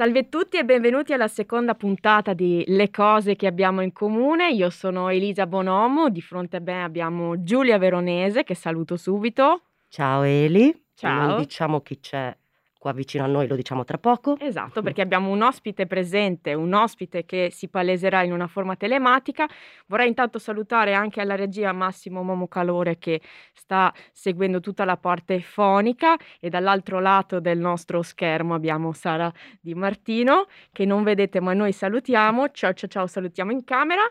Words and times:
Salve 0.00 0.20
a 0.20 0.24
tutti 0.30 0.56
e 0.56 0.64
benvenuti 0.64 1.12
alla 1.12 1.28
seconda 1.28 1.74
puntata 1.74 2.32
di 2.32 2.64
Le 2.68 2.90
cose 2.90 3.36
che 3.36 3.46
abbiamo 3.46 3.82
in 3.82 3.92
comune. 3.92 4.50
Io 4.50 4.70
sono 4.70 5.10
Elisa 5.10 5.46
Bonomo, 5.46 6.08
di 6.08 6.22
fronte 6.22 6.56
a 6.56 6.60
me 6.60 6.82
abbiamo 6.82 7.42
Giulia 7.42 7.76
Veronese, 7.76 8.42
che 8.42 8.54
saluto 8.54 8.96
subito. 8.96 9.64
Ciao 9.90 10.22
Eli, 10.22 10.74
Ciao. 10.94 11.26
non 11.26 11.36
diciamo 11.40 11.82
chi 11.82 12.00
c'è 12.00 12.34
qua 12.80 12.92
vicino 12.94 13.24
a 13.24 13.26
noi, 13.26 13.46
lo 13.46 13.56
diciamo 13.56 13.84
tra 13.84 13.98
poco. 13.98 14.38
Esatto, 14.40 14.80
perché 14.82 15.02
abbiamo 15.02 15.30
un 15.30 15.42
ospite 15.42 15.86
presente, 15.86 16.54
un 16.54 16.72
ospite 16.72 17.26
che 17.26 17.50
si 17.52 17.68
paleserà 17.68 18.22
in 18.22 18.32
una 18.32 18.46
forma 18.46 18.74
telematica. 18.74 19.46
Vorrei 19.86 20.08
intanto 20.08 20.38
salutare 20.38 20.94
anche 20.94 21.20
alla 21.20 21.34
regia 21.34 21.72
Massimo 21.72 22.22
Momo 22.22 22.48
Calore 22.48 22.96
che 22.98 23.20
sta 23.52 23.92
seguendo 24.12 24.60
tutta 24.60 24.86
la 24.86 24.96
parte 24.96 25.40
fonica 25.42 26.16
e 26.40 26.48
dall'altro 26.48 27.00
lato 27.00 27.38
del 27.38 27.58
nostro 27.58 28.00
schermo 28.00 28.54
abbiamo 28.54 28.92
Sara 28.92 29.30
Di 29.60 29.74
Martino 29.74 30.46
che 30.72 30.86
non 30.86 31.02
vedete 31.02 31.38
ma 31.38 31.52
noi 31.52 31.72
salutiamo. 31.72 32.48
Ciao 32.48 32.72
ciao 32.72 32.88
ciao, 32.88 33.06
salutiamo 33.06 33.52
in 33.52 33.62
camera. 33.62 34.02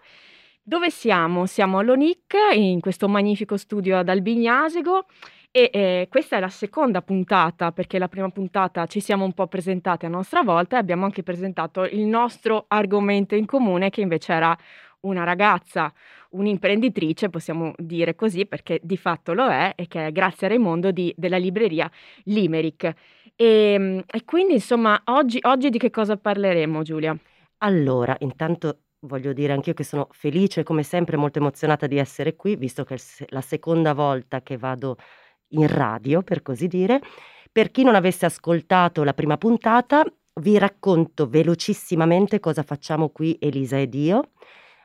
Dove 0.62 0.92
siamo? 0.92 1.48
Siamo 1.48 1.80
all'ONIC 1.80 2.36
in 2.54 2.80
questo 2.81 3.09
magnifico 3.09 3.58
studio 3.58 3.98
ad 3.98 4.09
Albignasego 4.09 5.08
e 5.52 5.70
eh, 5.73 6.08
questa 6.09 6.38
è 6.38 6.39
la 6.39 6.49
seconda 6.49 7.02
puntata, 7.02 7.71
perché 7.71 7.98
la 7.98 8.08
prima 8.08 8.30
puntata 8.30 8.85
ci 8.85 8.99
siamo 8.99 9.26
un 9.26 9.34
po' 9.34 9.48
presentate 9.48 10.05
a 10.05 10.09
nostra 10.09 10.44
volta 10.44 10.75
e 10.75 10.80
abbiamo 10.80 11.05
anche 11.05 11.23
presentato 11.23 11.86
il 11.86 12.06
nostro 12.06 12.66
argomento 12.67 13.36
in 13.36 13.45
comune, 13.45 13.89
che 13.89 14.02
invece 14.02 14.33
era 14.33 14.56
una 15.02 15.23
ragazza, 15.23 15.91
un'imprenditrice, 16.31 17.30
possiamo 17.30 17.73
dire 17.78 18.16
così, 18.16 18.45
perché 18.45 18.80
di 18.83 18.97
fatto 18.97 19.33
lo 19.33 19.47
è, 19.50 19.73
e 19.75 19.88
che 19.88 20.08
è 20.08 20.11
grazie 20.11 20.47
a 20.47 20.50
Raimondo 20.50 20.91
di, 20.91 21.14
della 21.17 21.38
libreria 21.38 21.89
Limerick. 22.25 22.94
E, 23.36 23.45
ehm, 23.73 24.03
e 24.06 24.25
quindi, 24.25 24.53
insomma, 24.53 25.02
oggi, 25.06 25.39
oggi 25.44 25.69
di 25.69 25.78
che 25.78 25.89
cosa 25.89 26.17
parleremo, 26.17 26.84
Giulia? 26.84 27.17
Allora, 27.59 28.16
intanto 28.19 28.81
voglio 29.02 29.31
dire 29.34 29.53
anch'io 29.53 29.73
che 29.73 29.84
sono 29.84 30.08
felice, 30.11 30.63
come 30.63 30.84
sempre, 30.84 31.17
molto 31.17 31.39
emozionata 31.39 31.88
di 31.88 31.97
essere 31.97 32.36
qui, 32.36 32.56
visto 32.56 32.84
che 32.84 32.95
è 32.95 32.97
la 33.30 33.41
seconda 33.41 33.94
volta 33.94 34.41
che 34.41 34.58
vado 34.58 34.97
in 35.50 35.67
radio, 35.67 36.22
per 36.22 36.42
così 36.42 36.67
dire. 36.67 37.02
Per 37.52 37.72
chi 37.72 37.83
non 37.83 37.95
avesse 37.95 38.25
ascoltato 38.25 39.03
la 39.03 39.14
prima 39.14 39.38
puntata, 39.38 40.03
vi 40.41 40.58
racconto 40.58 41.28
velocissimamente 41.28 42.39
cosa 42.39 42.64
facciamo 42.64 43.09
qui 43.09 43.38
Elisa 43.39 43.80
ed 43.80 43.94
io. 43.94 44.31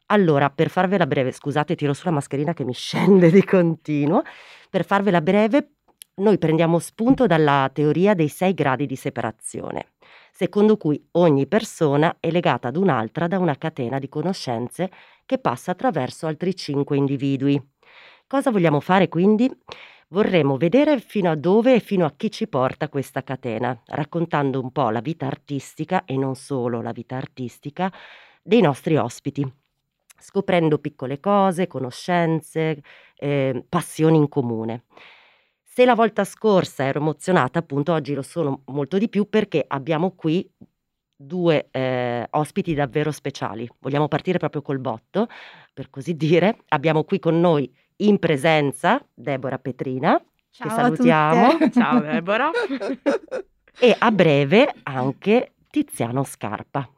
Allora, 0.07 0.51
per 0.51 0.69
farvela 0.69 1.07
breve, 1.07 1.33
scusate, 1.33 1.75
tiro 1.75 1.95
sulla 1.95 2.13
mascherina 2.13 2.53
che 2.53 2.65
mi 2.65 2.75
scende 2.75 3.31
di 3.31 3.45
continuo. 3.45 4.23
Per 4.69 4.85
farvela 4.85 5.21
breve, 5.21 5.75
noi 6.17 6.39
prendiamo 6.39 6.79
spunto 6.79 7.27
dalla 7.27 7.71
teoria 7.73 8.15
dei 8.15 8.29
sei 8.29 8.55
gradi 8.55 8.87
di 8.87 8.97
separazione, 8.97 9.95
secondo 10.31 10.77
cui 10.77 11.03
ogni 11.13 11.47
persona 11.47 12.17
è 12.21 12.31
legata 12.31 12.69
ad 12.69 12.77
un'altra 12.77 13.27
da 13.27 13.39
una 13.39 13.57
catena 13.57 13.99
di 13.99 14.09
conoscenze 14.09 14.91
che 15.27 15.39
passa 15.39 15.73
attraverso 15.73 16.27
altri 16.27 16.55
cinque 16.55 16.97
individui. 16.97 17.61
Cosa 18.27 18.51
vogliamo 18.51 18.81
fare 18.81 19.09
quindi? 19.09 19.51
Vorremmo 20.09 20.57
vedere 20.57 21.01
fino 21.01 21.31
a 21.31 21.35
dove 21.35 21.75
e 21.75 21.81
fino 21.81 22.05
a 22.05 22.13
chi 22.17 22.31
ci 22.31 22.47
porta 22.47 22.89
questa 22.89 23.23
catena, 23.23 23.79
raccontando 23.87 24.61
un 24.61 24.71
po' 24.71 24.91
la 24.91 25.01
vita 25.01 25.27
artistica 25.27 26.05
e 26.05 26.17
non 26.17 26.37
solo 26.37 26.83
la 26.83 26.93
vita 26.93 27.17
artistica 27.17 27.93
dei 28.43 28.61
nostri 28.61 28.97
ospiti, 28.97 29.51
scoprendo 30.19 30.79
piccole 30.79 31.21
cose, 31.21 31.67
conoscenze, 31.67 32.83
eh, 33.17 33.65
passioni 33.69 34.19
in 34.19 34.29
comune. 34.29 34.85
Se 35.63 35.85
la 35.85 35.95
volta 35.95 36.23
scorsa 36.25 36.85
ero 36.85 37.01
emozionata, 37.01 37.59
appunto 37.59 37.93
oggi 37.93 38.15
lo 38.15 38.23
sono 38.23 38.63
molto 38.67 38.99
di 38.99 39.09
più 39.09 39.29
perché 39.29 39.65
abbiamo 39.67 40.13
qui 40.13 40.49
due 41.17 41.69
eh, 41.71 42.27
ospiti 42.31 42.75
davvero 42.75 43.11
speciali. 43.11 43.69
Vogliamo 43.81 44.07
partire 44.09 44.39
proprio 44.39 44.63
col 44.63 44.79
botto, 44.79 45.27
per 45.73 45.91
così 45.91 46.15
dire. 46.15 46.59
Abbiamo 46.69 47.05
qui 47.05 47.19
con 47.19 47.41
noi 47.41 47.73
in 47.97 48.19
presenza 48.19 49.05
Deborah 49.13 49.59
Petrina, 49.59 50.23
Ciao 50.51 50.69
che 50.69 50.75
salutiamo. 50.75 51.59
Ciao 51.71 52.01
Deborah. 52.01 52.51
e 53.79 53.97
a 53.99 54.11
breve 54.11 54.73
anche 54.85 55.53
Tiziano 55.69 56.23
Scarpa. 56.23 56.89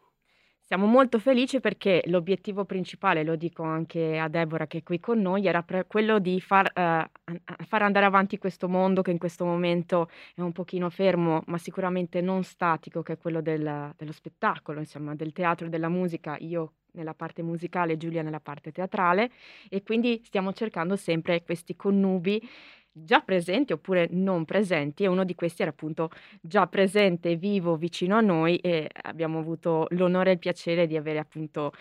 Siamo 0.66 0.86
molto 0.86 1.20
felici 1.20 1.60
perché 1.60 2.02
l'obiettivo 2.06 2.64
principale, 2.64 3.22
lo 3.22 3.36
dico 3.36 3.62
anche 3.62 4.18
a 4.18 4.26
Deborah 4.26 4.66
che 4.66 4.78
è 4.78 4.82
qui 4.82 4.98
con 4.98 5.20
noi, 5.20 5.46
era 5.46 5.62
pre- 5.62 5.86
quello 5.86 6.18
di 6.18 6.40
far, 6.40 6.72
uh, 6.74 7.34
far, 7.68 7.82
andare 7.82 8.04
avanti 8.04 8.36
questo 8.36 8.68
mondo 8.68 9.00
che 9.00 9.12
in 9.12 9.18
questo 9.18 9.44
momento 9.44 10.10
è 10.34 10.40
un 10.40 10.50
pochino 10.50 10.90
fermo, 10.90 11.44
ma 11.46 11.56
sicuramente 11.56 12.20
non 12.20 12.42
statico, 12.42 13.02
che 13.02 13.12
è 13.12 13.16
quello 13.16 13.40
del, 13.40 13.94
dello 13.96 14.10
spettacolo, 14.10 14.80
insomma, 14.80 15.14
del 15.14 15.32
teatro 15.32 15.66
e 15.66 15.68
della 15.68 15.88
musica. 15.88 16.36
Io 16.40 16.72
nella 16.96 17.14
parte 17.14 17.42
musicale, 17.42 17.96
Giulia 17.96 18.22
nella 18.22 18.40
parte 18.40 18.72
teatrale 18.72 19.30
e 19.68 19.82
quindi 19.82 20.20
stiamo 20.24 20.52
cercando 20.52 20.96
sempre 20.96 21.42
questi 21.44 21.76
connubi 21.76 22.42
già 22.98 23.20
presenti 23.20 23.72
oppure 23.72 24.08
non 24.10 24.44
presenti 24.44 25.04
e 25.04 25.06
uno 25.06 25.24
di 25.24 25.34
questi 25.34 25.62
era 25.62 25.70
appunto 25.70 26.10
già 26.40 26.66
presente, 26.66 27.36
vivo, 27.36 27.76
vicino 27.76 28.16
a 28.16 28.20
noi 28.20 28.56
e 28.56 28.88
abbiamo 29.02 29.38
avuto 29.38 29.86
l'onore 29.90 30.30
e 30.30 30.32
il 30.34 30.38
piacere 30.38 30.86
di 30.86 30.96
avere 30.96 31.18
appunto 31.18 31.72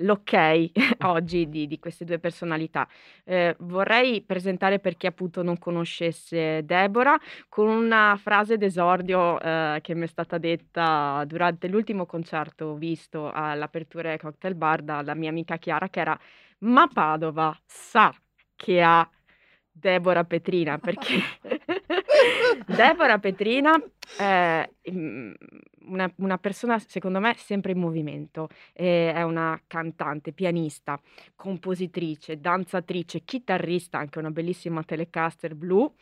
l'ok 0.00 0.70
oggi 1.04 1.48
di, 1.48 1.66
di, 1.66 1.78
queste 1.78 2.04
due 2.04 2.18
personalità. 2.18 2.86
Eh, 3.24 3.56
vorrei 3.60 4.20
presentare 4.22 4.78
per 4.78 4.96
chi 4.96 5.06
appunto 5.06 5.42
non 5.42 5.58
conoscesse 5.58 6.64
Deborah 6.64 7.18
con 7.48 7.68
una 7.68 8.18
frase 8.20 8.58
d'esordio 8.58 9.40
eh, 9.40 9.78
che 9.80 9.94
mi 9.94 10.04
è 10.04 10.06
stata 10.06 10.38
detta 10.38 11.24
durante 11.26 11.68
l'ultimo 11.68 12.04
concerto 12.06 12.74
visto 12.74 13.30
all'apertura 13.32 14.16
Cocktail 14.16 14.54
Bar 14.54 14.82
dalla 14.82 15.14
mia 15.14 15.30
amica 15.30 15.56
Chiara 15.56 15.88
che 15.88 16.00
era 16.00 16.18
ma 16.60 16.88
Padova 16.88 17.56
sa 17.64 18.14
che 18.56 18.82
ha 18.82 19.08
Deborah 19.76 20.24
Petrina, 20.24 20.78
perché 20.78 21.20
Deborah 22.66 23.18
Petrina 23.18 23.72
è 24.16 24.68
una, 25.86 26.12
una, 26.16 26.38
persona, 26.38 26.78
secondo 26.78 27.18
me, 27.18 27.34
sempre 27.36 27.72
in 27.72 27.78
movimento. 27.78 28.48
è 28.72 29.20
una 29.22 29.60
cantante, 29.66 30.32
pianista, 30.32 31.00
compositrice, 31.34 32.40
danzatrice, 32.40 33.24
chitarrista, 33.24 33.98
anche 33.98 34.20
una 34.20 34.30
bellissima 34.30 34.84
telecaster 34.84 35.54
blu. 35.56 35.92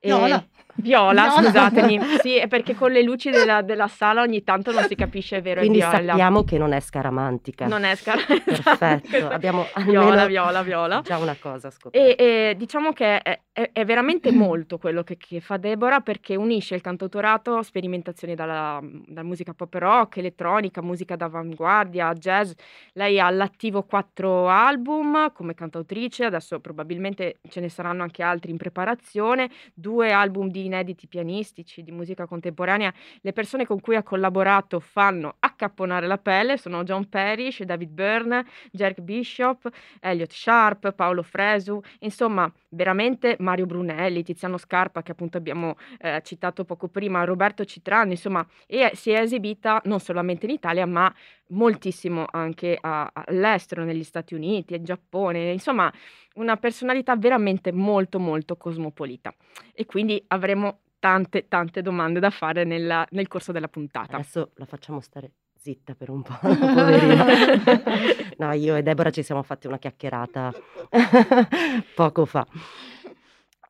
Viola. 0.00 0.44
Viola, 0.78 1.22
Viola. 1.22 1.30
scusatemi. 1.30 2.00
Sì, 2.20 2.36
è 2.36 2.48
perché 2.48 2.74
con 2.74 2.90
le 2.90 3.02
luci 3.02 3.30
della, 3.30 3.62
della 3.62 3.88
sala 3.88 4.20
ogni 4.22 4.42
tanto 4.42 4.72
non 4.72 4.84
si 4.84 4.94
capisce 4.94 5.40
vero 5.40 5.60
Quindi 5.60 5.78
e 5.78 5.88
viola. 5.88 6.06
sappiamo 6.08 6.44
che 6.44 6.58
non 6.58 6.72
è 6.72 6.80
scaramantica. 6.80 7.66
Non 7.66 7.84
è 7.84 7.94
scaramantica. 7.94 8.76
Perfetto, 8.76 9.28
abbiamo 9.28 9.66
almeno 9.72 10.00
Viola, 10.02 10.26
viola, 10.26 10.62
viola. 10.62 11.00
già 11.02 11.16
una 11.18 11.36
cosa 11.40 11.70
scoperta. 11.70 12.22
E, 12.22 12.50
e 12.50 12.54
diciamo 12.56 12.92
che 12.92 13.18
è, 13.22 13.40
è, 13.52 13.70
è 13.72 13.84
veramente 13.84 14.32
molto 14.32 14.76
quello 14.78 15.02
che, 15.02 15.16
che 15.16 15.40
fa 15.40 15.56
Deborah 15.56 16.00
perché 16.00 16.36
unisce 16.36 16.74
il 16.74 16.80
cantautorato, 16.82 17.62
sperimentazioni 17.62 18.34
dalla, 18.34 18.80
dalla 18.82 19.22
musica 19.26 19.54
pop 19.54 19.72
rock, 19.74 20.18
elettronica, 20.18 20.82
musica 20.82 21.16
d'avanguardia, 21.16 22.12
jazz. 22.12 22.52
Lei 22.92 23.18
ha 23.18 23.26
all'attivo 23.26 23.82
quattro 23.84 24.48
album 24.48 25.32
come 25.32 25.54
cantautrice, 25.54 26.24
adesso 26.24 26.60
probabilmente 26.60 27.38
ce 27.48 27.60
ne 27.60 27.68
saranno 27.70 28.02
anche 28.02 28.22
altri 28.22 28.50
in 28.50 28.56
preparazione, 28.58 29.48
due 29.86 30.10
album 30.10 30.50
di 30.50 30.64
inediti 30.64 31.06
pianistici, 31.06 31.84
di 31.84 31.92
musica 31.92 32.26
contemporanea. 32.26 32.92
Le 33.20 33.32
persone 33.32 33.64
con 33.64 33.78
cui 33.80 33.94
ha 33.94 34.02
collaborato 34.02 34.80
fanno 34.80 35.36
accapponare 35.38 36.08
la 36.08 36.18
pelle, 36.18 36.56
sono 36.56 36.82
John 36.82 37.08
Parrish, 37.08 37.62
David 37.62 37.90
Byrne, 37.90 38.44
Jerk 38.72 39.00
Bishop, 39.00 39.70
Elliot 40.00 40.32
Sharp, 40.32 40.92
Paolo 40.92 41.22
Fresu, 41.22 41.80
insomma 42.00 42.52
veramente 42.76 43.36
Mario 43.40 43.66
Brunelli, 43.66 44.22
Tiziano 44.22 44.58
Scarpa 44.58 45.02
che 45.02 45.12
appunto 45.12 45.36
abbiamo 45.36 45.76
eh, 45.98 46.20
citato 46.22 46.64
poco 46.64 46.86
prima, 46.88 47.24
Roberto 47.24 47.64
Citrani, 47.64 48.12
insomma, 48.12 48.46
e 48.66 48.92
si 48.94 49.10
è 49.10 49.20
esibita 49.20 49.80
non 49.84 49.98
solamente 49.98 50.46
in 50.46 50.52
Italia 50.52 50.86
ma 50.86 51.12
moltissimo 51.48 52.26
anche 52.30 52.78
a, 52.80 53.10
all'estero, 53.12 53.84
negli 53.84 54.04
Stati 54.04 54.34
Uniti, 54.34 54.74
in 54.74 54.84
Giappone, 54.84 55.50
insomma 55.50 55.92
una 56.34 56.56
personalità 56.56 57.16
veramente 57.16 57.72
molto 57.72 58.18
molto 58.18 58.56
cosmopolita 58.56 59.34
e 59.72 59.86
quindi 59.86 60.22
avremo 60.28 60.80
tante 60.98 61.48
tante 61.48 61.82
domande 61.82 62.20
da 62.20 62.30
fare 62.30 62.64
nella, 62.64 63.06
nel 63.10 63.28
corso 63.28 63.52
della 63.52 63.68
puntata. 63.68 64.16
Adesso 64.16 64.52
la 64.54 64.66
facciamo 64.66 65.00
stare 65.00 65.32
zitta 65.66 65.96
per 65.96 66.10
un 66.10 66.22
po', 66.22 66.38
no, 68.38 68.52
io 68.52 68.76
e 68.76 68.82
Deborah 68.84 69.10
ci 69.10 69.24
siamo 69.24 69.42
fatti 69.42 69.66
una 69.66 69.78
chiacchierata 69.78 70.52
poco 71.96 72.24
fa. 72.24 72.46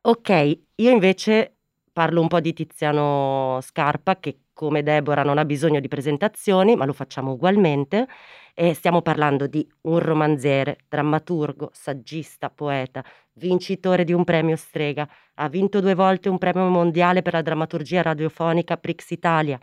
Ok, 0.01 0.59
io 0.75 0.91
invece 0.91 1.55
parlo 1.91 2.21
un 2.21 2.27
po' 2.27 2.39
di 2.39 2.53
Tiziano 2.53 3.57
Scarpa 3.61 4.19
che 4.19 4.41
come 4.53 4.83
Deborah 4.83 5.23
non 5.23 5.39
ha 5.39 5.45
bisogno 5.45 5.79
di 5.79 5.87
presentazioni, 5.87 6.75
ma 6.75 6.85
lo 6.85 6.93
facciamo 6.93 7.31
ugualmente. 7.31 8.07
E 8.53 8.73
stiamo 8.73 9.01
parlando 9.03 9.45
di 9.45 9.67
un 9.81 9.99
romanziere, 9.99 10.77
drammaturgo, 10.87 11.69
saggista, 11.73 12.49
poeta, 12.49 13.03
vincitore 13.33 14.03
di 14.03 14.13
un 14.13 14.23
premio 14.23 14.55
Strega, 14.55 15.07
ha 15.35 15.47
vinto 15.47 15.79
due 15.79 15.93
volte 15.93 16.29
un 16.29 16.39
premio 16.39 16.67
mondiale 16.67 17.21
per 17.21 17.33
la 17.33 17.43
drammaturgia 17.43 18.01
radiofonica 18.01 18.77
Prix 18.77 19.11
Italia, 19.11 19.59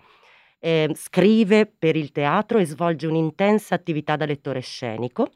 eh, 0.65 0.91
scrive 0.95 1.67
per 1.67 1.95
il 1.95 2.11
teatro 2.11 2.57
e 2.59 2.65
svolge 2.65 3.07
un'intensa 3.07 3.75
attività 3.75 4.17
da 4.17 4.25
lettore 4.25 4.61
scenico. 4.61 5.29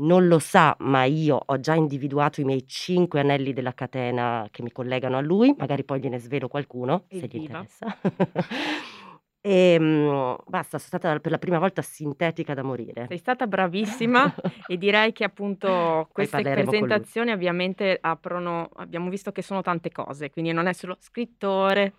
Non 0.00 0.26
lo 0.26 0.40
sa, 0.40 0.74
ma 0.80 1.04
io 1.04 1.40
ho 1.46 1.60
già 1.60 1.74
individuato 1.74 2.40
i 2.40 2.44
miei 2.44 2.66
cinque 2.66 3.20
anelli 3.20 3.52
della 3.52 3.72
catena 3.72 4.48
che 4.50 4.62
mi 4.62 4.72
collegano 4.72 5.16
a 5.16 5.20
lui, 5.20 5.54
magari 5.56 5.84
poi 5.84 6.00
gliene 6.00 6.18
svelo 6.18 6.48
qualcuno, 6.48 7.04
se 7.08 7.18
gli 7.18 7.24
Evviva. 7.24 7.58
interessa. 7.58 7.98
E 9.40 9.78
mm, 9.78 10.34
basta, 10.46 10.78
sono 10.78 11.00
stata 11.00 11.20
per 11.20 11.30
la 11.30 11.38
prima 11.38 11.60
volta 11.60 11.80
sintetica 11.80 12.54
da 12.54 12.62
morire. 12.62 13.06
Sei 13.06 13.18
stata 13.18 13.46
bravissima 13.46 14.34
e 14.66 14.76
direi 14.76 15.12
che 15.12 15.22
appunto 15.22 16.08
queste 16.12 16.42
presentazioni 16.42 17.30
ovviamente 17.30 17.96
aprono, 18.00 18.68
abbiamo 18.74 19.08
visto 19.08 19.30
che 19.30 19.42
sono 19.42 19.62
tante 19.62 19.92
cose, 19.92 20.30
quindi 20.30 20.52
non 20.52 20.66
è 20.66 20.72
solo 20.72 20.96
scrittore, 20.98 21.94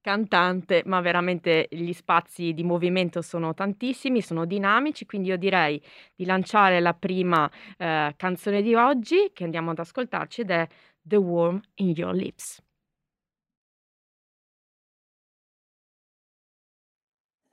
cantante, 0.00 0.82
ma 0.86 1.00
veramente 1.00 1.68
gli 1.70 1.92
spazi 1.92 2.52
di 2.52 2.64
movimento 2.64 3.22
sono 3.22 3.54
tantissimi, 3.54 4.22
sono 4.22 4.44
dinamici, 4.44 5.06
quindi 5.06 5.28
io 5.28 5.36
direi 5.36 5.80
di 6.14 6.24
lanciare 6.24 6.80
la 6.80 6.94
prima 6.94 7.50
eh, 7.76 8.14
canzone 8.16 8.62
di 8.62 8.74
oggi 8.74 9.30
che 9.32 9.44
andiamo 9.44 9.70
ad 9.70 9.78
ascoltarci 9.78 10.42
ed 10.42 10.50
è 10.50 10.68
The 11.02 11.16
Worm 11.16 11.60
in 11.76 11.90
Your 11.90 12.14
Lips. 12.14 12.62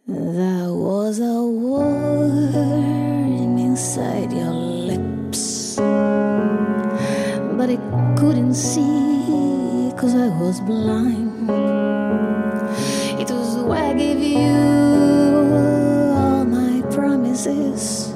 There 0.09 0.71
was 0.71 1.19
a 1.19 1.43
worm 1.43 3.57
inside 3.57 4.31
your 4.31 4.53
lips, 4.53 5.75
but 7.57 7.69
I 7.69 7.75
couldn't 8.15 8.53
see 8.53 9.91
cause 9.97 10.15
I 10.15 10.29
was 10.39 10.61
blind. 10.61 11.26
I 13.71 13.93
gave 13.93 14.19
you 14.19 14.53
all 16.15 16.45
my 16.45 16.81
promises, 16.91 18.11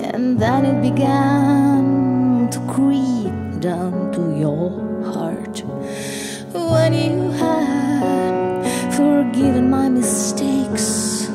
and 0.00 0.38
then 0.38 0.64
it 0.64 0.82
began 0.82 2.48
to 2.50 2.58
creep 2.66 3.60
down 3.60 4.12
to 4.12 4.36
your 4.36 4.70
heart 5.12 5.62
when 6.52 6.92
you 6.92 7.30
had 7.30 8.92
forgiven 8.92 9.70
my 9.70 9.88
mistakes. 9.88 11.28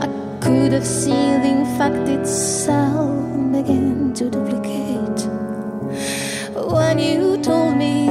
I 0.00 0.08
could 0.40 0.72
have 0.72 0.86
seen 0.86 1.42
the 1.42 1.64
fact 1.76 2.08
itself 2.08 3.20
begin 3.52 4.14
to 4.14 4.30
duplicate. 4.30 5.28
When 6.54 6.98
you 6.98 7.38
told 7.42 7.76
me 7.76 8.03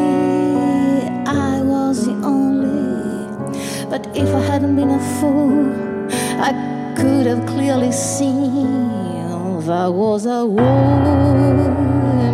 but 3.93 4.09
if 4.17 4.29
I 4.33 4.39
hadn't 4.39 4.75
been 4.75 4.89
a 4.89 4.99
fool, 5.19 5.69
I 6.41 6.51
could 6.97 7.27
have 7.27 7.45
clearly 7.45 7.91
seen 7.91 8.89
there 9.67 9.91
was 9.91 10.25
a 10.25 10.43
worm 10.47 11.59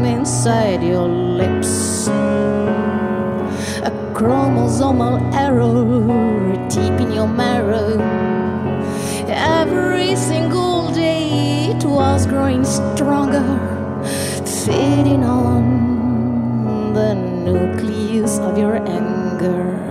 inside 0.06 0.82
your 0.82 1.10
lips 1.10 2.08
a 3.90 3.92
chromosomal 4.18 5.20
error 5.34 6.56
deep 6.70 6.98
in 7.04 7.12
your 7.12 7.28
marrow. 7.28 8.00
Every 9.28 10.16
single 10.16 10.94
day 10.94 11.74
it 11.74 11.84
was 11.84 12.26
growing 12.26 12.64
stronger, 12.64 13.44
feeding 14.64 15.26
on 15.26 16.94
the 16.94 17.16
nucleus 17.16 18.40
of 18.40 18.58
your 18.58 18.78
anger. 18.88 19.89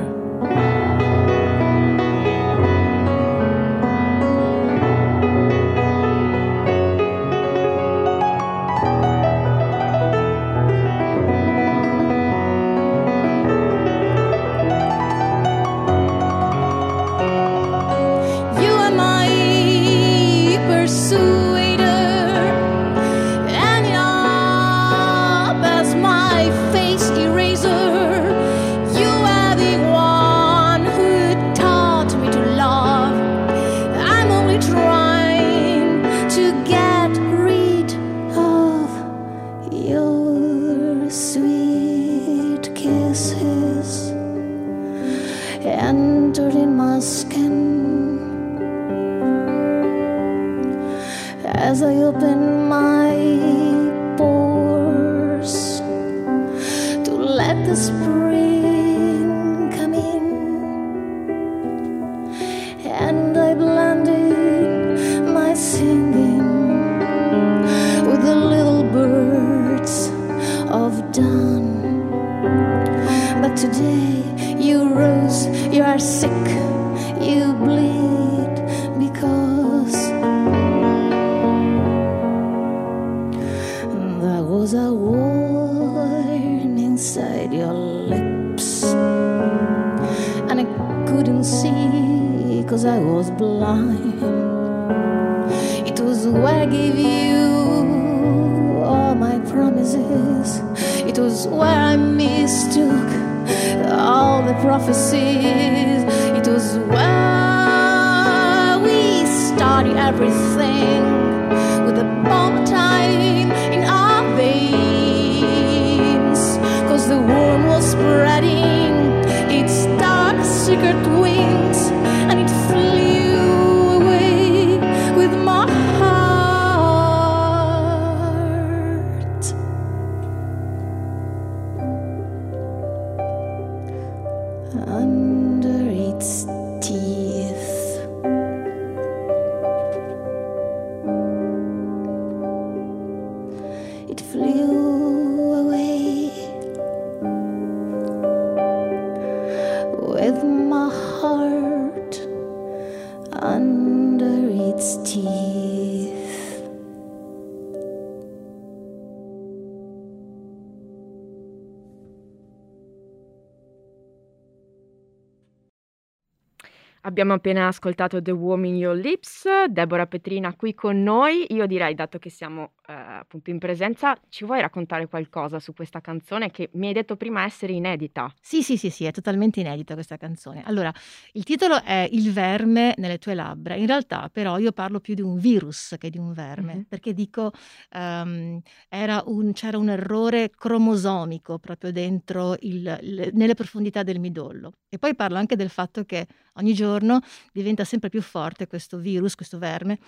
Abbiamo 167.18 167.36
appena 167.36 167.66
ascoltato 167.66 168.22
The 168.22 168.30
Woman 168.30 168.66
in 168.66 168.76
Your 168.76 168.94
Lips, 168.94 169.44
Deborah 169.70 170.06
Petrina 170.06 170.54
qui 170.54 170.72
con 170.72 171.02
noi. 171.02 171.46
Io 171.48 171.66
direi, 171.66 171.92
dato 171.96 172.20
che 172.20 172.30
siamo 172.30 172.74
eh, 172.86 172.92
appunto 172.92 173.50
in 173.50 173.58
presenza, 173.58 174.16
ci 174.28 174.44
vuoi 174.44 174.60
raccontare 174.60 175.08
qualcosa 175.08 175.58
su 175.58 175.74
questa 175.74 176.00
canzone 176.00 176.52
che 176.52 176.70
mi 176.74 176.86
hai 176.86 176.92
detto 176.92 177.16
prima 177.16 177.42
essere 177.42 177.72
inedita? 177.72 178.32
Sì, 178.40 178.62
sì, 178.62 178.76
sì, 178.76 178.88
sì, 178.88 179.04
è 179.04 179.10
totalmente 179.10 179.58
inedita 179.58 179.94
questa 179.94 180.16
canzone. 180.16 180.62
Allora, 180.64 180.92
il 181.32 181.42
titolo 181.42 181.82
è 181.82 182.08
Il 182.12 182.30
verme 182.30 182.94
nelle 182.98 183.18
tue 183.18 183.34
labbra. 183.34 183.74
In 183.74 183.86
realtà, 183.88 184.30
però, 184.32 184.56
io 184.58 184.70
parlo 184.70 185.00
più 185.00 185.14
di 185.14 185.22
un 185.22 185.38
virus 185.38 185.96
che 185.98 186.10
di 186.10 186.18
un 186.18 186.32
verme, 186.32 186.74
Mhm. 186.74 186.84
perché 186.88 187.12
dico 187.14 187.50
era 187.90 189.22
un- 189.26 189.52
c'era 189.54 189.76
un 189.76 189.88
errore 189.88 190.50
cromosomico 190.56 191.58
proprio 191.58 191.90
dentro 191.90 192.54
il- 192.60 192.96
il- 193.02 193.30
nelle 193.32 193.54
profondità 193.54 194.04
del 194.04 194.20
midollo. 194.20 194.70
E 194.88 194.98
poi 194.98 195.16
parlo 195.16 195.36
anche 195.36 195.56
del 195.56 195.68
fatto 195.68 196.04
che 196.04 196.26
ogni 196.54 196.74
giorno 196.74 197.07
diventa 197.52 197.84
sempre 197.84 198.08
più 198.08 198.22
forte 198.22 198.66
questo 198.66 198.98
virus, 198.98 199.34
questo 199.34 199.58
verme, 199.58 199.98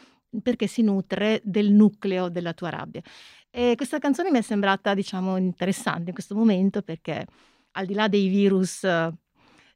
perché 0.42 0.66
si 0.66 0.82
nutre 0.82 1.40
del 1.44 1.72
nucleo 1.72 2.28
della 2.28 2.52
tua 2.52 2.70
rabbia. 2.70 3.02
E 3.50 3.74
questa 3.76 3.98
canzone 3.98 4.30
mi 4.30 4.38
è 4.38 4.42
sembrata, 4.42 4.94
diciamo, 4.94 5.36
interessante 5.36 6.08
in 6.08 6.14
questo 6.14 6.34
momento 6.34 6.82
perché 6.82 7.26
al 7.72 7.86
di 7.86 7.94
là 7.94 8.08
dei 8.08 8.28
virus 8.28 8.84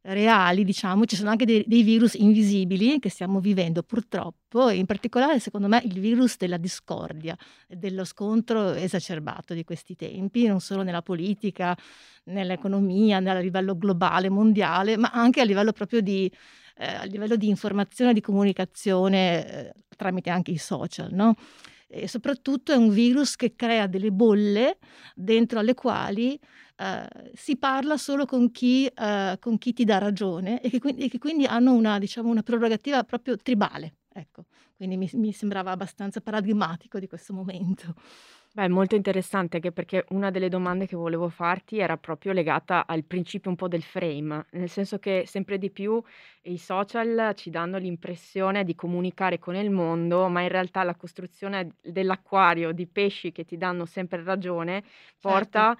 reali, 0.06 0.64
diciamo, 0.64 1.06
ci 1.06 1.16
sono 1.16 1.30
anche 1.30 1.46
dei, 1.46 1.64
dei 1.66 1.82
virus 1.82 2.14
invisibili 2.14 2.98
che 2.98 3.08
stiamo 3.08 3.40
vivendo 3.40 3.82
purtroppo, 3.82 4.68
e 4.68 4.76
in 4.76 4.86
particolare 4.86 5.40
secondo 5.40 5.66
me 5.66 5.80
il 5.84 5.98
virus 5.98 6.36
della 6.36 6.58
discordia, 6.58 7.36
e 7.66 7.76
dello 7.76 8.04
scontro 8.04 8.72
esacerbato 8.72 9.54
di 9.54 9.64
questi 9.64 9.96
tempi, 9.96 10.46
non 10.46 10.60
solo 10.60 10.82
nella 10.82 11.02
politica, 11.02 11.76
nell'economia, 12.24 13.16
a 13.18 13.38
livello 13.38 13.76
globale, 13.76 14.28
mondiale, 14.28 14.96
ma 14.96 15.10
anche 15.10 15.40
a 15.40 15.44
livello 15.44 15.72
proprio 15.72 16.00
di, 16.00 16.30
eh, 16.76 17.06
livello 17.06 17.36
di 17.36 17.48
informazione, 17.48 18.12
di 18.12 18.20
comunicazione 18.20 19.46
eh, 19.46 19.72
tramite 19.96 20.28
anche 20.28 20.50
i 20.50 20.58
social, 20.58 21.12
no? 21.12 21.34
E 21.94 22.08
soprattutto 22.08 22.72
è 22.72 22.76
un 22.76 22.90
virus 22.90 23.36
che 23.36 23.54
crea 23.54 23.86
delle 23.86 24.10
bolle 24.10 24.78
dentro 25.14 25.60
alle 25.60 25.74
quali 25.74 26.38
eh, 26.76 27.08
si 27.34 27.56
parla 27.56 27.96
solo 27.96 28.24
con 28.26 28.50
chi, 28.50 28.86
eh, 28.86 29.36
con 29.40 29.58
chi 29.58 29.72
ti 29.72 29.84
dà 29.84 29.98
ragione 29.98 30.60
e 30.60 30.70
che, 30.70 30.80
quindi, 30.80 31.04
e 31.04 31.08
che 31.08 31.18
quindi 31.18 31.44
hanno 31.44 31.72
una, 31.72 31.98
diciamo, 31.98 32.28
una 32.28 32.42
prerogativa 32.42 33.04
proprio 33.04 33.36
tribale. 33.36 33.98
Ecco, 34.12 34.46
quindi 34.76 34.96
mi, 34.96 35.08
mi 35.14 35.32
sembrava 35.32 35.72
abbastanza 35.72 36.20
paradigmatico 36.20 36.98
di 36.98 37.06
questo 37.06 37.32
momento. 37.32 37.94
Beh, 38.56 38.68
molto 38.68 38.94
interessante 38.94 39.56
anche 39.56 39.72
perché 39.72 40.04
una 40.10 40.30
delle 40.30 40.48
domande 40.48 40.86
che 40.86 40.94
volevo 40.94 41.28
farti 41.28 41.80
era 41.80 41.96
proprio 41.96 42.32
legata 42.32 42.86
al 42.86 43.02
principio 43.04 43.50
un 43.50 43.56
po' 43.56 43.66
del 43.66 43.82
frame, 43.82 44.46
nel 44.52 44.68
senso 44.68 45.00
che 45.00 45.24
sempre 45.26 45.58
di 45.58 45.70
più 45.72 46.00
i 46.42 46.56
social 46.56 47.32
ci 47.34 47.50
danno 47.50 47.78
l'impressione 47.78 48.62
di 48.62 48.76
comunicare 48.76 49.40
con 49.40 49.56
il 49.56 49.70
mondo, 49.72 50.28
ma 50.28 50.42
in 50.42 50.50
realtà 50.50 50.84
la 50.84 50.94
costruzione 50.94 51.74
dell'acquario 51.82 52.70
di 52.70 52.86
pesci 52.86 53.32
che 53.32 53.44
ti 53.44 53.56
danno 53.56 53.86
sempre 53.86 54.22
ragione 54.22 54.84
porta, 55.18 55.76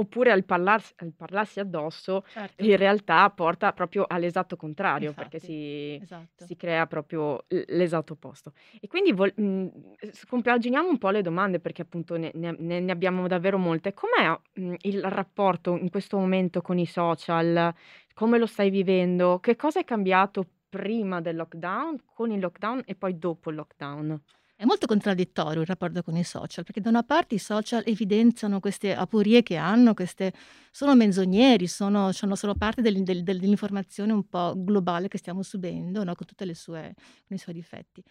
oppure 0.00 0.30
al 0.32 0.44
parlarsi, 0.44 0.92
al 0.96 1.12
parlarsi 1.16 1.60
addosso, 1.60 2.24
Certo. 2.28 2.62
in 2.64 2.76
realtà 2.76 3.28
porta 3.30 3.72
proprio 3.72 4.04
all'esatto 4.08 4.56
contrario, 4.56 5.12
perché 5.12 5.36
Infatti, 5.36 5.52
si, 5.52 5.98
esatto. 6.02 6.44
si 6.46 6.56
crea 6.56 6.86
proprio 6.86 7.44
l'esatto 7.48 8.14
opposto. 8.14 8.52
E 8.80 8.88
quindi 8.88 9.12
vol- 9.12 9.32
mh, 9.34 9.68
scompaginiamo 10.12 10.88
un 10.88 10.98
po' 10.98 11.10
le 11.10 11.22
domande 11.22 11.60
perché 11.60 11.82
appunto 11.82 12.16
ne, 12.16 12.30
ne- 12.34 12.56
ne- 12.58 12.80
ne 12.80 12.92
abbiamo 12.92 13.26
davvero 13.28 13.58
molte. 13.58 13.94
Com'è 13.94 14.38
mh, 14.54 14.74
il 14.82 15.02
rapporto 15.04 15.76
in 15.76 15.90
questo 15.90 16.18
momento 16.18 16.62
con 16.62 16.78
i 16.78 16.86
social? 16.86 17.72
Come 18.14 18.38
lo 18.38 18.46
stai 18.46 18.70
vivendo? 18.70 19.38
Che 19.40 19.56
cosa 19.56 19.80
è 19.80 19.84
cambiato 19.84 20.44
prima 20.68 21.20
del 21.20 21.36
lockdown, 21.36 22.02
con 22.14 22.30
il 22.30 22.40
lockdown 22.40 22.82
e 22.86 22.94
poi 22.94 23.18
dopo 23.18 23.50
il 23.50 23.56
lockdown? 23.56 24.20
È 24.60 24.66
molto 24.66 24.84
contraddittorio 24.86 25.62
il 25.62 25.66
rapporto 25.66 26.02
con 26.02 26.16
i 26.16 26.22
social, 26.22 26.64
perché 26.64 26.82
da 26.82 26.90
una 26.90 27.02
parte 27.02 27.36
i 27.36 27.38
social 27.38 27.82
evidenziano 27.86 28.60
queste 28.60 28.94
aporie 28.94 29.42
che 29.42 29.56
hanno, 29.56 29.94
queste, 29.94 30.34
sono 30.70 30.94
menzogneri, 30.94 31.66
sono, 31.66 32.12
sono 32.12 32.34
solo 32.36 32.54
parte 32.54 32.82
del- 32.82 33.02
del- 33.02 33.22
dell'informazione 33.22 34.12
un 34.12 34.28
po' 34.28 34.52
globale 34.54 35.08
che 35.08 35.16
stiamo 35.16 35.42
subendo, 35.42 36.04
no? 36.04 36.14
con 36.14 36.26
tutti 36.26 36.44
i 36.44 37.38
suoi 37.38 37.54
difetti. 37.54 38.02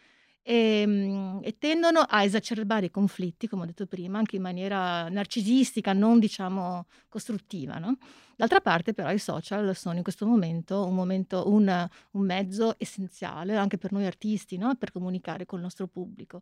E, 0.49 0.83
mm, 0.83 1.39
e 1.43 1.59
tendono 1.59 1.99
a 1.99 2.23
esacerbare 2.23 2.87
i 2.87 2.89
conflitti, 2.89 3.47
come 3.47 3.61
ho 3.61 3.65
detto 3.67 3.85
prima, 3.85 4.17
anche 4.17 4.37
in 4.37 4.41
maniera 4.41 5.07
narcisistica, 5.07 5.93
non 5.93 6.17
diciamo 6.17 6.87
costruttiva. 7.07 7.77
no? 7.77 7.97
D'altra 8.35 8.59
parte, 8.59 8.95
però, 8.95 9.11
i 9.11 9.19
social 9.19 9.75
sono 9.75 9.97
in 9.97 10.01
questo 10.01 10.25
momento 10.25 10.87
un, 10.87 10.95
momento, 10.95 11.47
un, 11.51 11.87
un 12.11 12.25
mezzo 12.25 12.73
essenziale 12.79 13.55
anche 13.57 13.77
per 13.77 13.91
noi 13.91 14.07
artisti, 14.07 14.57
no? 14.57 14.73
per 14.73 14.91
comunicare 14.91 15.45
col 15.45 15.59
nostro 15.59 15.85
pubblico. 15.85 16.41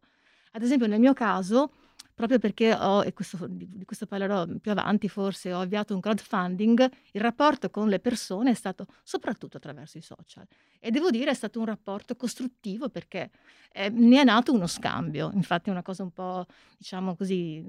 Ad 0.54 0.62
esempio, 0.62 0.88
nel 0.88 1.02
mio 1.02 1.14
caso, 1.14 1.72
proprio 2.18 2.40
perché 2.40 2.74
ho, 2.74 3.04
e 3.04 3.14
questo, 3.14 3.46
di, 3.48 3.86
questo 3.86 4.08
parlerò 4.08 4.48
più 4.60 4.72
avanti 4.72 5.08
forse, 5.08 5.54
ho 5.54 5.60
avviato 5.60 5.94
un 5.94 6.02
crowdfunding, 6.02 6.90
il 7.12 7.22
rapporto 7.22 7.70
con 7.70 7.90
le 7.90 8.00
persone 8.00 8.50
è 8.50 8.54
stato 8.56 8.88
soprattutto 9.04 9.58
attraverso 9.58 10.00
i 10.00 10.02
social. 10.02 10.48
E 10.80 10.90
devo 10.90 11.12
dire 11.12 11.30
è 11.30 11.36
stato 11.36 11.60
un 11.60 11.66
rapporto 11.66 12.16
costruttivo 12.16 12.90
perché 12.90 13.30
eh, 13.72 13.90
ne 13.90 14.22
è 14.22 14.24
nato 14.24 14.52
uno 14.52 14.66
scambio. 14.66 15.30
Infatti 15.36 15.70
una 15.70 15.84
cosa 15.84 16.02
un 16.02 16.12
po', 16.12 16.48
diciamo 16.76 17.16
così, 17.16 17.64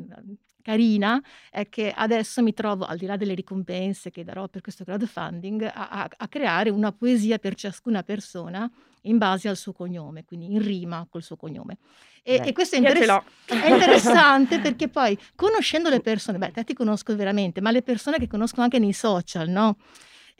carina 0.62 1.22
è 1.50 1.68
che 1.68 1.92
adesso 1.94 2.42
mi 2.42 2.54
trovo, 2.54 2.86
al 2.86 2.96
di 2.96 3.04
là 3.04 3.18
delle 3.18 3.34
ricompense 3.34 4.10
che 4.10 4.24
darò 4.24 4.48
per 4.48 4.62
questo 4.62 4.82
crowdfunding, 4.82 5.62
a, 5.62 5.90
a, 5.90 6.08
a 6.16 6.26
creare 6.26 6.70
una 6.70 6.90
poesia 6.90 7.36
per 7.36 7.54
ciascuna 7.54 8.02
persona 8.02 8.70
in 9.02 9.18
base 9.18 9.48
al 9.48 9.56
suo 9.56 9.72
cognome, 9.72 10.24
quindi 10.24 10.52
in 10.52 10.62
rima 10.62 11.06
col 11.08 11.22
suo 11.22 11.36
cognome. 11.36 11.78
E, 12.22 12.38
Beh, 12.38 12.48
e 12.48 12.52
questo 12.52 12.76
è, 12.76 12.78
interess- 12.78 13.22
è 13.46 13.70
interessante 13.72 14.58
perché 14.60 14.88
poi 14.88 15.18
conoscendo 15.34 15.88
le 15.88 16.00
persone, 16.00 16.38
beh, 16.38 16.50
te 16.50 16.64
ti 16.64 16.74
conosco 16.74 17.14
veramente, 17.16 17.60
ma 17.60 17.70
le 17.70 17.82
persone 17.82 18.18
che 18.18 18.26
conosco 18.26 18.60
anche 18.60 18.78
nei 18.78 18.92
social, 18.92 19.48
no? 19.48 19.76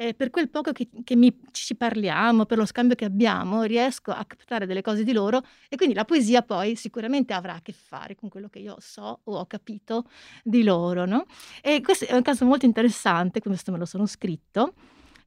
Eh, 0.00 0.14
per 0.14 0.30
quel 0.30 0.48
poco 0.48 0.70
che, 0.70 0.88
che 1.02 1.16
mi, 1.16 1.36
ci 1.50 1.74
parliamo, 1.74 2.46
per 2.46 2.56
lo 2.56 2.66
scambio 2.66 2.94
che 2.94 3.04
abbiamo, 3.04 3.64
riesco 3.64 4.12
a 4.12 4.24
captare 4.24 4.64
delle 4.64 4.80
cose 4.80 5.02
di 5.02 5.12
loro 5.12 5.42
e 5.68 5.74
quindi 5.76 5.92
la 5.92 6.04
poesia 6.04 6.42
poi 6.42 6.76
sicuramente 6.76 7.32
avrà 7.32 7.54
a 7.54 7.60
che 7.60 7.72
fare 7.72 8.14
con 8.14 8.28
quello 8.28 8.48
che 8.48 8.60
io 8.60 8.76
so 8.78 9.20
o 9.24 9.36
ho 9.36 9.46
capito 9.46 10.04
di 10.44 10.62
loro, 10.62 11.04
no? 11.04 11.26
E 11.60 11.80
questo 11.80 12.04
è 12.04 12.14
un 12.14 12.22
caso 12.22 12.44
molto 12.44 12.64
interessante, 12.64 13.40
questo 13.40 13.72
me 13.72 13.78
lo 13.78 13.86
sono 13.86 14.06
scritto, 14.06 14.74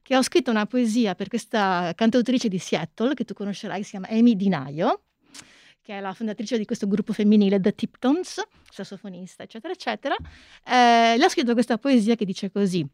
che 0.02 0.16
ho 0.16 0.22
scritto 0.22 0.50
una 0.50 0.66
poesia 0.66 1.14
per 1.14 1.28
questa 1.28 1.92
cantautrice 1.94 2.48
di 2.48 2.58
Seattle 2.58 3.14
che 3.14 3.24
tu 3.24 3.34
conoscerai, 3.34 3.82
si 3.82 3.90
chiama 3.90 4.08
Amy 4.08 4.36
Dinaio, 4.36 5.04
che 5.80 5.98
è 5.98 6.00
la 6.00 6.12
fondatrice 6.12 6.58
di 6.58 6.64
questo 6.64 6.86
gruppo 6.86 7.12
femminile 7.12 7.60
The 7.60 7.74
Tiptons, 7.74 8.42
sassofonista, 8.70 9.42
eccetera, 9.42 9.72
eccetera. 9.72 10.16
Eh, 10.64 11.16
le 11.16 11.24
ho 11.24 11.28
scritto 11.28 11.52
questa 11.54 11.78
poesia 11.78 12.14
che 12.14 12.24
dice 12.24 12.50
così. 12.50 12.86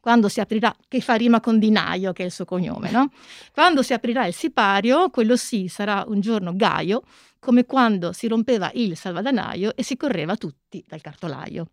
Quando 0.00 0.28
si 0.28 0.40
aprirà, 0.40 0.74
che 0.86 1.00
fa 1.00 1.14
rima 1.14 1.40
con 1.40 1.58
Dinaio, 1.58 2.12
che 2.12 2.22
è 2.22 2.26
il 2.26 2.32
suo 2.32 2.44
cognome, 2.44 2.90
no? 2.90 3.10
Quando 3.52 3.82
si 3.82 3.92
aprirà 3.92 4.26
il 4.26 4.34
sipario, 4.34 5.10
quello 5.10 5.36
sì 5.36 5.66
sarà 5.66 6.04
un 6.06 6.20
giorno 6.20 6.54
gaio, 6.54 7.02
come 7.40 7.64
quando 7.64 8.12
si 8.12 8.28
rompeva 8.28 8.70
il 8.74 8.96
salvadanaio 8.96 9.74
e 9.74 9.82
si 9.82 9.96
correva 9.96 10.36
tutti 10.36 10.84
dal 10.86 11.00
cartolaio. 11.00 11.68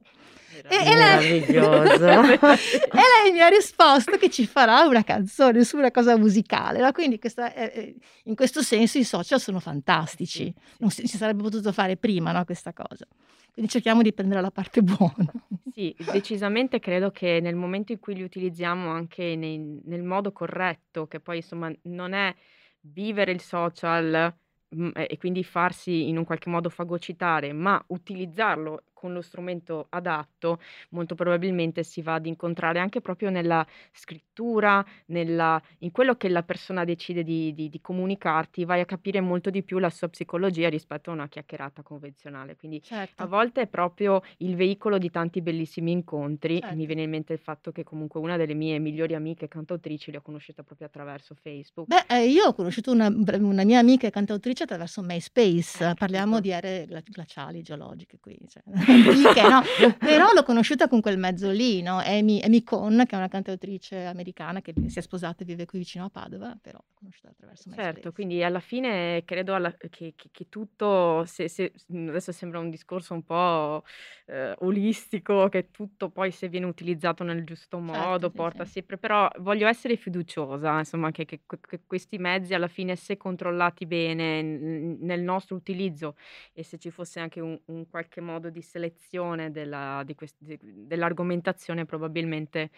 E, 0.70 0.76
e 0.76 0.96
lei, 0.96 1.44
e 1.46 1.60
lei 2.94 3.32
mi 3.32 3.42
ha 3.42 3.48
risposto 3.48 4.18
che 4.18 4.30
ci 4.30 4.46
farà 4.46 4.82
una 4.86 5.04
canzone 5.04 5.64
su 5.64 5.78
una 5.78 5.92
cosa 5.92 6.18
musicale. 6.18 6.80
no? 6.80 6.92
Quindi 6.92 7.20
questa 7.20 7.54
è- 7.54 7.72
è- 7.72 7.94
in 8.26 8.36
questo 8.36 8.62
senso 8.62 8.98
i 8.98 9.04
social 9.04 9.40
sono 9.40 9.60
fantastici. 9.60 10.54
Non 10.80 10.90
si, 10.90 11.08
si 11.08 11.18
sarebbe 11.18 11.44
potuto 11.44 11.72
fare 11.72 11.98
prima 11.98 12.32
no, 12.32 12.44
questa 12.46 12.74
cosa. 12.74 13.06
Quindi 13.52 13.70
cerchiamo 13.72 14.02
di 14.02 14.14
prendere 14.14 14.42
la 14.42 14.50
parte 14.52 14.82
buona. 14.82 15.32
Sì, 15.72 15.96
decisamente 16.12 16.80
credo 16.80 17.12
che 17.12 17.40
nel 17.42 17.56
momento 17.56 17.92
in 17.92 18.00
cui 18.00 18.16
li 18.16 18.24
utilizziamo 18.24 18.90
anche 18.90 19.36
nei- 19.36 19.80
nel 19.86 20.02
modo 20.04 20.32
corretto, 20.32 21.08
che 21.08 21.20
poi 21.20 21.38
insomma 21.38 21.72
non 21.84 22.14
è 22.14 22.34
vivere 22.82 23.32
il 23.32 23.42
social 23.42 24.34
mm, 24.76 24.90
e 24.96 25.08
e 25.12 25.18
quindi 25.18 25.44
farsi 25.44 26.10
in 26.10 26.18
un 26.18 26.26
qualche 26.26 26.50
modo 26.50 26.70
fagocitare, 26.70 27.54
ma 27.54 27.82
utilizzarlo 27.88 28.84
con 29.04 29.12
lo 29.12 29.22
strumento 29.22 29.88
adatto, 29.90 30.62
molto 30.92 31.14
probabilmente 31.14 31.84
si 31.84 32.02
va 32.02 32.14
ad 32.14 32.26
incontrare 32.26 32.80
anche 32.80 33.02
proprio 33.02 33.30
nella 33.30 33.68
scrittura, 33.92 34.86
nella- 35.08 35.62
in 35.80 35.92
quello 35.92 36.16
che 36.16 36.30
la 36.30 36.42
persona 36.44 36.86
decide 36.86 37.22
di, 37.22 37.54
di- 37.54 37.68
di 37.68 37.82
comunicarti, 37.82 38.64
vai 38.64 38.80
a 38.80 38.86
capire 38.86 39.20
molto 39.20 39.50
di 39.50 39.62
più 39.62 39.78
la 39.80 39.90
sua 39.90 40.08
psicologia 40.08 40.70
rispetto 40.70 41.10
a 41.10 41.14
una 41.14 41.28
chiacchierata 41.28 41.82
convenzionale. 41.82 42.56
Quindi 42.56 42.78
a 42.78 42.86
Certo. 42.86 43.28
volte 43.28 43.62
è 43.64 43.68
proprio 43.68 44.22
il 44.38 44.56
veicolo 44.56 44.98
di 44.98 45.10
tanti 45.10 45.42
bellissimi 45.42 45.92
incontri. 45.92 46.62
Certo. 46.62 46.76
Mi 46.78 46.86
viene 46.86 47.02
in 47.02 47.10
mente 47.10 47.34
il 47.34 47.40
fatto 47.40 47.74
che 47.74 47.84
comunque 47.84 48.22
una 48.22 48.38
delle 48.38 48.54
mie 48.54 48.80
migliori 48.80 49.16
amiche 49.16 49.50
cantautrici 49.50 50.12
le 50.12 50.18
ho 50.18 50.22
conosciute 50.22 50.64
proprio 50.64 50.88
attraverso 50.88 51.36
Facebook. 51.36 51.88
Beh, 51.88 52.06
eh, 52.16 52.28
io 52.30 52.46
ho 52.46 52.54
conosciuto 52.54 52.94
una, 52.94 53.08
una 53.10 53.66
mia 53.66 53.80
amica 53.80 54.10
cantautrice 54.10 54.64
attraverso 54.64 55.02
MySpace, 55.02 55.90
Eh, 55.90 55.94
parliamo 55.96 56.36
capito. 56.38 56.42
di 56.42 56.54
aree 56.54 56.86
gla- 56.86 57.02
glaciali, 57.04 57.62
geologiche 57.62 58.18
qui, 58.22 58.38
cioè, 58.48 58.62
antiche, 58.94 59.48
no? 59.48 59.62
Però 60.00 60.32
l'ho 60.34 60.44
conosciuta 60.44 60.88
con 60.88 61.02
quel 61.02 61.18
mezzo 61.18 61.50
lì, 61.52 61.82
no? 61.82 62.00
Amy, 62.00 62.42
Amy 62.42 62.64
Cohn, 62.64 63.04
che 63.06 63.16
è 63.16 63.18
una 63.18 63.28
cantautrice 63.28 64.06
americana 64.06 64.62
che 64.62 64.74
si 64.88 65.00
è 65.00 65.02
sposata 65.02 65.44
e 65.44 65.46
vive 65.46 65.66
qui 65.66 65.80
vicino 65.80 66.06
a 66.06 66.10
Padova, 66.10 66.58
però 66.62 66.80
conosciuta 66.94 67.30
attraverso 67.30 67.70
Certo, 67.70 67.82
MySpace. 67.92 68.12
quindi 68.12 68.44
alla 68.44 68.60
fine 68.60 69.24
credo 69.26 69.54
alla 69.56 69.72
che 69.90 70.14
che 70.16 70.30
che 70.32 70.50
tutto 70.50 71.24
se 71.26 71.48
se 71.50 71.72
adesso 71.90 72.32
sembra 72.32 72.60
un 72.60 72.70
discorso 72.70 73.14
un 73.14 73.24
po', 73.24 73.84
ehm, 74.28 74.56
olistico, 74.60 75.50
che 75.50 75.70
tutto 75.72 76.10
poi 76.10 76.32
se 76.32 76.48
viene 76.50 76.66
utilizzato 76.66 77.24
nel 77.24 77.44
giusto 77.44 77.78
Certo, 77.78 78.00
modo 78.00 78.28
sì, 78.30 78.34
porta 78.36 78.66
sì. 78.66 78.72
sempre 78.74 78.98
però 78.98 79.30
voglio 79.40 79.68
essere 79.68 79.96
fiduciosa, 79.98 80.78
insomma, 80.80 81.12
che 81.12 81.26
che 81.26 81.42
que 81.46 81.60
che 81.60 81.82
questi 81.86 82.18
mezzi 82.18 82.54
alla 82.54 82.68
fine, 82.68 82.96
se 82.96 83.18
controllati 83.18 83.86
bene 83.86 84.42
nel 84.42 85.22
nostro 85.22 85.56
utilizzo 85.56 86.16
e 86.54 86.64
se 86.64 86.78
ci 86.78 86.90
fosse 86.92 87.20
anche 87.20 87.40
un 87.40 87.60
un 87.66 87.88
qualche 87.90 88.22
modo 88.22 88.50
di 88.50 88.62
selezione 88.84 89.52
della 89.52 90.04
quest 90.16 90.36
dell'argomentazione, 90.42 91.86
probabilmente 91.86 92.70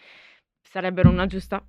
sarebbero 0.62 1.08
una 1.10 1.26
giusta 1.26 1.62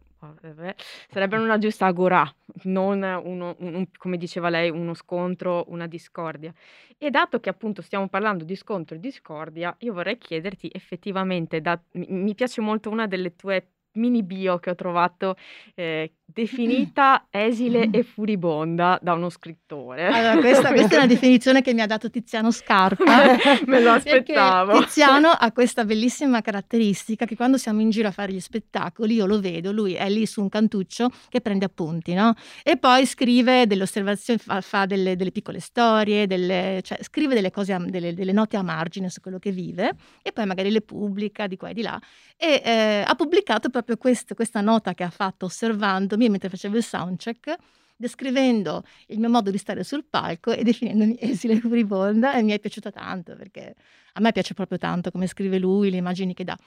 sarebbero 1.09 1.43
una 1.43 1.59
giusta 1.59 1.85
agorà, 1.85 2.27
non 2.63 3.03
uno 3.03 3.55
un 3.59 3.75
un 3.75 3.85
come 3.95 4.17
diceva 4.17 4.49
lei, 4.49 4.71
uno 4.71 4.95
scontro, 4.95 5.65
una 5.67 5.85
discordia. 5.85 6.51
E 6.97 7.11
dato 7.11 7.39
che 7.39 7.49
appunto 7.49 7.83
stiamo 7.83 8.07
parlando 8.07 8.43
di 8.43 8.55
scontro 8.55 8.95
e 8.95 8.99
discordia, 8.99 9.75
io 9.79 9.93
vorrei 9.93 10.17
chiederti 10.17 10.69
effettivamente 10.73 11.61
da 11.61 11.79
mi 11.91 12.07
mi 12.09 12.33
piace 12.33 12.61
molto 12.61 12.89
una 12.89 13.05
delle 13.05 13.35
tue 13.35 13.73
mini 13.97 14.23
bio 14.23 14.59
che 14.59 14.69
ho 14.69 14.75
trovato, 14.75 15.35
ehm, 15.75 16.07
definita 16.29 17.27
esile 17.29 17.89
e 17.89 18.03
furibonda 18.03 18.99
da 19.01 19.13
uno 19.13 19.29
scrittore. 19.29 20.07
Allora 20.07 20.37
questa 20.39 20.73
questa 20.73 20.95
è 20.95 20.97
una 20.97 21.07
definizione 21.07 21.61
che 21.61 21.73
mi 21.73 21.81
ha 21.81 21.85
dato 21.85 22.09
Tiziano 22.09 22.51
Scarpa, 22.51 23.37
Me 23.65 23.79
lo 23.79 23.91
aspettavo. 23.91 24.79
Tiziano 24.81 25.29
ha 25.29 25.51
questa 25.53 25.85
bellissima 25.85 26.41
caratteristica 26.41 27.25
che 27.25 27.35
quando 27.37 27.57
siamo 27.57 27.79
in 27.79 27.89
giro 27.89 28.09
a 28.09 28.11
fare 28.11 28.33
gli 28.33 28.41
spettacoli, 28.41 29.15
io 29.15 29.25
lo 29.25 29.39
vedo, 29.39 29.71
lui 29.71 29.93
è 29.93 30.09
lì 30.09 30.25
su 30.25 30.41
un 30.41 30.49
cantuccio 30.49 31.09
che 31.29 31.39
prende 31.39 31.65
appunti, 31.65 32.13
no, 32.13 32.33
e 32.61 32.77
poi 32.77 33.05
scrive 33.05 33.65
delle 33.65 33.83
osservazioni, 33.83 34.37
fa 34.37 34.59
fa 34.59 34.85
delle 34.85 35.15
delle 35.15 35.31
piccole 35.31 35.61
storie, 35.61 36.27
delle 36.27 36.81
cioè 36.83 36.99
scrive 37.03 37.35
delle 37.35 37.51
cose 37.51 37.71
a 37.71 37.79
delle 37.79 38.13
delle 38.13 38.33
note 38.33 38.57
a 38.57 38.63
margine 38.63 39.09
su 39.09 39.21
quello 39.21 39.39
che 39.39 39.51
vive 39.51 39.95
e 40.21 40.33
poi 40.33 40.45
magari 40.45 40.71
le 40.71 40.81
pubblica 40.81 41.47
di 41.47 41.55
qua 41.55 41.69
e 41.69 41.73
di 41.73 41.81
là. 41.81 41.99
E, 42.35 42.61
ehm, 42.63 43.03
ha 43.07 43.15
pubblicato 43.15 43.69
proprio 43.69 43.86
quest 43.95 44.33
questa 44.33 44.59
nota 44.59 44.93
che 44.93 45.03
ha 45.03 45.09
fatto 45.09 45.45
osservandomi 45.45 46.27
mentre 46.27 46.49
facevo 46.49 46.75
il 46.75 46.83
soundcheck, 46.83 47.55
descrivendo 47.95 48.83
il 49.07 49.19
mio 49.19 49.29
modo 49.29 49.49
di 49.49 49.57
stare 49.57 49.83
sul 49.83 50.03
palco 50.03 50.51
e 50.51 50.63
definendomi 50.63 51.17
esile 51.19 51.53
e 51.53 51.59
furibonda 51.59 52.33
e 52.33 52.43
mi 52.43 52.51
è 52.51 52.59
piaciuta 52.59 52.91
tanto, 52.91 53.35
perché 53.35 53.75
a 54.13 54.19
me 54.19 54.31
piace 54.33 54.53
proprio 54.53 54.77
tanto 54.77 55.11
come 55.11 55.27
scrive 55.27 55.57
lui, 55.57 55.89
le 55.89 55.97
immagini 55.97 56.33
che 56.33 56.43
dà. 56.43 56.57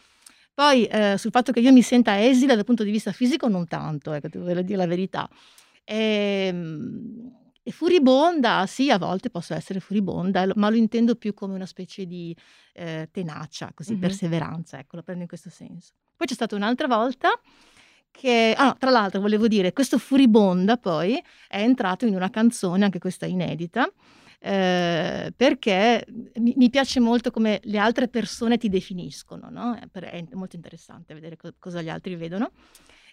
Poi, 0.54 0.86
ehm, 0.86 1.16
sul 1.16 1.30
fatto 1.30 1.52
che 1.52 1.60
io 1.60 1.72
mi 1.72 1.82
senta 1.82 2.22
esile 2.22 2.54
dal 2.54 2.64
punto 2.64 2.84
di 2.84 2.90
vista 2.90 3.12
fisico 3.12 3.48
non 3.48 3.66
tanto, 3.66 4.12
ecco, 4.12 4.28
devo 4.28 4.60
dire 4.62 4.76
la 4.76 4.86
verità. 4.86 5.28
Ehm, 5.84 7.39
e 7.70 7.72
furibonda 7.72 8.66
sì, 8.66 8.90
a 8.90 8.98
volte 8.98 9.30
posso 9.30 9.54
essere 9.54 9.78
furibonda, 9.80 10.46
ma 10.56 10.68
lo 10.68 10.76
intendo 10.76 11.14
più 11.14 11.32
come 11.34 11.54
una 11.54 11.66
specie 11.66 12.04
di, 12.04 12.36
ehm, 12.74 13.06
tenacia, 13.12 13.70
così, 13.72 13.92
Mh-mh. 13.92 14.00
perseveranza, 14.00 14.78
ecco, 14.78 14.96
lo 14.96 15.02
prendo 15.02 15.22
in 15.22 15.28
questo 15.28 15.50
senso. 15.50 15.92
Poi 16.16 16.26
c'è 16.26 16.34
stata 16.34 16.56
un'altra 16.56 16.86
volta 16.86 17.30
che 18.10 18.54
ah, 18.56 18.74
tra 18.78 18.90
l'altro 18.90 19.20
volevo 19.20 19.46
dire, 19.46 19.72
questo 19.72 19.96
furibonda 19.98 20.76
poi 20.76 21.22
è 21.48 21.60
entrato 21.62 22.06
in 22.06 22.14
una 22.14 22.28
canzone, 22.28 22.84
anche 22.84 22.98
questa 22.98 23.26
inedita, 23.26 23.90
ehm, 24.40 25.30
perché 25.36 26.04
mi 26.36 26.54
mi 26.56 26.70
piace 26.70 26.98
molto 27.00 27.30
come 27.30 27.60
le 27.64 27.78
altre 27.78 28.08
persone 28.08 28.56
ti 28.58 28.68
definiscono, 28.68 29.48
no, 29.48 29.74
è 29.76 29.86
per 29.86 30.04
è 30.04 30.24
molto 30.32 30.56
interessante 30.56 31.14
vedere 31.14 31.36
co 31.36 31.52
cosa 31.58 31.80
gli 31.82 31.88
altri 31.88 32.16
vedono. 32.16 32.50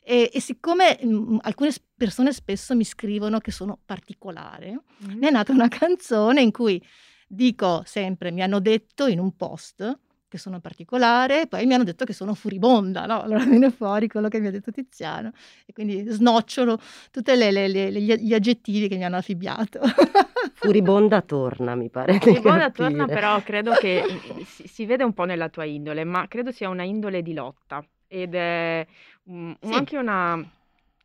E 0.09 0.29
e 0.31 0.39
siccome, 0.39 0.97
mhmm, 1.03 1.39
alcune 1.41 1.69
s 1.69 1.81
persone 1.97 2.31
spesso 2.31 2.73
mi 2.75 2.85
scrivono 2.85 3.39
che 3.39 3.51
sono 3.51 3.77
particolare, 3.85 4.83
ne 4.99 5.27
è 5.27 5.31
nata 5.31 5.51
una 5.51 5.67
canzone 5.67 6.39
in 6.41 6.51
cui 6.51 6.81
dico 7.27 7.81
sempre: 7.83 8.31
"Mi 8.31 8.41
hanno 8.41 8.61
detto 8.61 9.07
in 9.07 9.20
un 9.20 9.35
post 9.35 10.00
che 10.29 10.37
sono 10.37 10.59
particolare, 10.61 11.48
poi 11.48 11.65
mi 11.65 11.74
hanno 11.74 11.83
detto 11.83 12.05
che 12.05 12.13
sono 12.13 12.33
furibonda", 12.35 13.05
no, 13.05 13.22
allora 13.22 13.43
viene 13.59 13.70
fuori 13.70 14.07
quello 14.07 14.29
che 14.29 14.39
mi 14.39 14.48
ha 14.48 14.51
detto 14.51 14.72
Tiziano 14.72 15.31
e 15.65 15.74
quindi 15.74 16.05
snocciolo 16.07 16.79
tutte 17.11 17.35
le 17.35 17.51
le 17.51 17.67
le 17.67 17.91
gli 17.91 18.33
aggettivi 18.33 18.87
che 18.87 18.96
mi 18.96 19.03
hanno 19.03 19.17
affibbiato. 19.17 19.81
Furibonda 20.55 21.22
torna, 21.22 21.75
mi 21.75 21.89
pare 21.89 22.17
Furibonda 22.20 22.72
torna, 22.72 23.05
però 23.07 23.41
credo 23.43 23.74
che, 23.74 24.03
si 24.46 24.67
si 24.67 24.85
vede 24.85 25.03
un 25.03 25.13
po' 25.13 25.25
nella 25.25 25.50
tua 25.50 25.65
indole, 25.65 26.05
ma 26.05 26.25
credo 26.29 26.51
sia 26.53 26.70
una 26.70 26.83
indole 26.83 27.22
di 27.22 27.33
lotta 27.33 27.83
ed 28.09 28.33
è, 28.35 28.87
mhmm, 29.27 29.55
Sì. 29.61 29.77
anche 29.77 29.98
una 29.98 30.35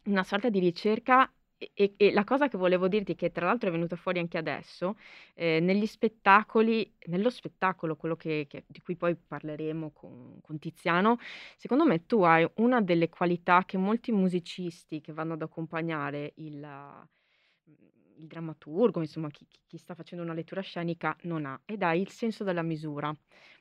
una 0.04 0.24
sorta 0.24 0.48
di 0.50 0.58
ricerca 0.58 1.32
e 1.58 1.94
e 1.96 2.12
la 2.12 2.24
cosa 2.24 2.48
che 2.48 2.56
volevo 2.58 2.88
dirti, 2.88 3.14
che 3.14 3.30
tra 3.30 3.46
l'altro 3.46 3.68
è 3.68 3.72
venuta 3.72 3.94
fuori 3.96 4.18
anche 4.18 4.36
adesso, 4.38 4.96
ehm, 5.34 5.64
negli 5.64 5.86
spettacoli 5.86 6.92
nello 7.06 7.30
spettacolo, 7.30 7.96
quello 7.96 8.16
che 8.16 8.46
che 8.48 8.64
di 8.66 8.80
cui 8.80 8.96
poi 8.96 9.16
parleremo 9.16 9.92
con 9.92 10.38
con 10.42 10.58
Tiziano, 10.58 11.18
secondo 11.56 11.84
me 11.86 12.06
tu 12.06 12.22
hai 12.22 12.48
una 12.56 12.80
delle 12.82 13.08
qualità 13.08 13.64
che 13.64 13.78
molti 13.78 14.10
musicisti 14.12 15.00
che 15.00 15.12
vanno 15.12 15.34
ad 15.34 15.42
accompagnare 15.42 16.32
il 16.36 16.56
mhmm, 17.64 17.90
il 18.18 18.26
drammaturgo, 18.26 19.00
insomma 19.00 19.28
chi 19.30 19.46
chi 19.48 19.60
chi 19.66 19.76
sta 19.78 19.94
facendo 19.94 20.22
una 20.24 20.34
lettura 20.34 20.60
scenica 20.60 21.16
non 21.22 21.46
ha, 21.46 21.60
ed 21.64 21.82
hai 21.82 22.00
il 22.00 22.10
senso 22.10 22.44
della 22.44 22.62
misura. 22.62 23.14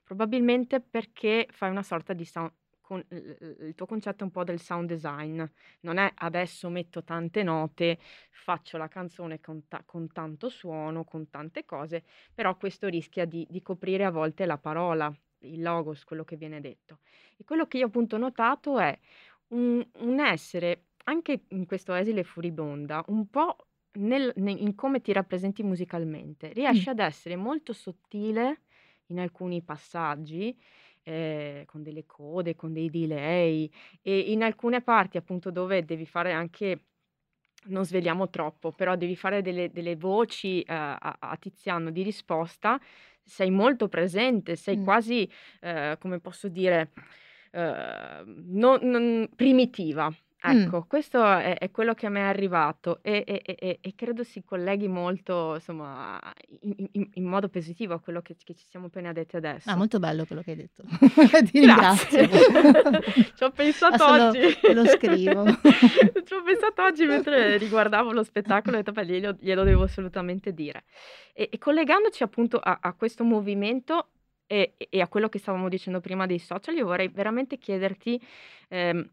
Probabilmente 0.03 0.81
perché 0.81 1.47
fai 1.51 1.69
una 1.71 1.83
sorta 1.83 2.13
di 2.13 2.25
sound 2.25 2.51
con 2.91 3.05
il 3.09 3.73
tuo 3.75 3.85
concetto 3.85 4.23
è 4.23 4.25
un 4.25 4.31
po' 4.31 4.43
del 4.43 4.59
sound 4.59 4.87
design, 4.89 5.41
non 5.81 5.97
è: 5.97 6.11
"Adesso 6.15 6.69
metto 6.69 7.03
tante 7.03 7.41
note, 7.43 7.97
faccio 8.31 8.77
la 8.77 8.87
canzone 8.89 9.39
con 9.39 9.67
ta 9.67 9.81
con 9.85 10.11
tanto 10.11 10.49
suono, 10.49 11.03
con 11.05 11.29
tante 11.29 11.63
cose", 11.65 12.03
però 12.33 12.57
questo 12.57 12.87
rischia 12.87 13.25
di 13.25 13.47
di 13.49 13.61
coprire 13.61 14.03
a 14.05 14.11
volte 14.11 14.45
la 14.45 14.57
parola, 14.57 15.13
il 15.39 15.61
logos, 15.61 16.03
quello 16.03 16.23
che 16.25 16.35
viene 16.35 16.59
detto. 16.61 16.99
E 17.37 17.43
quello 17.45 17.65
che 17.67 17.77
io 17.77 17.85
appunto 17.87 18.15
ho 18.15 18.19
notato 18.19 18.77
è 18.79 18.97
un 19.49 19.85
un 19.99 20.19
essere, 20.19 20.87
anche 21.05 21.45
in 21.49 21.65
questo 21.65 21.93
esile 21.93 22.23
furibonda, 22.23 23.03
un 23.07 23.29
po' 23.29 23.55
nel 23.93 24.31
ne 24.37 24.51
in 24.51 24.75
come 24.75 25.01
ti 25.01 25.11
rappresenti 25.13 25.63
musicalmente. 25.63 26.51
Riesci 26.53 26.89
ad 26.89 26.99
essere 26.99 27.35
molto 27.35 27.73
sottile 27.73 28.61
in 29.07 29.19
alcuni 29.19 29.61
passaggi, 29.63 30.57
ehm, 31.03 31.65
con 31.65 31.83
delle 31.83 32.05
code, 32.05 32.55
con 32.55 32.73
dei 32.73 32.89
delay 32.89 33.69
e 34.01 34.19
in 34.31 34.43
alcune 34.43 34.81
parti 34.81 35.17
appunto 35.17 35.51
dove 35.51 35.85
devi 35.85 36.05
fare 36.05 36.31
anche 36.33 36.85
non 37.67 37.85
sveliamo 37.85 38.29
troppo, 38.29 38.71
però 38.71 38.95
devi 38.95 39.15
fare 39.15 39.41
delle 39.43 39.71
delle 39.71 39.95
voci, 39.95 40.63
uhm, 40.67 40.75
a 40.99 41.17
a 41.19 41.37
Tiziano 41.37 41.91
di 41.91 42.03
risposta, 42.03 42.79
sei 43.23 43.51
molto 43.51 43.87
presente, 43.89 44.55
sei 44.55 44.77
Mh. 44.77 44.83
quasi, 44.83 45.29
ehm, 45.61 45.97
come 45.99 46.19
posso 46.19 46.47
dire, 46.49 46.91
uhm, 47.53 48.45
non 48.49 48.79
non 48.83 49.29
primitiva. 49.35 50.11
Mh. 50.45 50.53
Ecco, 50.63 50.85
questo 50.87 51.23
è 51.23 51.55
è 51.57 51.69
quello 51.69 51.93
che 51.93 52.07
a 52.07 52.09
me 52.09 52.21
è 52.21 52.23
arrivato 52.23 52.99
e 53.03 53.23
e 53.27 53.41
e 53.45 53.55
e 53.59 53.77
e 53.79 53.93
credo 53.95 54.23
si 54.23 54.43
colleghi 54.43 54.87
molto, 54.87 55.53
insomma, 55.55 56.19
in 56.61 56.73
in 56.77 56.87
in 56.93 57.09
in 57.13 57.23
modo 57.25 57.47
positivo 57.47 57.93
a 57.93 57.99
quello 57.99 58.21
che 58.21 58.35
che 58.43 58.55
ci 58.55 58.65
siamo 58.67 58.87
appena 58.87 59.11
detti 59.13 59.35
Ah, 59.65 59.75
adesso. 59.75 59.75
molto 59.75 59.99
bello 59.99 60.25
quello 60.25 60.41
che 60.41 60.51
hai 60.51 60.55
detto. 60.57 60.83
Ti 61.51 61.59
Grazie. 61.59 61.59
ringrazio. 61.59 62.27
Ci 63.35 63.43
ho 63.43 63.51
pensato 63.51 64.03
Adesso 64.03 64.11
lo 64.15 64.23
oggi. 64.29 64.39
lo 64.73 64.85
scrivo. 64.87 65.45
Ci 66.25 66.33
ho 66.33 66.41
pensato 66.43 66.81
oggi 66.83 67.05
mentre 67.05 67.57
riguardavo 67.57 68.11
lo 68.11 68.23
spettacolo, 68.23 68.77
ho 68.77 68.79
detto: 68.79 68.91
"Beh, 68.93 69.05
glielo 69.05 69.35
glielo 69.39 69.63
devo 69.63 69.83
assolutamente 69.83 70.53
dire". 70.53 70.85
E 71.33 71.49
e 71.51 71.57
collegandoci 71.59 72.23
appunto 72.23 72.57
a 72.57 72.79
a 72.81 72.93
questo 72.93 73.23
movimento 73.23 74.09
e 74.47 74.73
e 74.77 74.99
a 75.01 75.07
quello 75.07 75.29
che 75.29 75.37
stavamo 75.39 75.69
dicendo 75.69 75.99
prima 75.99 76.25
dei 76.25 76.39
social, 76.39 76.75
io 76.75 76.85
vorrei 76.85 77.09
veramente 77.09 77.57
chiederti, 77.59 78.19
ehm, 78.69 79.07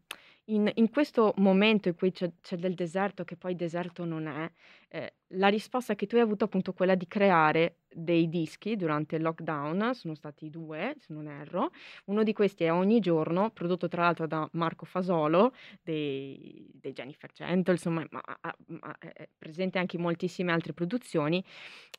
in 0.49 0.69
in 0.75 0.89
questo 0.89 1.33
momento 1.37 1.87
in 1.89 1.95
cui 1.95 2.11
c'è 2.11 2.31
c'è 2.41 2.55
del 2.57 2.73
deserto, 2.75 3.23
che 3.23 3.35
poi 3.37 3.55
deserto 3.55 4.05
non 4.05 4.27
è, 4.27 4.51
ehm, 4.89 5.07
la 5.33 5.47
risposta 5.47 5.95
che 5.95 6.07
tu 6.07 6.15
hai 6.15 6.21
avuto 6.21 6.45
appunto 6.45 6.73
quella 6.73 6.95
di 6.95 7.07
creare 7.07 7.77
dei 7.91 8.29
dischi 8.29 8.75
durante 8.75 9.15
il 9.15 9.21
lockdown, 9.23 9.93
sono 9.95 10.15
stati 10.15 10.49
2 10.49 10.95
se 10.99 11.13
non 11.13 11.27
erro. 11.27 11.71
Uno 12.05 12.23
di 12.23 12.33
questi 12.33 12.63
è 12.63 12.71
Ogni 12.73 12.99
giorno, 12.99 13.49
prodotto 13.51 13.87
tra 13.87 14.03
l'altro 14.03 14.27
da 14.27 14.47
Marco 14.53 14.85
Fasolo 14.85 15.53
dei 15.83 16.67
dei 16.73 16.93
Jennifer 16.93 17.31
Gentle, 17.31 17.73
insomma, 17.73 18.05
ma 18.11 18.21
ha 18.41 18.55
ma 18.67 18.97
è 18.99 19.07
è 19.13 19.29
presente 19.37 19.79
anche 19.79 19.95
in 19.97 20.01
moltissime 20.03 20.51
altre 20.51 20.73
produzioni 20.73 21.43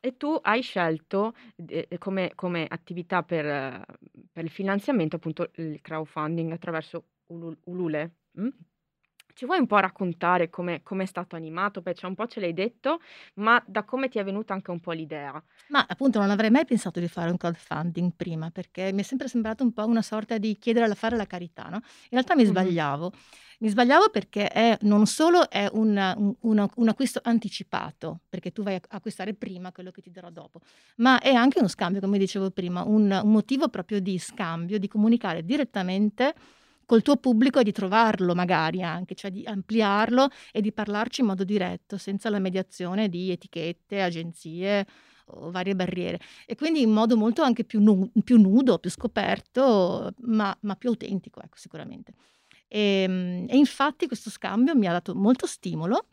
e 0.01 0.17
tu 0.17 0.39
hai 0.43 0.63
scelto 0.63 1.35
d 1.57 1.71
ehm, 1.89 1.99
come 1.99 2.33
come 2.35 2.67
attività 2.69 3.23
per 3.23 3.85
per 4.33 4.45
il 4.45 4.51
finanziamento 4.51 5.17
appunto 5.17 5.51
il 5.57 5.81
crowdfunding 5.81 6.53
attraverso 6.53 7.05
Ulule, 7.35 8.15
mh? 8.33 8.49
Ci 9.35 9.47
vuoi 9.47 9.59
un 9.61 9.67
po' 9.67 9.79
raccontare 9.79 10.51
come 10.51 10.83
come 10.83 11.05
è 11.05 11.07
stato 11.07 11.37
animato? 11.37 11.81
Beh, 11.81 11.95
cioè 11.95 12.09
un 12.11 12.17
po' 12.17 12.27
ce 12.27 12.41
l'hai 12.41 12.53
detto, 12.53 13.01
ma 13.35 13.63
da 13.67 13.85
come 13.85 14.09
ti 14.09 14.19
è 14.19 14.25
venuta 14.25 14.53
anche 14.55 14.71
un 14.71 14.81
po' 14.81 14.93
l'idea? 14.93 15.43
Ma 15.69 15.85
appunto 15.89 16.19
non 16.19 16.31
avrei 16.31 16.51
mai 16.51 16.65
pensato 16.65 16.99
di 16.99 17.07
fare 17.07 17.31
un 17.31 17.37
crowdfunding 17.37 18.13
prima, 18.17 18.51
perché 18.51 18.93
mi 18.93 19.01
è 19.03 19.05
sempre 19.05 19.29
sembrato 19.29 19.63
un 19.63 19.73
po' 19.73 19.87
una 19.87 20.03
sorta 20.03 20.37
di 20.37 20.59
chiedere 20.59 20.89
la 20.89 20.97
fare 20.97 21.17
la 21.17 21.27
carità, 21.27 21.69
no, 21.69 21.77
in 21.77 21.83
realtà 22.11 22.35
mi 22.35 22.43
Mh-mh. 22.43 22.49
sbagliavo. 22.51 23.13
Mi 23.61 23.69
sbagliavo 23.69 24.09
perché 24.11 24.49
è, 24.49 24.77
non 24.83 25.07
solo 25.07 25.49
è 25.49 25.69
un, 25.73 25.97
un- 26.17 26.35
un- 26.41 26.69
un 26.75 26.89
acquisto 26.89 27.21
anticipato, 27.23 28.23
perché 28.29 28.51
tu 28.51 28.63
vai 28.65 28.75
a 28.77 28.81
acquistare 28.89 29.35
prima 29.35 29.71
quello 29.71 29.91
che 29.93 30.01
ti 30.01 30.11
darò 30.11 30.31
dopo, 30.31 30.61
ma 30.97 31.21
è 31.21 31.33
anche 31.35 31.59
uno 31.61 31.69
scambio, 31.69 32.01
come 32.01 32.19
dicevo 32.19 32.51
prima, 32.51 32.83
un, 32.83 33.21
un 33.23 33.31
motivo 33.31 33.69
proprio 33.69 34.01
di 34.01 34.19
scambio, 34.19 34.79
di 34.79 34.89
comunicare 34.89 35.45
direttamente 35.45 36.35
col 36.91 37.03
tuo 37.03 37.19
pubblico 37.19 37.61
e 37.61 37.63
di 37.63 37.71
trovarlo 37.71 38.35
magari 38.35 38.83
anche, 38.83 39.15
cioè 39.15 39.31
di 39.31 39.45
ampliarlo 39.47 40.29
e 40.51 40.61
di 40.61 40.73
parlarci 40.73 41.21
in 41.21 41.29
modo 41.29 41.45
diretto, 41.45 41.97
senza 41.97 42.29
la 42.31 42.41
mediazione 42.41 43.09
di 43.09 43.31
etichette, 43.31 44.03
agenzie 44.03 44.85
o 45.27 45.53
varie 45.53 45.77
barriere. 45.77 46.19
E 46.47 46.57
quindi 46.57 46.83
in 46.83 46.91
modo 46.91 47.17
molto 47.17 47.43
anche 47.43 47.63
più, 47.63 47.81
nu- 47.81 48.11
più 48.25 48.41
nudo, 48.41 48.81
più 48.81 48.91
scoperto, 48.91 50.15
ma, 50.23 50.53
ma 50.63 50.75
più 50.75 50.89
autentico, 50.89 51.41
ecco, 51.41 51.57
sicuramente. 51.59 52.13
E, 52.67 53.07
mm, 53.07 53.45
e 53.49 53.57
infatti 53.57 54.09
questo 54.09 54.29
scambio 54.29 54.75
mi 54.75 54.89
ha 54.89 54.93
dato 54.93 55.15
molto 55.15 55.47
stimolo 55.47 56.09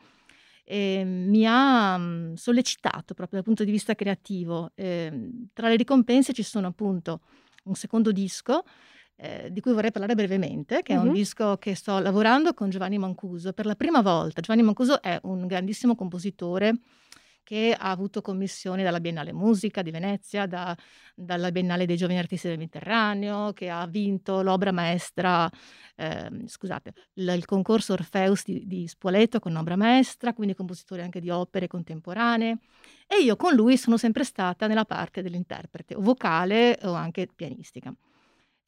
e 0.64 1.04
mi 1.04 1.44
ha 1.48 1.98
mm, 1.98 2.34
sollecitato 2.36 3.16
proprio 3.16 3.40
dal 3.40 3.44
punto 3.44 3.64
di 3.64 3.72
vista 3.72 3.96
creativo. 3.96 4.74
Ehm, 4.76 5.48
tra 5.54 5.70
le 5.70 5.76
ricompense 5.76 6.34
ci 6.34 6.44
sono 6.44 6.68
appunto 6.68 7.22
un 7.64 7.74
secondo 7.74 8.12
disco 8.12 8.64
eh, 9.18 9.50
di 9.52 9.62
cui 9.62 9.74
vorrei 9.74 9.92
parlare 9.92 10.16
brevemente, 10.16 10.84
che 10.84 10.94
è 10.94 10.98
un 10.98 11.12
disco 11.12 11.58
che 11.58 11.76
sto 11.76 12.00
lavorando 12.00 12.54
con 12.54 12.70
Giovanni 12.70 12.98
Mancuso 12.98 13.52
per 13.52 13.66
la 13.66 13.76
prima 13.76 14.02
volta. 14.02 14.42
Giovanni 14.42 14.64
Mancuso 14.64 15.02
è 15.02 15.20
un 15.24 15.48
grandissimo 15.48 15.96
compositore 15.96 16.80
che 17.48 17.74
ha 17.74 17.92
avuto 17.92 18.22
commissioni 18.22 18.84
dalla 18.84 19.00
Biennale 19.00 19.32
Musica 19.32 19.82
di 19.82 19.90
Venezia, 19.90 20.46
da- 20.46 20.76
dalla 21.16 21.50
Biennale 21.50 21.86
dei 21.86 21.96
Giovani 21.96 22.20
Artisti 22.20 22.50
del 22.50 22.58
Mediterraneo, 22.58 23.54
che 23.54 23.70
ha 23.70 23.88
vinto 23.88 24.42
l'obra 24.42 24.74
maestra, 24.74 25.50
ehm, 25.96 26.46
scusate, 26.46 26.92
il, 27.14 27.34
il 27.38 27.46
concorso 27.46 27.94
Orpheus 27.94 28.44
di, 28.44 28.68
di 28.68 28.86
Spoleto 28.86 29.40
con 29.40 29.56
obra 29.56 29.78
maestra, 29.78 30.34
quindi 30.34 30.56
compositore 30.56 31.04
anche 31.04 31.22
di 31.22 31.30
opere 31.30 31.68
contemporanee. 31.68 32.58
E 33.08 33.24
io 33.24 33.38
con 33.38 33.56
lui 33.56 33.78
sono 33.78 33.96
sempre 33.96 34.26
stata 34.26 34.68
nella 34.68 34.84
parte 34.84 35.22
dell'interprete, 35.22 35.96
o 35.96 36.02
vocale 36.02 36.78
o 36.84 36.92
anche 36.92 37.30
pianistica. 37.34 37.96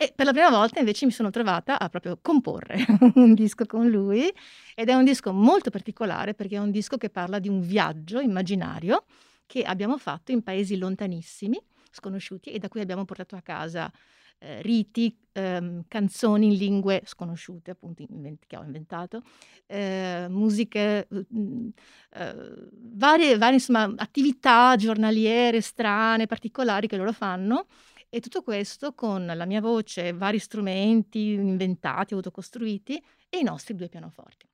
E 0.02 0.14
per 0.16 0.26
la 0.26 0.32
prima 0.32 0.50
volta 0.50 0.80
invece 0.80 1.06
mi 1.06 1.12
sono 1.12 1.30
trovata 1.30 1.78
a 1.78 1.90
proprio 1.90 2.18
comporre 2.22 2.86
un 3.16 3.34
disco 3.34 3.66
con 3.66 3.90
lui. 3.90 4.32
Ed 4.74 4.88
è 4.88 4.94
un 4.94 5.04
disco 5.04 5.34
molto 5.34 5.72
particolare 5.72 6.34
perché 6.34 6.56
è 6.56 6.60
un 6.60 6.72
disco 6.72 6.96
che 6.96 7.10
parla 7.10 7.38
di 7.38 7.50
un 7.50 7.60
viaggio 7.60 8.22
immaginario 8.22 9.04
che 9.46 9.64
abbiamo 9.64 9.98
fatto 9.98 10.32
in 10.32 10.42
paesi 10.42 10.78
lontanissimi, 10.78 11.62
sconosciuti 11.92 12.50
e 12.52 12.60
da 12.60 12.70
cui 12.70 12.80
abbiamo 12.80 13.04
portato 13.04 13.36
a 13.36 13.42
casa 13.42 13.92
eh, 14.38 14.62
riti, 14.62 15.14
ehm, 15.34 15.84
canzoni 15.90 16.46
in 16.46 16.54
lingue 16.54 17.02
sconosciute, 17.04 17.72
appunto 17.72 18.02
invent- 18.08 18.46
che 18.48 18.56
ho 18.56 18.64
inventato, 18.64 19.22
eh, 19.66 20.28
musiche, 20.30 21.10
mm, 21.14 21.68
eh, 22.12 22.36
varie, 22.72 23.38
varie 23.38 23.56
insomma, 23.56 23.94
attività 23.98 24.78
giornaliere 24.78 25.60
strane, 25.60 26.26
particolari 26.26 26.88
che 26.88 26.96
loro 26.96 27.12
fanno 27.12 27.66
e 28.10 28.20
tutto 28.20 28.42
questo 28.42 28.94
con 28.94 29.26
la 29.26 29.46
mia 29.46 29.62
voce, 29.62 30.14
vari 30.14 30.40
strumenti 30.40 31.32
inventati, 31.34 32.14
autocostruiti 32.14 33.02
e 33.30 33.38
i 33.38 33.44
nostri 33.44 33.76
due 33.76 33.88
pianoforti. 33.88 34.48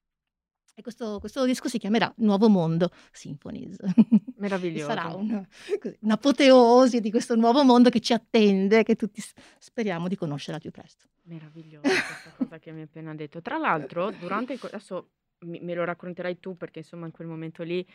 E 0.77 0.81
questo, 0.81 1.19
questo 1.21 1.45
disco 1.45 1.69
si 1.69 1.77
chiamerà 1.77 2.13
Nuovo 2.17 2.49
Mondo 2.49 2.91
Symphonies. 3.13 3.77
Meraviglioso. 4.35 4.87
sarà 4.87 5.07
un- 5.07 5.45
così, 5.79 5.97
un'apoteosi 6.01 6.99
di 6.99 7.09
questo 7.11 7.35
nuovo 7.35 7.63
mondo 7.63 7.89
che 7.89 8.01
ci 8.01 8.11
attende, 8.11 8.83
che 8.83 8.97
tutti 8.97 9.23
speriamo 9.57 10.09
di 10.09 10.17
conoscere 10.17 10.57
al 10.57 10.61
più 10.61 10.71
presto. 10.71 11.05
Meravigliosa 11.23 11.87
questa 11.87 12.33
cosa 12.35 12.59
che 12.59 12.73
mi 12.73 12.79
hai 12.79 12.85
appena 12.85 13.15
detto. 13.15 13.41
Tra 13.41 13.57
l'altro, 13.57 14.11
durante 14.11 14.51
il 14.51 14.59
adesso 14.63 15.11
mi- 15.39 15.59
me 15.59 15.73
lo 15.73 15.83
racconterai 15.83 16.39
tu 16.39 16.55
perché 16.55 16.79
insomma 16.79 17.05
in 17.05 17.11
quel 17.11 17.27
momento 17.27 17.63
lì 17.63 17.85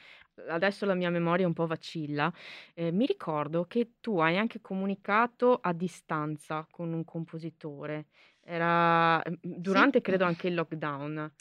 adesso 0.49 0.85
la 0.87 0.95
mia 0.95 1.11
memoria 1.11 1.47
un 1.47 1.53
po' 1.53 1.67
vacilla. 1.67 2.33
eh, 2.75 2.91
mi 2.93 3.07
ricordo 3.07 3.65
che 3.65 3.93
tu 4.01 4.19
hai 4.19 4.37
anche 4.37 4.61
comunicato 4.61 5.59
a 5.61 5.73
distanza 5.73 6.67
con 6.71 6.93
un 6.93 7.05
compositore. 7.05 8.07
Era 8.43 9.19
mm, 9.19 9.35
durante 9.43 10.01
credo 10.01 10.25
anche 10.25 10.49
il 10.49 10.55
lockdown. 10.55 11.33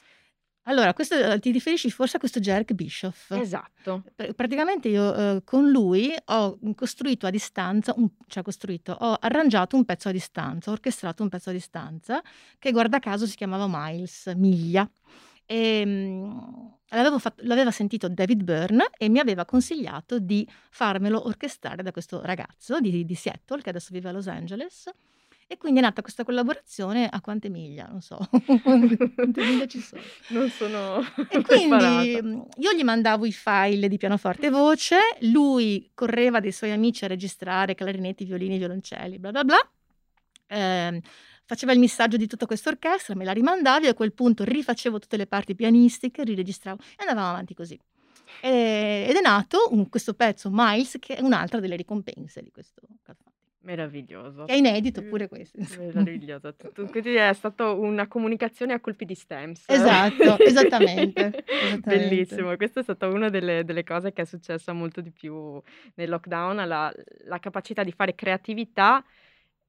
Allora, 0.64 0.94
questo, 0.94 1.16
eh, 1.16 1.40
ti 1.40 1.50
riferisci 1.52 1.90
forse 1.90 2.18
a 2.18 2.20
questo 2.20 2.40
Jerk 2.40 2.74
Bischoff? 2.74 3.32
Esatto. 3.32 4.04
Pr- 4.16 4.34
Praticamente 4.34 4.88
io 4.90 5.16
eh, 5.38 5.42
con 5.44 5.70
lui 5.70 6.14
ho 6.26 6.60
costruito 6.76 7.26
a 7.26 7.32
distanza, 7.32 7.94
un- 7.96 8.10
cioè 8.28 8.44
costruito, 8.44 8.92
ho 8.92 9.14
arrangiato 9.20 9.76
un 9.76 9.86
pezzo 9.86 10.10
a 10.10 10.12
distanza, 10.12 10.70
ho 10.70 10.74
orchestrato 10.74 11.24
un 11.24 11.30
pezzo 11.30 11.50
a 11.50 11.54
distanza 11.54 12.22
che 12.60 12.72
guarda 12.72 13.00
caso 13.00 13.26
si 13.26 13.36
chiamava 13.36 13.66
Miles, 13.68 14.28
Miglia. 14.36 14.88
E, 15.52 15.84
mm, 15.84 16.38
l'avevo 16.90 17.18
fatto- 17.18 17.42
l'aveva 17.44 17.72
sentito 17.72 18.08
David 18.08 18.44
Byrne 18.44 18.90
e 18.96 19.10
mi 19.10 19.18
aveva 19.18 19.46
consigliato 19.46 20.20
di 20.20 20.48
farmelo 20.70 21.26
orchestrare 21.26 21.82
da 21.82 21.92
questo 21.92 22.22
ragazzo 22.22 22.80
di, 22.80 23.04
di 23.04 23.16
Seattle 23.16 23.64
che 23.64 23.70
adesso 23.70 23.90
vive 23.92 24.10
a 24.10 24.12
Los 24.12 24.28
Angeles. 24.28 24.92
E 25.48 25.58
quindi 25.58 25.80
è 25.80 25.82
nata 25.82 26.04
questa 26.04 26.24
collaborazione 26.24 27.08
a 27.10 27.20
quante 27.22 27.50
miglia? 27.50 27.88
Non 27.90 28.02
so, 28.02 28.20
quante 29.16 29.44
miglia 29.44 29.66
ci 29.66 29.80
sono. 29.80 30.04
Non 30.30 30.50
sono 30.52 31.00
E 31.32 31.42
quindi 31.42 32.22
mh, 32.22 32.46
io 32.58 32.72
gli 32.74 32.84
mandavo 32.84 33.26
i 33.26 33.32
file 33.32 33.88
di 33.88 33.98
pianoforte 33.98 34.46
e 34.46 34.50
voce, 34.52 34.98
lui 35.22 35.90
correva 35.96 36.40
dei 36.40 36.52
suoi 36.52 36.70
amici 36.70 37.06
a 37.06 37.08
registrare 37.08 37.74
clarinetti, 37.74 38.26
violini, 38.26 38.60
violoncelli, 38.60 39.18
bla 39.18 39.32
bla 39.32 39.44
bla. 39.44 39.72
Ehm, 40.50 41.00
faceva 41.50 41.74
il 41.74 41.80
missaggio 41.80 42.16
di 42.16 42.28
tutta 42.28 42.46
questa 42.46 42.70
orchestra, 42.70 43.16
me 43.16 43.26
la 43.26 43.32
rimandavi, 43.32 43.88
a 43.88 43.96
quel 43.96 44.14
punto 44.14 44.44
rifacevo 44.44 45.00
tutte 45.00 45.18
le 45.18 45.26
parti 45.26 45.56
pianistiche, 45.56 46.24
riregistravo 46.24 46.80
e 46.92 46.96
andavamo 47.08 47.32
avanti 47.32 47.56
così. 47.56 47.78
E- 48.40 49.08
ed 49.10 49.16
è 49.16 49.22
nato 49.22 49.68
un- 49.72 49.90
questo 49.90 50.14
pezzo, 50.14 50.50
Miles, 50.52 50.98
che 51.00 51.16
è 51.16 51.22
un'altra 51.22 51.60
delle 51.60 51.76
ricompense 51.76 52.44
di 52.44 52.52
questo 52.52 52.82
crowdfunding, 53.02 53.28
Meraviglioso. 53.62 54.46
che 54.46 54.54
è 54.54 54.58
inedito 54.58 55.02
pure 55.02 55.28
questo. 55.28 55.58
insomma. 55.60 55.86
Meraviglioso. 55.88 56.56
Quindi 56.92 57.16
è 57.16 57.34
stata 57.34 57.72
una 57.72 58.08
comunicazione 58.08 58.74
a 58.74 58.80
colpi 58.80 59.06
di 59.06 59.16
stems. 59.16 59.64
Esatto, 59.66 60.38
esattamente, 60.46 61.44
esattamente. 61.46 61.80
Bellissimo. 61.84 62.56
Questa 62.58 62.82
è 62.82 62.84
stata 62.84 63.08
una 63.08 63.30
delle, 63.30 63.64
delle 63.66 63.84
cose 63.84 64.14
che 64.14 64.22
è 64.22 64.26
successa 64.26 64.72
molto 64.72 65.02
di 65.02 65.10
più 65.10 65.60
nel 65.96 66.10
lockdown, 66.10 66.68
la, 66.68 66.94
la 67.26 67.40
capacità 67.40 67.84
di 67.84 67.92
fare 67.92 68.14
creatività 68.14 69.04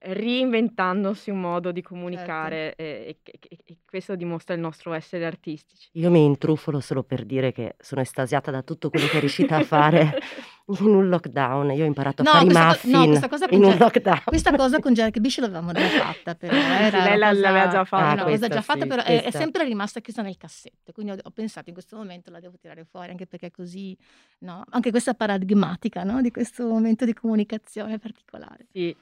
reinventandosi 0.01 1.31
un 1.31 1.41
modo 1.41 1.73
di 1.73 1.81
Certo. 1.81 1.95
comunicare 1.95 2.75
e, 2.77 3.17
e- 3.23 3.39
e- 3.49 3.59
e 3.65 3.77
questo 3.89 4.17
dimostra 4.17 4.55
il 4.55 4.61
nostro 4.61 4.93
essere 4.93 5.27
artistici. 5.27 5.89
Io 5.93 6.11
mi 6.11 6.25
intrufolo 6.25 6.81
solo 6.81 7.03
per 7.03 7.25
dire 7.25 7.53
che 7.53 7.77
sono 7.79 8.01
estasiata 8.01 8.51
da 8.51 8.63
tutto 8.63 8.91
quello 8.91 9.07
che 9.07 9.19
è 9.19 9.21
riuscita 9.21 9.57
a 9.57 9.63
fare 9.65 10.19
in 10.81 10.87
un 10.87 11.09
lockdown. 11.09 11.71
Io 11.73 11.85
ho 11.85 11.87
imparato 11.87 12.23
a 12.23 12.25
No, 12.25 12.31
fare 12.31 12.45
i 12.47 12.49
co- 12.53 12.59
muffin 12.59 12.91
no, 12.93 13.07
questa 13.07 13.29
cosa 13.29 13.47
con 13.49 13.57
in 13.59 13.65
un 13.65 13.71
Jack- 13.71 13.81
lockdown. 13.83 14.23
Questa 14.25 14.53
cosa 14.55 14.79
con 14.79 14.95
Jack 14.95 15.19
Bish 15.19 15.39
l'avevamo 15.41 15.73
già 15.73 15.89
fatta, 15.89 16.35
però 16.35 16.53
Sì, 16.55 16.59
era 16.61 17.05
lei 17.05 17.19
cosa- 17.19 17.33
l'aveva 17.41 17.69
già 17.69 17.85
fatta. 17.85 18.21
Ah, 18.23 18.25
questa 18.25 18.49
già 18.49 18.63
fatta, 18.63 18.81
sì, 18.83 18.87
però 18.87 19.03
è, 19.03 19.23
è 19.25 19.31
sempre 19.31 19.65
rimasta 19.65 20.01
chiusa 20.01 20.23
nel 20.23 20.37
cassetto. 20.37 20.93
Quindi 20.93 21.13
ho, 21.13 21.17
ho 21.23 21.31
pensato 21.31 21.69
in 21.69 21.75
questo 21.75 21.97
momento 21.97 22.31
la 22.31 22.41
devo 22.41 22.57
tirare 22.61 22.85
fuori, 22.85 23.11
anche 23.11 23.27
perché 23.27 23.51
così, 23.51 23.97
no? 24.41 24.65
Anche 24.71 24.91
questa 24.91 25.15
paradigmatica, 25.15 26.05
no? 26.05 26.21
Di 26.23 26.31
questo 26.31 26.65
momento 26.67 27.05
di 27.05 27.13
comunicazione 27.13 27.99
particolare. 27.99 28.67
Sì. 28.73 28.97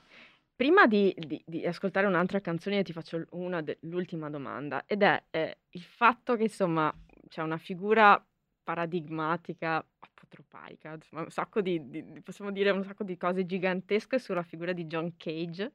Prima 0.58 0.88
di, 0.88 1.14
di- 1.16 1.40
di 1.46 1.64
ascoltare 1.64 2.08
un'altra 2.08 2.40
canzone, 2.40 2.82
ti 2.82 2.92
faccio 2.92 3.24
una 3.30 3.62
de- 3.62 3.78
l'ultima 3.82 4.28
domanda, 4.28 4.82
ed 4.86 5.04
è 5.04 5.22
eh, 5.30 5.58
il 5.70 5.82
fatto 5.82 6.34
che 6.34 6.42
insomma 6.42 6.92
c'è 7.28 7.42
una 7.42 7.58
figura 7.58 8.20
paradigmatica, 8.64 9.76
apotropaica, 10.00 10.94
insomma, 10.94 11.22
un 11.22 11.30
sacco 11.30 11.60
di, 11.60 11.88
di- 11.88 12.02
di- 12.12 12.20
possiamo 12.22 12.50
dire 12.50 12.70
un 12.70 12.82
sacco 12.82 13.04
di 13.04 13.16
cose 13.16 13.46
gigantesche 13.46 14.18
sulla 14.18 14.42
figura 14.42 14.72
di 14.72 14.86
John 14.86 15.14
Cage, 15.16 15.74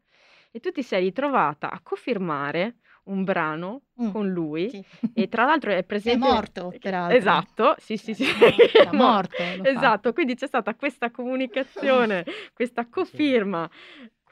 e 0.52 0.60
tu 0.60 0.70
ti 0.72 0.84
sei 0.84 1.06
ritrovata 1.06 1.72
a 1.72 1.80
cofirmare 1.82 2.76
un 3.06 3.24
brano 3.24 3.84
Mm, 4.02 4.10
con 4.12 4.28
lui, 4.30 4.70
sì. 4.70 4.84
e 5.14 5.30
tra 5.30 5.46
l'altro 5.46 5.72
è 5.72 5.76
È 5.80 5.86
presente... 5.86 6.18
morto, 6.18 6.76
peraltro. 6.82 7.16
Esatto, 7.16 7.76
sì, 7.78 7.96
sì, 7.96 8.14
sì. 8.14 8.24
Era 8.74 8.92
Mo- 8.92 9.06
morto, 9.06 9.44
l'ho 9.56 9.64
Esatto, 9.64 10.12
quindi 10.14 10.36
c'è 10.36 10.48
stata 10.48 10.76
questa 10.76 11.10
comunicazione, 11.10 12.26
questa 12.54 12.86
cofirma 12.90 13.70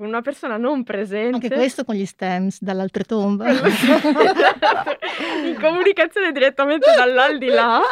con 0.02 0.10
una 0.10 0.22
persona 0.22 0.58
non 0.58 0.84
presente. 0.84 1.36
Anche 1.36 1.50
questo 1.50 1.84
con 1.84 1.94
gli 1.94 2.08
stems 2.08 2.60
dall'altretomba. 2.60 3.48
Esatto. 3.52 4.08
in 5.46 5.56
comunicazione 5.60 6.32
direttamente 6.32 6.92
dall'aldilà. 6.96 7.82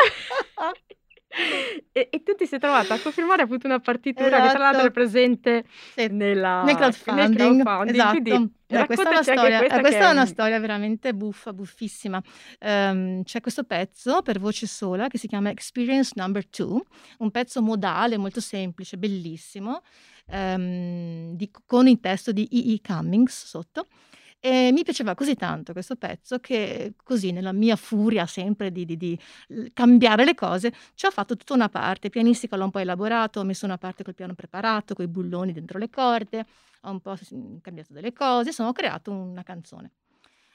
E, 1.91 2.07
e 2.09 2.23
tu 2.23 2.33
ti 2.33 2.47
sei 2.47 2.57
trovata 2.57 2.95
a 2.95 2.99
confermare 2.99 3.43
appunto 3.43 3.67
una 3.67 3.79
partitura 3.79 4.41
che 4.41 4.49
tra 4.49 4.57
l'altro 4.57 4.81
è 4.81 4.85
Esatto. 4.85 4.91
presente 4.91 5.63
Sì, 5.93 6.07
nella, 6.07 6.63
nel 6.63 6.75
crowdfunding, 6.75 7.35
crowdfunding, 7.35 7.89
esatto. 7.93 8.09
quindi 8.09 8.53
Eh, 8.65 8.85
questa, 8.87 9.03
è 9.03 9.11
una 9.11 9.21
storia, 9.23 9.57
questa 9.59 9.77
eh, 9.77 9.81
questa 9.81 9.99
che 9.99 10.05
è 10.07 10.11
una 10.11 10.25
storia 10.25 10.59
veramente 10.59 11.13
buffa, 11.13 11.53
buffissima. 11.53 12.19
Ehm, 12.57 13.21
c'è 13.23 13.41
questo 13.41 13.63
pezzo 13.63 14.23
per 14.23 14.39
voce 14.39 14.65
sola 14.65 15.07
che 15.07 15.19
si 15.19 15.27
chiama 15.27 15.51
Experience 15.51 16.13
Number 16.15 16.47
Two, 16.47 16.81
un 17.19 17.29
pezzo 17.29 17.61
modale 17.61 18.17
molto 18.17 18.41
semplice, 18.41 18.97
bellissimo, 18.97 19.83
ehm, 20.29 21.33
di- 21.35 21.51
con 21.65 21.87
il 21.87 21.99
testo 21.99 22.31
di 22.31 22.47
E.E. 22.51 22.81
Cummings 22.81 23.45
sotto. 23.45 23.87
E 24.41 24.71
mi 24.71 24.83
piaceva 24.83 25.15
così 25.15 25.35
tanto 25.35 25.73
questo 25.73 25.97
pezzo 25.97 26.39
che 26.39 26.93
così 27.03 27.31
nella 27.31 27.51
mia 27.51 27.75
furia 27.75 28.25
sempre 28.25 28.71
di, 28.71 28.85
di- 28.85 28.95
di, 28.95 29.19
cambiare 29.73 30.23
le 30.23 30.33
cose 30.33 30.71
ci 30.95 31.05
ho 31.05 31.11
fatto 31.11 31.35
tutta 31.35 31.53
una 31.53 31.67
parte 31.67 32.09
pianistica, 32.09 32.55
l'ho 32.55 32.63
un 32.63 32.71
po' 32.71 32.79
elaborato, 32.79 33.41
ho 33.41 33.43
messo 33.43 33.65
una 33.65 33.77
parte 33.77 34.03
col 34.03 34.15
piano 34.15 34.35
preparato, 34.35 34.95
con 34.95 35.03
i 35.03 35.09
bulloni 35.09 35.51
dentro 35.51 35.77
le 35.77 35.89
corde, 35.89 36.45
ho 36.81 36.91
un 36.91 37.01
po' 37.01 37.17
cambiato 37.61 37.91
delle 37.91 38.13
cose, 38.13 38.49
insomma 38.49 38.69
ho 38.69 38.73
creato 38.73 39.11
una 39.11 39.43
canzone. 39.43 39.91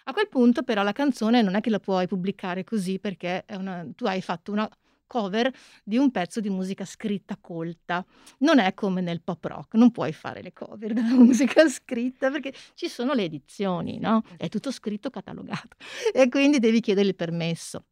A 0.05 0.13
quel 0.15 0.29
punto 0.29 0.63
però 0.63 0.83
la 0.83 0.93
canzone 0.93 1.43
non 1.43 1.55
è 1.55 1.61
che 1.61 1.71
la 1.71 1.81
puoi 1.81 2.07
pubblicare 2.07 2.65
così 2.65 2.99
perché 2.99 3.45
una- 3.51 3.87
tu 3.95 4.07
hai 4.07 4.23
fatto 4.23 4.51
una 4.53 4.69
cover 5.07 5.53
di 5.83 5.97
un 5.97 6.11
pezzo 6.11 6.41
di 6.41 6.51
musica 6.51 6.85
scritta 6.85 7.37
colta. 7.41 8.05
Non 8.39 8.59
è 8.59 8.75
come 8.75 9.01
nel 9.01 9.23
pop 9.23 9.45
rock, 9.45 9.75
non 9.75 9.91
puoi 9.91 10.13
fare 10.13 10.43
le 10.43 10.53
cover 10.53 10.93
della 10.93 11.15
musica 11.17 11.69
scritta 11.69 12.31
perché 12.31 12.53
ci 12.75 12.89
sono 12.89 13.13
le 13.13 13.25
edizioni, 13.25 13.99
no? 13.99 14.23
È 14.37 14.49
tutto 14.49 14.71
scritto 14.71 15.11
catalogato 15.11 15.77
e 16.13 16.29
quindi 16.29 16.59
devi 16.59 16.81
chiedere 16.81 17.09
il 17.09 17.15
permesso. 17.15 17.85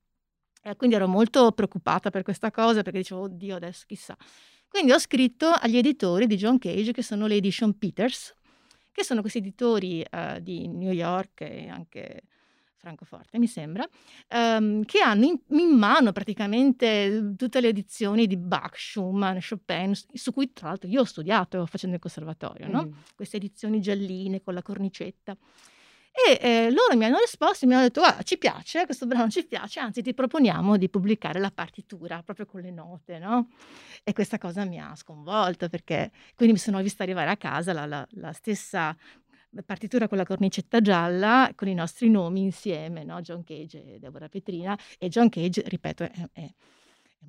E 0.62 0.76
quindi 0.76 0.94
ero 0.94 1.08
molto 1.08 1.50
preoccupata 1.52 2.10
per 2.10 2.22
questa 2.22 2.50
cosa 2.52 2.82
perché 2.82 2.98
dicevo, 2.98 3.22
oddio, 3.22 3.56
adesso 3.56 3.84
chissà. 3.86 4.16
Quindi 4.68 4.92
ho 4.92 4.98
scritto 4.98 5.48
agli 5.48 5.76
editori 5.76 6.26
di 6.26 6.36
John 6.36 6.58
Cage, 6.58 6.92
che 6.92 7.02
sono 7.02 7.26
le 7.26 7.34
Edition 7.34 7.76
Peters, 7.76 8.34
che 8.92 9.04
sono 9.04 9.20
questi 9.20 9.38
editori 9.38 10.02
eh, 10.02 10.38
di 10.40 10.68
New 10.68 10.92
York 10.92 11.40
e 11.40 11.68
anche 11.68 12.22
Francoforte, 12.82 13.38
mi 13.38 13.46
sembra, 13.46 13.88
ehm, 14.26 14.84
che 14.84 14.98
hanno 15.00 15.24
in, 15.24 15.38
in 15.50 15.78
mano 15.78 16.10
praticamente 16.10 17.34
tutte 17.36 17.60
le 17.60 17.68
edizioni 17.68 18.26
di 18.26 18.36
Bach, 18.36 18.76
Schumann, 18.76 19.38
Chopin, 19.38 19.94
su 19.94 20.32
cui 20.32 20.52
tra 20.52 20.66
l'altro 20.68 20.90
io 20.90 21.02
ho 21.02 21.04
studiato 21.04 21.64
facendo 21.66 21.94
il 21.94 22.02
conservatorio, 22.02 22.68
no? 22.68 22.86
Mm. 22.86 22.92
Queste 23.14 23.36
edizioni 23.36 23.80
gialline 23.80 24.42
con 24.42 24.54
la 24.54 24.62
cornicetta. 24.62 25.36
E 26.14 26.38
eh, 26.42 26.70
loro 26.70 26.94
mi 26.96 27.04
hanno 27.06 27.18
risposto 27.18 27.64
e 27.64 27.68
mi 27.68 27.74
hanno 27.74 27.84
detto: 27.84 28.00
Guarda, 28.00 28.22
ci 28.22 28.36
piace, 28.36 28.84
questo 28.84 29.06
brano 29.06 29.30
ci 29.30 29.46
piace, 29.46 29.78
anzi, 29.80 30.02
ti 30.02 30.12
proponiamo 30.12 30.76
di 30.76 30.90
pubblicare 30.90 31.38
la 31.40 31.50
partitura 31.50 32.22
proprio 32.22 32.44
con 32.46 32.60
le 32.60 32.70
note, 32.72 33.18
no? 33.18 33.48
E 34.04 34.12
questa 34.12 34.36
cosa 34.38 34.64
mi 34.64 34.78
ha 34.78 34.94
sconvolto 34.96 35.68
perché 35.68 36.10
quindi 36.34 36.54
mi 36.54 36.60
sono 36.60 36.82
vista 36.82 37.04
arrivare 37.04 37.30
a 37.30 37.36
casa 37.36 37.72
la, 37.72 37.86
la- 37.86 38.06
la 38.10 38.32
stessa 38.32 38.94
partitura 39.62 40.08
con 40.08 40.16
la 40.16 40.24
cornicetta 40.24 40.80
gialla 40.80 41.50
con 41.54 41.68
i 41.68 41.74
nostri 41.74 42.08
nomi 42.08 42.40
insieme, 42.42 43.04
no? 43.04 43.20
John 43.20 43.44
Cage 43.44 43.84
e 43.94 43.98
Deborah 43.98 44.28
Petrina. 44.28 44.78
E 44.98 45.08
John 45.08 45.28
Cage, 45.28 45.62
ripeto, 45.66 46.04
è, 46.04 46.10
è- 46.32 46.40
è 46.42 46.50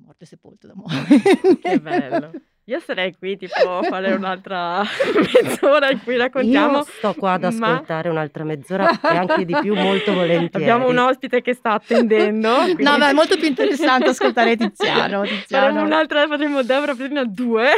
morto 0.00 0.24
e 0.24 0.26
sepolto 0.26 0.66
da 0.66 0.74
morire. 0.74 1.58
Che 1.60 1.80
bello. 1.80 2.30
Io 2.66 2.80
sarei 2.80 3.14
qui 3.14 3.36
tipo 3.36 3.78
a 3.78 3.82
fare 3.82 4.12
un'altra 4.14 4.82
mezz'ora 5.42 5.90
in 5.90 6.02
cui 6.02 6.16
raccontiamo. 6.16 6.78
Io 6.78 6.84
sto 6.84 7.12
qua 7.12 7.32
ad 7.32 7.42
ma- 7.52 7.72
ascoltare 7.72 8.08
un'altra 8.08 8.42
mezz'ora 8.44 8.88
e 8.88 9.16
anche 9.16 9.44
di 9.44 9.54
più 9.60 9.74
molto 9.74 10.14
volentieri. 10.14 10.64
Abbiamo 10.64 10.88
un 10.88 10.96
ospite 10.96 11.42
che 11.42 11.52
sta 11.52 11.72
attendendo. 11.72 12.54
quindi- 12.64 12.82
No, 12.82 12.96
beh, 12.96 13.10
è 13.10 13.12
molto 13.12 13.36
più 13.36 13.46
interessante 13.48 14.08
ascoltare 14.08 14.56
Tiziano. 14.56 15.22
Tiziano. 15.24 15.66
Faremo 15.66 15.82
un'altra, 15.84 16.26
faremo 16.26 16.62
Deborah 16.62 16.94
Petrina 16.94 17.24
2, 17.24 17.70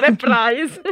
reprise, 0.00 0.82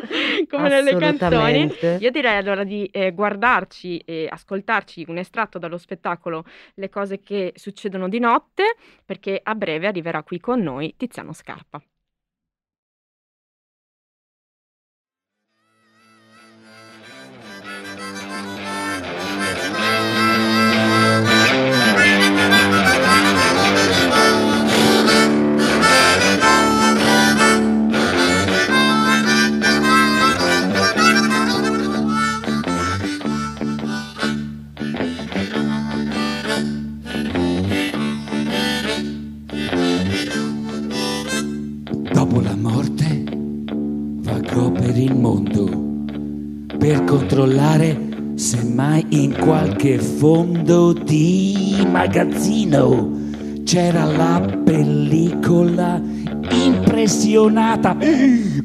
come 0.48 0.68
nelle 0.70 0.96
canzoni. 0.96 1.70
Io 1.98 2.11
direi 2.11 2.38
allora 2.38 2.64
di 2.64 2.87
eh, 2.87 3.12
guardarci 3.12 3.98
e 4.07 4.26
ascoltarci 4.30 5.04
un 5.09 5.18
estratto 5.18 5.59
dallo 5.59 5.76
spettacolo 5.76 6.44
Le 6.76 6.88
cose 6.88 7.20
che 7.20 7.52
succedono 7.57 8.09
di 8.09 8.18
notte, 8.20 8.76
perché 9.04 9.38
a 9.42 9.54
breve 9.54 9.87
arriverà 9.87 10.22
qui 10.22 10.40
con 10.40 10.61
noi 10.62 10.94
Tiziano 10.96 11.35
Scarpa. 11.35 11.78
Vagò 44.35 44.73
per 44.73 44.97
il 44.97 45.14
mondo 45.14 45.64
per 46.77 47.05
controllare 47.05 48.33
se 48.35 48.64
mai 48.64 49.07
in 49.11 49.37
qualche 49.38 49.99
fondo 49.99 50.92
di 50.92 51.87
magazzino 51.88 53.12
c'era 53.62 54.05
la 54.05 54.42
pellicola 54.64 56.03
impressionata 56.51 57.97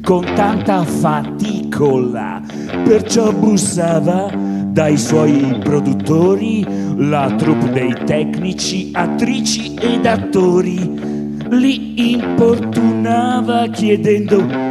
con 0.02 0.24
tanta 0.34 0.82
faticola. 0.82 2.42
Perciò 2.84 3.32
bussava 3.32 4.30
dai 4.34 4.98
suoi 4.98 5.56
produttori 5.62 6.66
la 6.96 7.32
troupe 7.36 7.70
dei 7.70 7.94
tecnici, 8.04 8.90
attrici 8.92 9.74
ed 9.76 10.04
attori 10.04 11.18
li 11.48 12.12
importunava 12.12 13.66
chiedendo 13.68 14.69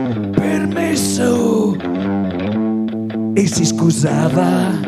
permesso 1.00 1.76
e 3.34 3.48
si 3.48 3.66
scusava 3.66 4.80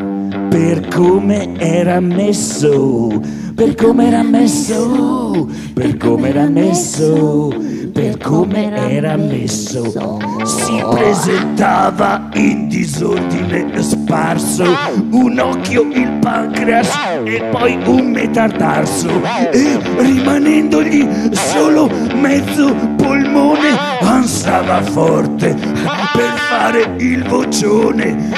per 0.50 0.86
come 0.88 1.58
era 1.58 2.00
messo, 2.00 3.20
per 3.54 3.74
come 3.74 4.06
era 4.08 4.22
messo, 4.22 5.48
per 5.72 5.96
come 5.96 6.28
era 6.28 6.46
messo, 6.48 7.48
per 7.92 8.18
come 8.18 8.90
era 8.90 9.16
messo. 9.16 10.20
Si 10.44 10.84
presentava 10.90 12.28
in 12.34 12.66
disordine 12.66 13.80
sparso, 13.80 14.64
un 15.10 15.38
occhio 15.38 15.82
il 15.92 16.18
pancreas 16.20 16.90
e 17.22 17.42
poi 17.52 17.78
un 17.84 18.10
metatarso 18.10 19.22
e 19.52 19.78
rimanendogli 19.98 21.08
solo 21.32 21.88
mezzo 22.14 22.74
polmone 22.96 23.76
ansava 24.00 24.82
forte 24.82 25.54
per 25.54 26.32
fare 26.48 26.94
il 26.98 27.22
vocione. 27.22 28.30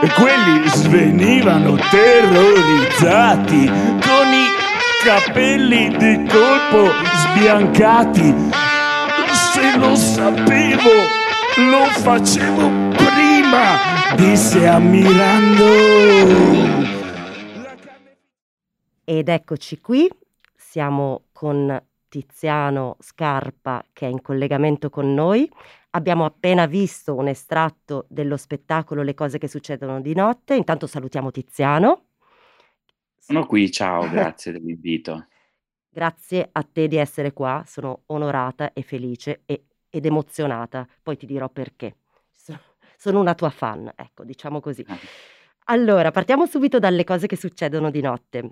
E 0.00 0.08
quelli 0.12 0.68
svenivano 0.68 1.76
terrorizzati 1.90 3.66
con 3.66 4.28
i 4.32 4.46
capelli 5.04 5.88
di 5.96 6.24
colpo 6.28 6.92
sbiancati. 7.14 8.34
Se 9.52 9.76
lo 9.76 9.96
sapevo 9.96 11.17
lo 11.58 11.84
facevo 11.86 12.68
prima 12.94 14.14
disse 14.16 14.66
ammirando 14.66 15.64
Ed 19.04 19.28
eccoci 19.28 19.80
qui, 19.80 20.08
siamo 20.54 21.28
con 21.32 21.82
Tiziano 22.08 22.96
Scarpa 23.00 23.82
che 23.92 24.06
è 24.06 24.10
in 24.10 24.20
collegamento 24.20 24.90
con 24.90 25.14
noi. 25.14 25.50
Abbiamo 25.90 26.26
appena 26.26 26.66
visto 26.66 27.14
un 27.14 27.26
estratto 27.26 28.04
dello 28.10 28.36
spettacolo 28.36 29.02
Le 29.02 29.14
cose 29.14 29.38
che 29.38 29.48
succedono 29.48 30.02
di 30.02 30.14
notte. 30.14 30.54
Intanto 30.54 30.86
salutiamo 30.86 31.30
Tiziano. 31.30 32.08
Sono 33.18 33.46
qui, 33.46 33.70
ciao, 33.70 34.08
grazie 34.10 34.52
dell'invito. 34.52 35.26
Grazie 35.90 36.48
a 36.52 36.62
te 36.62 36.86
di 36.86 36.96
essere 36.96 37.32
qua, 37.32 37.64
sono 37.66 38.02
onorata 38.06 38.72
e 38.72 38.82
felice 38.82 39.40
e- 39.46 39.67
ed 39.90 40.06
emozionata. 40.06 40.86
Poi 41.02 41.16
ti 41.16 41.26
dirò 41.26 41.48
perché. 41.48 41.96
So- 42.32 42.58
Sono 42.96 43.20
una 43.20 43.34
tua 43.34 43.50
fan, 43.50 43.90
ecco, 43.94 44.24
diciamo 44.24 44.60
così. 44.60 44.84
Ah. 44.88 44.96
Allora, 45.66 46.10
partiamo 46.10 46.46
subito 46.46 46.78
dalle 46.78 47.04
cose 47.04 47.26
che 47.26 47.36
succedono 47.36 47.90
di 47.90 48.00
notte, 48.00 48.50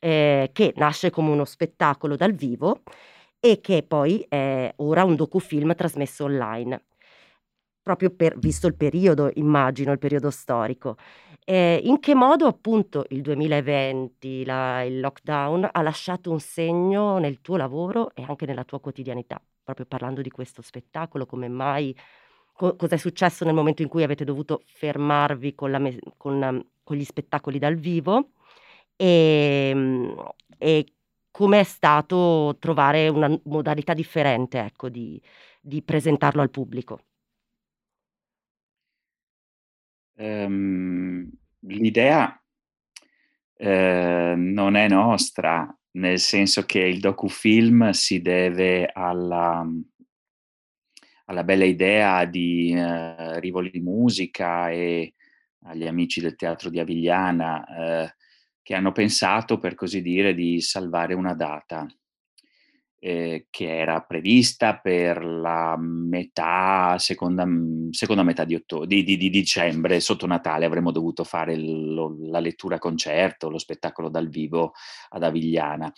eh, 0.00 0.50
che 0.52 0.72
nasce 0.76 1.10
come 1.10 1.30
uno 1.30 1.44
spettacolo 1.44 2.16
dal 2.16 2.32
vivo 2.32 2.82
e 3.40 3.60
che 3.60 3.82
poi 3.82 4.24
è 4.28 4.72
ora 4.76 5.04
un 5.04 5.14
docufilm 5.16 5.74
trasmesso 5.74 6.24
online, 6.24 6.84
proprio 7.82 8.10
per, 8.10 8.38
visto 8.38 8.66
il 8.66 8.76
periodo, 8.76 9.30
immagino, 9.34 9.92
il 9.92 9.98
periodo 9.98 10.30
storico. 10.30 10.96
Eh, 11.44 11.80
in 11.84 11.98
che 11.98 12.14
modo 12.14 12.46
appunto 12.46 13.04
il 13.10 13.20
2020, 13.22 14.44
la- 14.44 14.82
il 14.82 15.00
lockdown, 15.00 15.68
ha 15.72 15.82
lasciato 15.82 16.30
un 16.30 16.40
segno 16.40 17.18
nel 17.18 17.40
tuo 17.40 17.56
lavoro 17.56 18.12
e 18.14 18.22
anche 18.26 18.46
nella 18.46 18.64
tua 18.64 18.80
quotidianità? 18.80 19.40
Proprio 19.64 19.86
parlando 19.86 20.22
di 20.22 20.30
questo 20.30 20.62
spettacolo, 20.62 21.26
come 21.26 21.48
mai, 21.48 21.96
co- 22.52 22.76
cosa 22.76 22.94
è 22.96 22.98
successo 22.98 23.44
nel 23.44 23.54
momento 23.54 23.82
in 23.82 23.88
cui 23.88 24.02
avete 24.02 24.24
dovuto 24.24 24.62
fermarvi 24.66 25.54
con, 25.54 25.70
me- 25.80 25.98
con, 26.16 26.34
um, 26.42 26.66
con 26.82 26.96
gli 26.96 27.04
spettacoli 27.04 27.58
dal 27.58 27.76
vivo 27.76 28.32
e, 28.96 29.72
mm, 29.74 30.18
e 30.58 30.86
come 31.30 31.60
è 31.60 31.64
stato 31.64 32.56
trovare 32.60 33.08
una 33.08 33.28
modalità 33.44 33.94
differente, 33.94 34.58
ecco, 34.60 34.88
di, 34.88 35.20
di 35.60 35.82
presentarlo 35.82 36.42
al 36.42 36.50
pubblico? 36.50 37.00
Ehm, 40.16 41.30
l'idea 41.60 42.42
ehm, 43.56 44.52
non 44.52 44.74
è 44.76 44.88
nostra, 44.88 45.74
nel 45.92 46.18
senso 46.18 46.62
che 46.64 46.80
il 46.80 47.00
docufilm 47.00 47.90
si 47.90 48.20
deve 48.22 48.90
alla 48.92 49.66
alla 51.28 51.44
bella 51.44 51.64
idea 51.64 52.24
di, 52.24 52.72
ehm, 52.74 53.38
Rivoli 53.38 53.80
musica 53.80 54.70
e 54.70 55.14
agli 55.64 55.86
amici 55.86 56.20
del 56.20 56.34
teatro 56.36 56.68
di 56.70 56.80
Avigliana, 56.80 57.64
ehm, 58.02 58.14
che 58.62 58.74
hanno 58.74 58.92
pensato, 58.92 59.58
per 59.58 59.74
così 59.74 60.02
dire, 60.02 60.34
di 60.34 60.60
salvare 60.60 61.14
una 61.14 61.34
data, 61.34 61.86
ehm, 63.04 63.44
che 63.50 63.76
era 63.78 64.00
prevista 64.02 64.76
per 64.78 65.24
la 65.24 65.76
metà 65.78 66.94
seconda 66.98 67.44
mhmm, 67.44 67.90
seconda 67.90 68.22
metà 68.22 68.44
di 68.44 68.54
otto 68.54 68.84
di 68.84 69.02
di 69.02 69.16
di 69.16 69.28
dicembre, 69.30 69.98
sotto 70.00 70.26
Natale 70.26 70.64
avremmo 70.66 70.92
dovuto 70.92 71.24
fare 71.24 71.56
lo 71.56 72.16
la 72.20 72.38
lettura 72.38 72.78
concerto, 72.78 73.50
lo 73.50 73.58
spettacolo 73.58 74.08
dal 74.08 74.28
vivo 74.28 74.72
ad 75.10 75.24
Avigliana. 75.24 75.92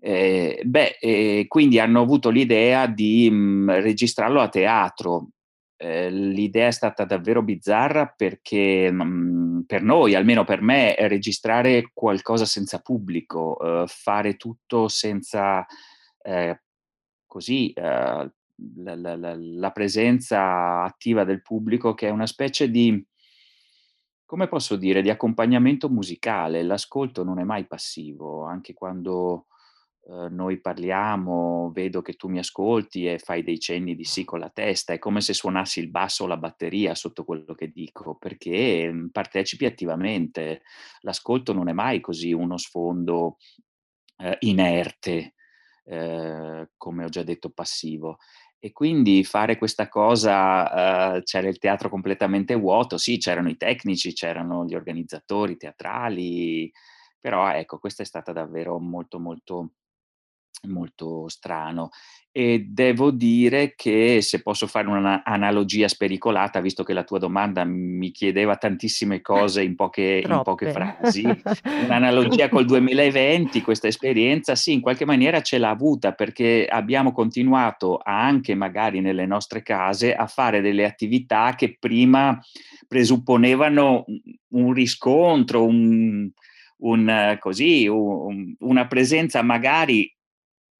Ehm, 0.00 0.54
beh, 0.64 0.96
ehm, 1.00 1.46
quindi 1.48 1.80
hanno 1.80 2.00
avuto 2.02 2.30
l'idea 2.30 2.86
di, 2.86 3.28
mhmm, 3.30 3.80
registrarlo 3.80 4.40
a 4.40 4.48
teatro. 4.48 5.30
Ehm, 5.76 6.30
l'idea 6.30 6.68
è 6.68 6.70
stata 6.70 7.04
davvero 7.04 7.42
bizzarra 7.42 8.12
perché, 8.16 8.90
mhmm, 8.92 9.62
per 9.66 9.82
noi, 9.82 10.14
almeno 10.14 10.44
per 10.44 10.62
me, 10.62 10.94
registrare 11.08 11.90
qualcosa 11.92 12.44
senza 12.44 12.78
pubblico, 12.80 13.56
uhm, 13.60 13.86
fare 13.86 14.36
tutto 14.36 14.86
senza, 14.88 15.66
ehm, 16.22 16.58
così, 17.26 17.72
ehm, 17.74 18.32
la 18.76 18.94
la 18.96 19.36
la 19.38 19.70
presenza 19.72 20.82
attiva 20.84 21.24
del 21.24 21.42
pubblico 21.42 21.94
che 21.94 22.08
è 22.08 22.10
una 22.10 22.26
specie 22.26 22.70
di 22.70 23.04
come 24.30 24.46
posso 24.46 24.76
dire, 24.76 25.00
di 25.00 25.08
accompagnamento 25.08 25.88
musicale. 25.88 26.62
L'ascolto 26.62 27.24
non 27.24 27.38
è 27.38 27.44
mai 27.44 27.66
passivo, 27.66 28.44
anche 28.44 28.74
quando, 28.74 29.46
uhm, 30.02 30.28
noi 30.34 30.60
parliamo, 30.60 31.70
vedo 31.72 32.02
che 32.02 32.12
tu 32.12 32.28
mi 32.28 32.38
ascolti 32.38 33.06
e 33.06 33.18
fai 33.18 33.42
dei 33.42 33.58
cenni 33.58 33.94
di 33.94 34.04
sì 34.04 34.24
con 34.24 34.38
la 34.40 34.50
testa, 34.50 34.92
è 34.92 34.98
come 34.98 35.22
se 35.22 35.32
suonassi 35.32 35.80
il 35.80 35.88
basso 35.88 36.24
o 36.24 36.26
la 36.26 36.36
batteria 36.36 36.94
sotto 36.94 37.24
quello 37.24 37.54
che 37.54 37.68
dico, 37.70 38.16
perché, 38.16 38.90
mhmm, 38.92 39.08
partecipi 39.12 39.64
attivamente. 39.64 40.60
L'ascolto 41.00 41.54
non 41.54 41.68
è 41.70 41.72
mai 41.72 42.00
così 42.00 42.30
uno 42.34 42.58
sfondo, 42.58 43.38
ehm, 44.18 44.36
inerte, 44.40 45.34
ehm, 45.88 46.70
come 46.76 47.04
ho 47.04 47.08
già 47.08 47.22
detto 47.22 47.50
passivo. 47.50 48.18
E 48.60 48.72
quindi 48.72 49.22
fare 49.24 49.56
questa 49.58 49.88
cosa 49.88 51.14
uhm, 51.14 51.22
c'era 51.22 51.48
il 51.48 51.58
teatro 51.58 51.88
completamente 51.88 52.54
vuoto, 52.54 52.98
sì 52.98 53.18
c'erano 53.18 53.48
i 53.50 53.56
tecnici, 53.56 54.12
c'erano 54.12 54.64
gli 54.64 54.74
organizzatori 54.74 55.56
teatrali, 55.56 56.70
però 57.20 57.50
ecco, 57.52 57.78
questa 57.78 58.02
è 58.02 58.06
stata 58.06 58.32
davvero 58.32 58.78
molto, 58.80 59.18
molto 59.20 59.70
molto 60.66 61.28
strano. 61.28 61.90
E 62.30 62.66
devo 62.68 63.10
dire 63.10 63.74
che, 63.74 64.20
se 64.20 64.42
posso 64.42 64.68
fare 64.68 64.86
una 64.86 65.24
analogia 65.24 65.88
spericolata, 65.88 66.60
visto 66.60 66.84
che 66.84 66.92
la 66.92 67.02
tua 67.02 67.18
domanda 67.18 67.64
mi 67.64 68.10
chiedeva 68.12 68.56
tantissime 68.56 69.20
cose 69.20 69.62
in 69.62 69.74
poche 69.74 70.22
in 70.24 70.40
poche 70.44 70.70
frasi, 70.70 71.24
un'analogia 71.84 72.48
col 72.48 72.66
2020, 72.66 73.60
questa 73.62 73.88
esperienza 73.88 74.54
sì, 74.54 74.72
in 74.72 74.80
qualche 74.80 75.04
maniera 75.04 75.40
ce 75.40 75.58
l'ha 75.58 75.70
avuta, 75.70 76.12
perché 76.12 76.66
abbiamo 76.70 77.12
continuato 77.12 77.98
anche 78.02 78.54
magari 78.54 79.00
nelle 79.00 79.26
nostre 79.26 79.62
case, 79.62 80.14
a 80.14 80.26
fare 80.26 80.60
delle 80.60 80.84
attività 80.84 81.54
che 81.56 81.76
prima 81.76 82.38
presupponevano 82.86 84.04
un 84.50 84.72
riscontro, 84.72 85.64
un 85.64 86.30
un 86.80 87.36
così, 87.40 87.88
un 87.88 88.54
una 88.60 88.86
presenza 88.86 89.42
magari 89.42 90.14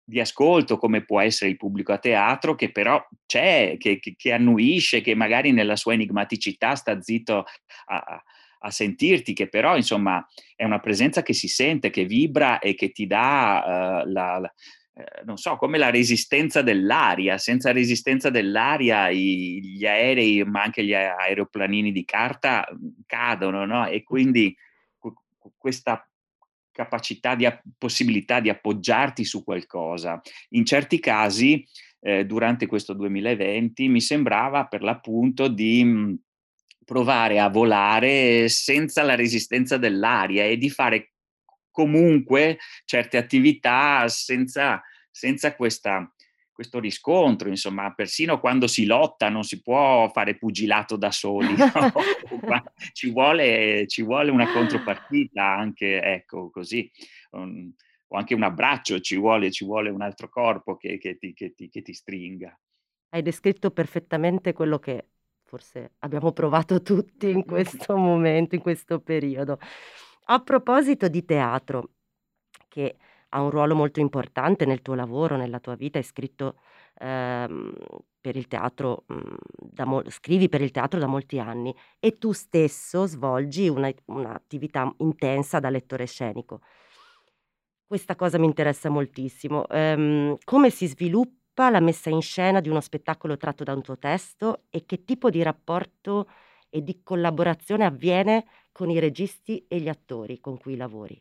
di 0.08 0.20
ascolto, 0.20 0.78
come 0.78 1.04
può 1.04 1.20
essere 1.20 1.50
il 1.50 1.56
pubblico 1.58 1.92
a 1.92 1.98
teatro, 1.98 2.54
che 2.54 2.70
però 2.72 3.04
c'è, 3.26 3.76
che 3.78 3.98
che 3.98 4.14
che 4.16 4.32
annuisce, 4.32 5.02
che 5.02 5.14
magari 5.14 5.52
nella 5.52 5.76
sua 5.76 5.92
enigmaticità 5.94 6.74
sta 6.74 7.00
zitto 7.02 7.44
a 7.86 8.22
a 8.62 8.70
sentirti, 8.72 9.34
che 9.34 9.48
però 9.48 9.76
insomma 9.76 10.26
è 10.56 10.64
una 10.64 10.80
presenza 10.80 11.22
che 11.22 11.32
si 11.32 11.46
sente, 11.48 11.90
che 11.90 12.04
vibra 12.06 12.58
e 12.58 12.74
che 12.74 12.90
ti 12.90 13.06
dà, 13.06 14.02
uhm, 14.04 14.12
la 14.12 14.38
la 14.40 14.52
ehm, 14.94 15.24
non 15.26 15.36
so, 15.36 15.56
come 15.56 15.78
la 15.78 15.90
resistenza 15.90 16.62
dell'aria. 16.62 17.38
Senza 17.38 17.70
resistenza 17.72 18.30
dell'aria 18.30 19.10
i 19.10 19.60
gli 19.62 19.86
aerei, 19.86 20.42
ma 20.44 20.62
anche 20.62 20.84
gli 20.84 20.94
aeroplanini 20.94 21.92
di 21.92 22.04
carta, 22.04 22.66
mhmm, 22.72 23.02
cadono, 23.06 23.64
no, 23.66 23.86
e 23.86 24.02
quindi 24.02 24.56
questa 25.58 26.07
capacità 26.78 27.34
di 27.34 27.48
possibilità 27.76 28.38
di 28.38 28.50
appoggiarti 28.50 29.24
su 29.24 29.42
qualcosa. 29.42 30.20
In 30.50 30.64
certi 30.64 31.00
casi, 31.00 31.66
ehm, 32.00 32.22
durante 32.22 32.66
questo 32.66 32.92
2020, 32.92 33.88
mi 33.88 34.00
sembrava 34.00 34.66
per 34.66 34.82
l'appunto 34.82 35.48
di, 35.48 35.82
mhmm, 35.82 36.16
provare 36.84 37.40
a 37.40 37.48
volare 37.48 38.48
senza 38.48 39.02
la 39.02 39.16
resistenza 39.16 39.76
dell'aria 39.76 40.44
e 40.44 40.56
di 40.56 40.70
fare 40.70 41.12
comunque 41.70 42.58
certe 42.84 43.18
attività 43.18 44.08
senza 44.08 44.80
senza 45.10 45.54
questa 45.54 46.10
questo 46.58 46.80
riscontro, 46.80 47.48
insomma, 47.48 47.94
persino 47.94 48.40
quando 48.40 48.66
si 48.66 48.84
lotta 48.84 49.28
non 49.28 49.44
si 49.44 49.62
può 49.62 50.10
fare 50.12 50.36
pugilato 50.36 50.96
da 50.96 51.12
soli, 51.12 51.54
no, 51.56 51.92
ci 52.92 53.12
vuole 53.12 53.86
ci 53.86 54.02
vuole 54.02 54.32
una 54.32 54.52
contropartita 54.52 55.44
anche, 55.44 56.02
ecco, 56.02 56.50
così, 56.50 56.90
uhm, 57.30 57.72
o 58.08 58.16
anche 58.16 58.34
un 58.34 58.42
abbraccio, 58.42 58.98
ci 58.98 59.16
vuole 59.16 59.52
ci 59.52 59.64
vuole 59.64 59.88
un 59.90 60.02
altro 60.02 60.28
corpo 60.28 60.76
che 60.76 60.98
che 60.98 61.16
ti 61.16 61.32
che 61.32 61.54
ti 61.54 61.68
che 61.68 61.80
ti 61.80 61.92
stringa. 61.92 62.58
Hai 63.10 63.22
descritto 63.22 63.70
perfettamente 63.70 64.52
quello 64.52 64.80
che 64.80 65.10
forse 65.44 65.92
abbiamo 66.00 66.32
provato 66.32 66.82
tutti 66.82 67.30
in 67.30 67.44
questo 67.44 67.96
momento, 67.96 68.56
in 68.56 68.62
questo 68.62 68.98
periodo. 68.98 69.60
A 70.24 70.42
proposito 70.42 71.06
di 71.06 71.24
teatro, 71.24 71.90
che 72.66 72.96
ha 73.30 73.40
un 73.42 73.50
ruolo 73.50 73.74
molto 73.74 74.00
importante 74.00 74.64
nel 74.66 74.82
tuo 74.82 74.94
lavoro, 74.94 75.36
nella 75.36 75.60
tua 75.60 75.74
vita, 75.74 75.98
hai 75.98 76.04
scritto, 76.04 76.58
ehm, 76.98 77.72
per 78.20 78.36
il 78.36 78.46
teatro, 78.48 79.04
mhmm, 79.08 79.36
da 79.70 79.84
mo 79.84 80.02
scrivi 80.08 80.48
per 80.48 80.60
il 80.62 80.70
teatro 80.70 80.98
da 80.98 81.06
molti 81.06 81.38
anni 81.38 81.74
e 82.00 82.18
tu 82.18 82.32
stesso 82.32 83.06
svolgi 83.06 83.68
una 83.68 83.90
un'attività 84.06 84.92
intensa 84.98 85.60
da 85.60 85.70
lettore 85.70 86.06
scenico. 86.06 86.60
Questa 87.86 88.16
cosa 88.16 88.38
mi 88.38 88.44
interessa 88.46 88.90
moltissimo. 88.90 89.66
Ehm, 89.68 90.36
come 90.44 90.70
si 90.70 90.86
sviluppa 90.86 91.70
la 91.70 91.80
messa 91.80 92.10
in 92.10 92.20
scena 92.20 92.60
di 92.60 92.68
uno 92.68 92.80
spettacolo 92.80 93.36
tratto 93.38 93.64
da 93.64 93.72
un 93.72 93.82
tuo 93.82 93.98
testo 93.98 94.64
e 94.70 94.84
che 94.84 95.04
tipo 95.04 95.30
di 95.30 95.42
rapporto 95.42 96.28
e 96.68 96.82
di 96.82 97.02
collaborazione 97.02 97.84
avviene 97.86 98.44
con 98.72 98.90
i 98.90 98.98
registi 98.98 99.64
e 99.68 99.80
gli 99.80 99.88
attori 99.88 100.38
con 100.40 100.58
cui 100.58 100.76
lavori? 100.76 101.20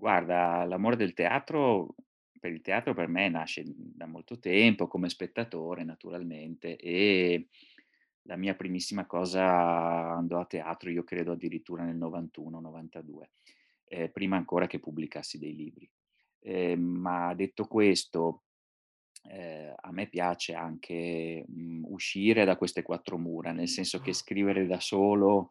Guarda, 0.00 0.64
l'amore 0.64 0.96
del 0.96 1.12
teatro 1.12 1.94
per 2.40 2.52
il 2.52 2.62
teatro 2.62 2.94
per 2.94 3.06
me 3.06 3.28
nasce, 3.28 3.62
da 3.66 4.06
molto 4.06 4.38
tempo, 4.38 4.86
come 4.88 5.10
spettatore 5.10 5.84
naturalmente, 5.84 6.76
e 6.78 7.48
la 8.22 8.36
mia 8.36 8.54
primissima 8.54 9.04
cosa 9.04 9.44
andò 10.12 10.40
a 10.40 10.46
teatro, 10.46 10.88
io 10.88 11.04
credo 11.04 11.32
addirittura 11.32 11.84
nel 11.84 11.96
'91, 11.96 12.60
'92, 12.60 13.32
ehm, 13.84 14.08
prima 14.10 14.36
ancora 14.38 14.66
che 14.66 14.78
pubblicassi 14.80 15.36
dei 15.38 15.54
libri. 15.54 15.86
Ehm, 16.40 16.80
ma 16.80 17.34
detto 17.34 17.66
questo, 17.66 18.44
ehm, 19.30 19.74
a 19.80 19.92
me 19.92 20.08
piace 20.08 20.54
anche, 20.54 21.44
mhmm, 21.46 21.84
uscire 21.88 22.46
da 22.46 22.56
queste 22.56 22.82
4 22.82 23.18
mura, 23.18 23.52
nel 23.52 23.68
senso 23.68 24.00
che 24.00 24.14
scrivere 24.14 24.66
da 24.66 24.80
solo, 24.80 25.50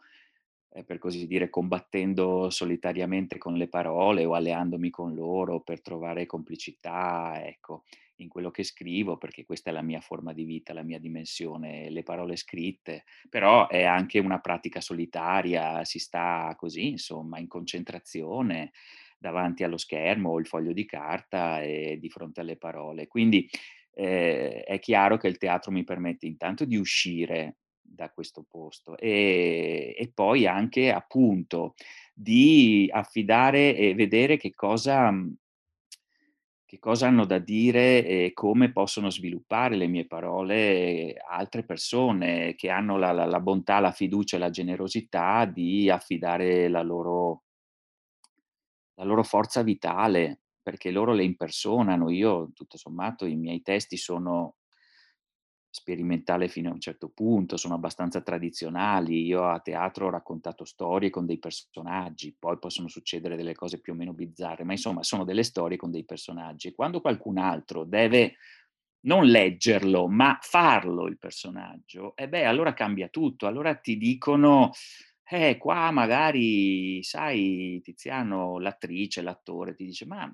ehm, 0.72 0.84
per 0.86 0.98
così 0.98 1.28
dire, 1.28 1.50
combattendo 1.50 2.50
solitariamente 2.50 3.38
con 3.38 3.56
le 3.56 3.68
parole 3.70 4.26
o 4.26 4.34
alleandomi 4.34 4.90
con 4.90 5.14
loro 5.14 5.62
per 5.62 5.82
trovare 5.82 6.26
complicità, 6.26 7.42
ecco, 7.46 7.84
in 8.18 8.28
quello 8.28 8.52
che 8.52 8.64
scrivo, 8.64 9.18
perché 9.18 9.46
questa 9.46 9.70
è 9.70 9.74
la 9.74 9.82
mia 9.82 10.02
forma 10.02 10.34
di 10.34 10.44
vita, 10.44 10.74
la 10.74 10.84
mia 10.84 11.00
dimensione, 11.00 11.90
le 11.90 12.04
parole 12.04 12.36
scritte, 12.36 13.06
però 13.30 13.68
è 13.70 13.84
anche 13.84 14.20
una 14.20 14.40
pratica 14.40 14.82
solitaria, 14.82 15.84
si 15.86 16.00
sta 16.00 16.54
così, 16.58 16.88
insomma, 16.90 17.40
in 17.40 17.48
concentrazione 17.48 18.72
davanti 19.18 19.64
allo 19.64 19.78
schermo 19.78 20.32
o 20.32 20.40
il 20.40 20.48
foglio 20.48 20.74
di 20.74 20.86
carta 20.86 21.62
e 21.62 21.98
di 22.00 22.10
fronte 22.10 22.42
alle 22.42 22.58
parole. 22.58 23.08
Quindi, 23.08 23.50
ehm, 23.94 24.62
è 24.64 24.80
chiaro 24.80 25.18
che 25.18 25.28
il 25.28 25.38
teatro 25.38 25.72
mi 25.72 25.84
permette 25.84 26.26
intanto 26.26 26.66
di 26.66 26.78
uscire 26.78 27.58
da 27.92 28.10
questo 28.12 28.46
posto, 28.48 28.98
ehm, 28.98 29.94
e 29.98 30.12
poi 30.14 30.46
anche 30.48 30.92
appunto 30.92 31.76
di 32.14 32.90
affidare 32.92 33.76
e 33.76 33.94
vedere 33.96 34.38
che 34.38 34.54
cosa 34.54 35.12
mhmm 35.12 35.36
che 36.70 36.78
cosa 36.78 37.08
hanno 37.08 37.26
da 37.26 37.40
dire 37.40 38.06
e 38.06 38.32
come 38.36 38.72
possono 38.72 39.10
sviluppare 39.10 39.76
le 39.76 39.88
mie 39.88 40.06
parole 40.06 41.16
altre 41.28 41.64
persone 41.66 42.54
che 42.54 42.70
hanno 42.70 42.96
la 43.00 43.12
la 43.12 43.26
la 43.26 43.40
bontà, 43.40 43.80
la 43.80 43.92
fiducia 43.92 44.36
e 44.36 44.40
la 44.40 44.52
generosità 44.52 45.46
di 45.46 45.90
affidare 45.90 46.68
la 46.68 46.84
loro 46.84 47.42
la 48.96 49.04
loro 49.06 49.24
forza 49.24 49.64
vitale, 49.64 50.42
perché 50.62 50.92
loro 50.92 51.14
le 51.14 51.24
impersonano. 51.24 52.10
Io 52.10 52.52
tutto 52.54 52.78
sommato 52.78 53.26
i 53.26 53.36
miei 53.36 53.62
testi 53.62 53.98
sono 53.98 54.56
sperimentale 55.70 56.48
fino 56.48 56.70
a 56.70 56.74
un 56.74 56.80
certo 56.80 57.10
punto, 57.10 57.58
sono 57.58 57.76
abbastanza 57.76 58.22
tradizionali. 58.22 59.26
Io 59.26 59.44
a 59.48 59.60
teatro 59.60 60.08
ho 60.08 60.10
raccontato 60.10 60.66
storie 60.66 61.10
con 61.10 61.26
dei 61.26 61.40
personaggi, 61.40 62.36
poi 62.38 62.58
possono 62.60 62.88
succedere 62.88 63.36
delle 63.36 63.54
cose 63.56 63.80
più 63.80 63.94
o 63.94 63.96
meno 63.96 64.14
bizzarre, 64.14 64.64
ma 64.64 64.74
insomma 64.74 65.04
sono 65.04 65.24
delle 65.26 65.44
storie 65.44 65.78
con 65.78 65.92
dei 65.92 66.06
personaggi. 66.06 66.74
Quando 66.74 67.02
qualcun 67.02 67.38
altro 67.38 67.84
deve 67.86 68.36
non 69.02 69.26
leggerlo, 69.26 70.08
ma 70.08 70.38
farlo 70.42 71.08
il 71.08 71.18
personaggio, 71.18 72.16
e 72.16 72.28
beh, 72.28 72.46
allora 72.46 72.74
cambia 72.74 73.08
tutto. 73.08 73.48
Allora 73.48 73.76
ti 73.76 73.98
dicono: 73.98 74.72
"Eh, 75.30 75.58
qua 75.58 75.92
magari 75.92 77.02
sai 77.04 77.80
Tiziano, 77.84 78.60
l'attrice, 78.60 79.22
l'attore 79.22 79.76
ti 79.76 79.86
dice: 79.86 80.06
"Ma 80.06 80.30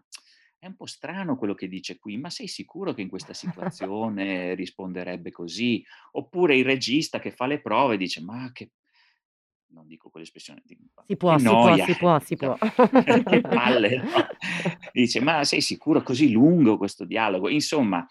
è 0.66 0.68
un 0.70 0.76
po' 0.76 0.86
strano 0.88 1.38
quello 1.38 1.54
che 1.54 1.68
dice 1.68 1.98
qui, 2.00 2.18
ma 2.18 2.30
sei 2.30 2.48
sicuro 2.48 2.94
che 2.94 3.02
in 3.02 3.10
questa 3.10 3.34
situazione 3.34 4.54
risponderebbe 4.56 5.32
così?" 5.32 5.84
Oppure 6.14 6.58
il 6.58 6.66
regista 6.66 7.20
che 7.20 7.32
fa 7.32 7.46
le 7.48 7.62
prove 7.62 7.98
dice: 7.98 8.22
"Ma 8.22 8.52
che" 8.52 8.72
non 9.68 9.88
dico 9.88 10.10
quell'espressione, 10.10 10.62
di 10.66 10.78
Si 11.08 11.18
"che 11.18 11.18
può, 11.18 11.38
si 11.38 11.58
può, 11.58 11.78
si 11.78 11.96
può, 11.96 12.20
si 12.20 12.36
può. 12.36 12.58
che 13.28 13.48
palle", 13.48 14.02
no, 14.12 14.26
dice: 14.92 15.22
"Ma 15.22 15.44
sei 15.44 15.62
sicuro? 15.62 16.02
Così 16.04 16.32
lungo 16.32 16.78
questo 16.78 17.06
dialogo?" 17.06 17.50
Insomma, 17.50 18.06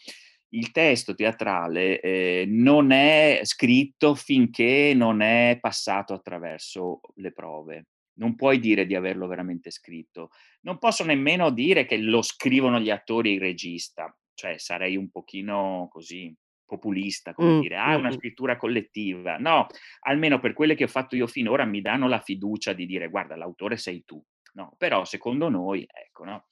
il 0.50 0.70
testo 0.70 1.14
teatrale, 1.14 2.00
ehm, 2.00 2.50
non 2.62 2.90
è 2.92 3.40
scritto 3.44 4.14
finché 4.14 4.92
non 4.94 5.20
è 5.22 5.58
passato 5.60 6.14
attraverso 6.14 7.00
le 7.16 7.32
prove. 7.32 7.86
Non 8.16 8.36
puoi 8.36 8.60
dire 8.60 8.86
di 8.86 8.94
averlo 8.94 9.26
veramente 9.26 9.70
scritto. 9.70 10.30
Non 10.62 10.78
posso 10.78 11.04
nemmeno 11.04 11.50
dire 11.50 11.84
che 11.84 11.96
lo 11.98 12.22
scrivono 12.22 12.78
gli 12.80 12.90
attori 12.90 13.30
e 13.30 13.34
il 13.34 13.40
regista, 13.40 14.16
cioè 14.34 14.58
sarei 14.58 14.96
un 14.96 15.10
pochino 15.10 15.88
così, 15.90 16.34
populista, 16.64 17.34
come 17.34 17.54
Mh, 17.54 17.60
dire: 17.60 17.76
"Ah, 17.76 17.92
è 17.92 17.96
una 17.96 18.10
mh-mh. 18.10 18.12
scrittura 18.12 18.56
collettiva." 18.56 19.36
No, 19.38 19.66
almeno 20.02 20.38
per 20.38 20.52
quelle 20.52 20.74
che 20.76 20.84
ho 20.84 20.88
fatto 20.88 21.16
io 21.16 21.26
finora 21.26 21.64
mi 21.64 21.80
danno 21.80 22.06
la 22.08 22.20
fiducia 22.20 22.72
di 22.72 22.86
dire: 22.86 23.08
"Guarda, 23.08 23.36
l'autore 23.36 23.76
sei 23.76 24.04
tu." 24.04 24.22
No, 24.54 24.74
però 24.78 25.04
secondo 25.04 25.48
noi 25.48 25.84
ecco, 25.90 26.24
no, 26.24 26.46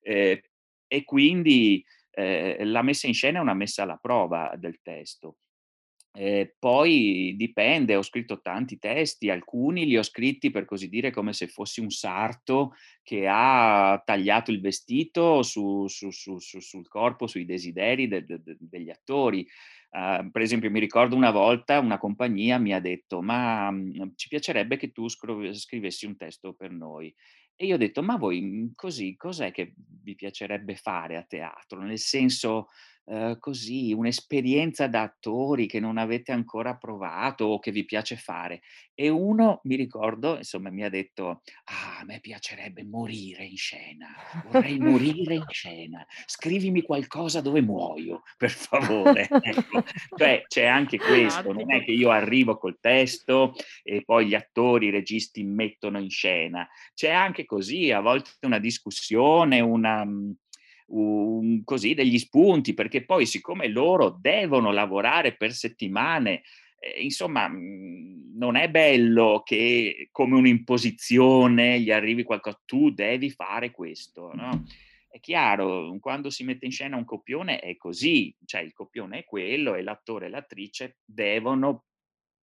ehm, 0.00 0.38
e 0.86 1.04
quindi, 1.04 1.84
ehm, 2.10 2.70
la 2.70 2.82
messa 2.82 3.06
in 3.06 3.14
scena 3.14 3.38
è 3.38 3.42
una 3.42 3.54
messa 3.54 3.82
alla 3.82 3.96
prova 3.96 4.52
del 4.56 4.80
testo. 4.82 5.38
Ehm, 6.14 6.52
poi 6.58 7.34
dipende, 7.38 7.96
ho 7.96 8.02
scritto 8.02 8.40
tanti 8.42 8.78
testi, 8.78 9.30
alcuni 9.30 9.86
li 9.86 9.96
ho 9.96 10.02
scritti 10.02 10.50
per 10.50 10.66
così 10.66 10.88
dire 10.90 11.10
come 11.10 11.32
se 11.32 11.46
fossi 11.46 11.80
un 11.80 11.90
sarto 11.90 12.74
che 13.02 13.26
ha 13.28 14.00
tagliato 14.04 14.50
il 14.50 14.60
vestito 14.60 15.42
su 15.42 15.86
su 15.88 16.10
su 16.10 16.38
su 16.38 16.60
sul 16.60 16.86
corpo, 16.88 17.26
sui 17.26 17.46
desideri 17.46 18.08
de 18.08 18.24
de 18.26 18.42
de 18.42 18.56
degli 18.60 18.90
attori. 18.90 19.46
Uhm, 19.92 20.30
per 20.30 20.42
esempio 20.42 20.70
mi 20.70 20.80
ricordo 20.80 21.16
una 21.16 21.30
volta 21.30 21.78
una 21.78 21.98
compagnia 21.98 22.58
mi 22.58 22.74
ha 22.74 22.80
detto: 22.80 23.22
"Ma, 23.22 23.70
mhmm, 23.70 24.12
ci 24.16 24.28
piacerebbe 24.28 24.76
che 24.76 24.92
tu 24.92 25.08
scrove 25.08 25.54
scrivessi 25.54 26.04
un 26.06 26.16
testo 26.16 26.52
per 26.54 26.70
noi." 26.72 27.14
E 27.56 27.66
io 27.66 27.74
ho 27.74 27.78
detto: 27.78 28.02
"Ma 28.02 28.16
voi, 28.16 28.40
mhmm, 28.42 28.72
così 28.74 29.16
cos'è 29.16 29.50
che 29.50 29.72
vi 30.02 30.14
piacerebbe 30.14 30.76
fare 30.76 31.16
a 31.16 31.22
teatro? 31.22 31.80
Nel 31.82 31.98
senso, 31.98 32.68
Ehm, 33.06 33.38
così, 33.40 33.92
un'esperienza 33.92 34.86
da 34.86 35.02
attori 35.02 35.66
che 35.66 35.80
non 35.80 35.98
avete 35.98 36.30
ancora 36.32 36.76
provato 36.76 37.44
o 37.46 37.58
che 37.58 37.72
vi 37.72 37.84
piace 37.84 38.16
fare. 38.16 38.60
E 38.94 39.08
uno, 39.08 39.60
mi 39.64 39.74
ricordo, 39.76 40.36
insomma, 40.36 40.70
mi 40.70 40.84
ha 40.84 40.88
detto: 40.88 41.42
"Ah, 41.64 41.98
a 42.00 42.04
me 42.04 42.20
piacerebbe 42.20 42.84
morire 42.84 43.44
in 43.44 43.56
scena, 43.56 44.08
vorrei 44.42 44.78
morire 44.78 45.34
in 45.34 45.48
scena. 45.48 46.06
Scrivimi 46.26 46.82
qualcosa 46.82 47.40
dove 47.40 47.60
muoio, 47.62 48.22
per 48.36 48.50
favore." 48.50 49.36
Ecco, 49.44 49.82
cioè 50.14 50.44
c'è 50.46 50.64
anche 50.66 51.02
questo, 51.02 51.52
non 51.52 51.72
è 51.74 51.82
che 51.82 51.90
io 51.92 52.10
arrivo 52.10 52.56
col 52.58 52.78
testo 52.80 53.54
e 53.82 54.02
poi 54.04 54.26
gli 54.28 54.34
attori, 54.34 54.86
i 54.86 54.90
registi 54.90 55.42
mettono 55.42 55.98
in 55.98 56.08
scena. 56.10 56.68
C'è 56.94 57.10
anche 57.10 57.44
così, 57.44 57.90
a 57.90 58.00
volte 58.00 58.30
una 58.42 58.58
discussione, 58.60 59.58
una 59.60 60.04
un 60.94 61.62
così 61.64 61.94
degli 61.94 62.18
spunti, 62.18 62.74
perché 62.74 63.04
poi 63.04 63.26
siccome 63.26 63.68
loro 63.68 64.10
devono 64.20 64.72
lavorare 64.72 65.36
per 65.36 65.52
settimane, 65.52 66.42
ehm, 66.78 67.02
insomma, 67.04 67.48
mhmm, 67.48 68.36
non 68.36 68.56
è 68.56 68.68
bello 68.70 69.42
che 69.44 70.08
come 70.10 70.36
un'imposizione 70.36 71.80
gli 71.80 71.90
arrivi 71.90 72.22
qualco 72.24 72.60
"Tu 72.64 72.90
devi 72.90 73.30
fare 73.30 73.70
questo", 73.70 74.32
no, 74.34 74.64
è 75.08 75.20
chiaro, 75.20 75.96
quando 76.00 76.30
si 76.30 76.44
mette 76.44 76.64
in 76.66 76.72
scena 76.72 76.96
un 76.96 77.04
copione 77.04 77.60
è 77.60 77.76
così, 77.76 78.34
cioè 78.46 78.62
il 78.62 78.72
copione 78.72 79.20
è 79.20 79.24
quello 79.24 79.74
e 79.74 79.82
l'attore 79.82 80.26
e 80.26 80.28
l'attrice 80.30 80.98
devono 81.04 81.84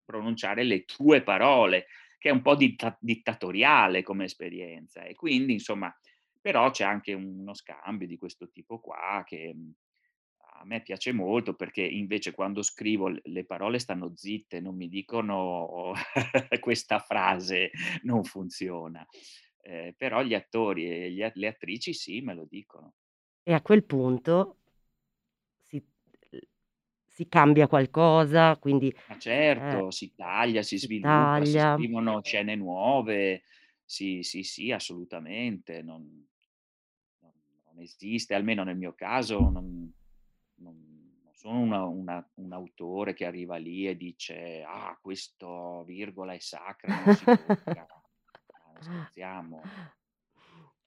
pronunciare 0.06 0.64
le 0.64 0.86
tue 0.86 1.22
parole, 1.24 1.88
che 2.18 2.30
è 2.30 2.32
un 2.32 2.42
po' 2.42 2.56
ditta 2.56 2.98
dittatoriale 3.02 4.04
come 4.04 4.26
esperienza 4.26 5.04
e 5.04 5.16
quindi 5.16 5.54
insomma 5.54 5.94
però 6.48 6.70
c'è 6.72 6.86
anche 6.86 7.14
uno 7.14 7.54
scambio 7.54 8.08
di 8.08 8.18
questo 8.18 8.50
tipo 8.50 8.80
qua 8.80 9.24
che, 9.26 9.52
mhmm, 9.54 9.72
a 10.60 10.66
me 10.66 10.82
piace 10.82 11.12
molto 11.12 11.56
perché 11.56 11.82
invece 11.82 12.32
quando 12.32 12.62
scrivo 12.64 13.10
le 13.22 13.46
parole 13.46 13.80
stanno 13.80 14.14
zitte, 14.16 14.60
non 14.62 14.76
mi 14.76 14.88
dicono 14.88 15.94
questa 16.62 17.00
frase 17.00 17.72
non 18.04 18.24
funziona. 18.24 19.06
Ehm, 19.62 19.94
però 19.96 20.24
gli 20.24 20.34
attori 20.34 20.90
e 20.90 21.12
gli 21.12 21.26
le 21.34 21.48
attrici 21.48 21.94
sì, 21.94 22.22
me 22.22 22.34
lo 22.34 22.46
dicono. 22.50 22.94
E 23.50 23.52
a 23.54 23.62
quel 23.68 23.84
punto 23.92 24.36
si 25.68 25.84
si 27.06 27.28
cambia 27.28 27.68
qualcosa, 27.68 28.58
quindi, 28.58 28.94
Ma 29.10 29.16
ehm, 29.54 29.80
certo, 29.80 29.90
si 29.92 30.14
taglia, 30.16 30.62
si 30.64 30.78
si 30.78 30.88
sviluppa, 30.88 31.46
si 31.46 31.60
taglia. 31.60 31.70
scrivono 31.72 32.22
scene 32.24 32.56
nuove. 32.56 33.44
Sì, 33.86 34.22
sì, 34.24 34.44
sì, 34.44 34.72
assolutamente. 34.72 35.82
Non 35.82 36.28
non 37.78 37.84
esiste, 37.84 38.34
almeno 38.34 38.64
nel 38.64 38.76
mio 38.78 38.94
caso, 38.94 39.50
non 39.50 39.92
non 40.60 40.96
non 41.24 41.34
sono 41.34 41.60
una 41.62 41.84
una 41.86 42.32
un 42.36 42.52
autore 42.54 43.14
che 43.14 43.26
arriva 43.26 43.58
lì 43.58 43.88
e 43.88 43.96
dice: 43.96 44.64
"Ah, 44.66 44.98
questo 45.02 45.84
virgola 45.86 46.34
è 46.34 46.40
sacra, 46.40 46.96
non 46.96 47.12
si 47.12 47.32
tocca." 47.32 47.86
Scherziamo? 48.80 49.72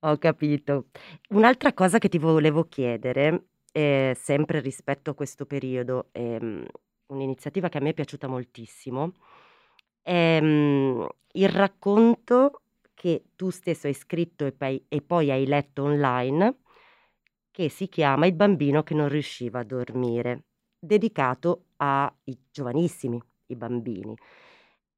Ho 0.02 0.16
capito. 0.18 0.86
Un'altra 1.30 1.72
cosa 1.74 1.98
che 1.98 2.08
ti 2.08 2.18
volevo 2.18 2.64
chiedere, 2.68 3.48
ehm, 3.72 4.14
sempre 4.14 4.60
rispetto 4.60 5.10
a 5.10 5.14
questo 5.14 5.44
periodo, 5.46 6.08
ehm, 6.12 6.64
un'iniziativa 7.08 7.68
che 7.68 7.78
a 7.78 7.80
me 7.82 7.90
è 7.90 7.94
piaciuta 7.94 8.26
moltissimo, 8.26 9.12
è, 10.02 10.40
mhmm, 10.40 11.06
il 11.32 11.48
racconto 11.48 12.62
che 12.94 13.24
tu 13.36 13.50
stesso 13.50 13.86
hai 13.86 13.94
scritto 13.94 14.46
e 14.46 14.52
pai 14.52 14.84
e 14.88 15.02
poi 15.02 15.30
hai 15.30 15.46
letto 15.46 15.84
online, 15.84 16.56
che 17.54 17.68
si 17.68 17.88
chiama 17.88 18.26
"Il 18.26 18.34
bambino 18.34 18.82
che 18.82 18.94
non 18.94 19.08
riusciva 19.08 19.60
a 19.60 19.64
dormire", 19.64 20.44
dedicato 20.78 21.66
ai 21.76 22.38
giovanissimi, 22.50 23.20
i 23.46 23.56
bambini, 23.56 24.14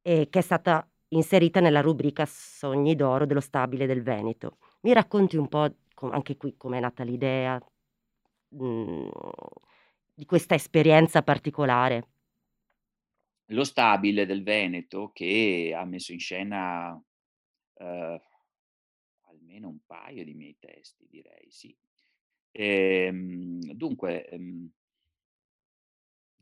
e 0.02 0.28
che 0.30 0.38
è 0.40 0.42
stata 0.42 0.86
inserita 1.08 1.60
nella 1.60 1.80
rubrica 1.80 2.24
Sogni 2.26 2.94
d'oro 2.96 3.26
dello 3.26 3.40
Stabile 3.40 3.86
del 3.86 4.02
Veneto. 4.02 4.58
Mi 4.82 4.92
racconti 4.92 5.36
un 5.36 5.48
po' 5.48 5.68
anche 6.10 6.36
qui 6.36 6.56
com'è 6.56 6.80
nata 6.80 7.04
l'idea, 7.04 7.58
mhmm, 8.50 9.10
di 10.14 10.26
questa 10.26 10.54
esperienza 10.54 11.22
particolare? 11.22 12.06
Lo 13.50 13.64
Stabile 13.64 14.24
del 14.24 14.42
Veneto 14.44 15.10
che 15.12 15.74
ha 15.76 15.84
messo 15.84 16.12
in 16.12 16.20
scena, 16.20 16.92
uhm, 17.74 18.20
almeno 19.28 19.68
un 19.68 19.80
paio 19.86 20.24
di 20.24 20.34
miei 20.34 20.56
testi 20.60 21.06
direi, 21.10 21.50
sì. 21.50 21.76
Ehm, 22.54 23.60
dunque, 23.74 24.24
ehm 24.28 24.72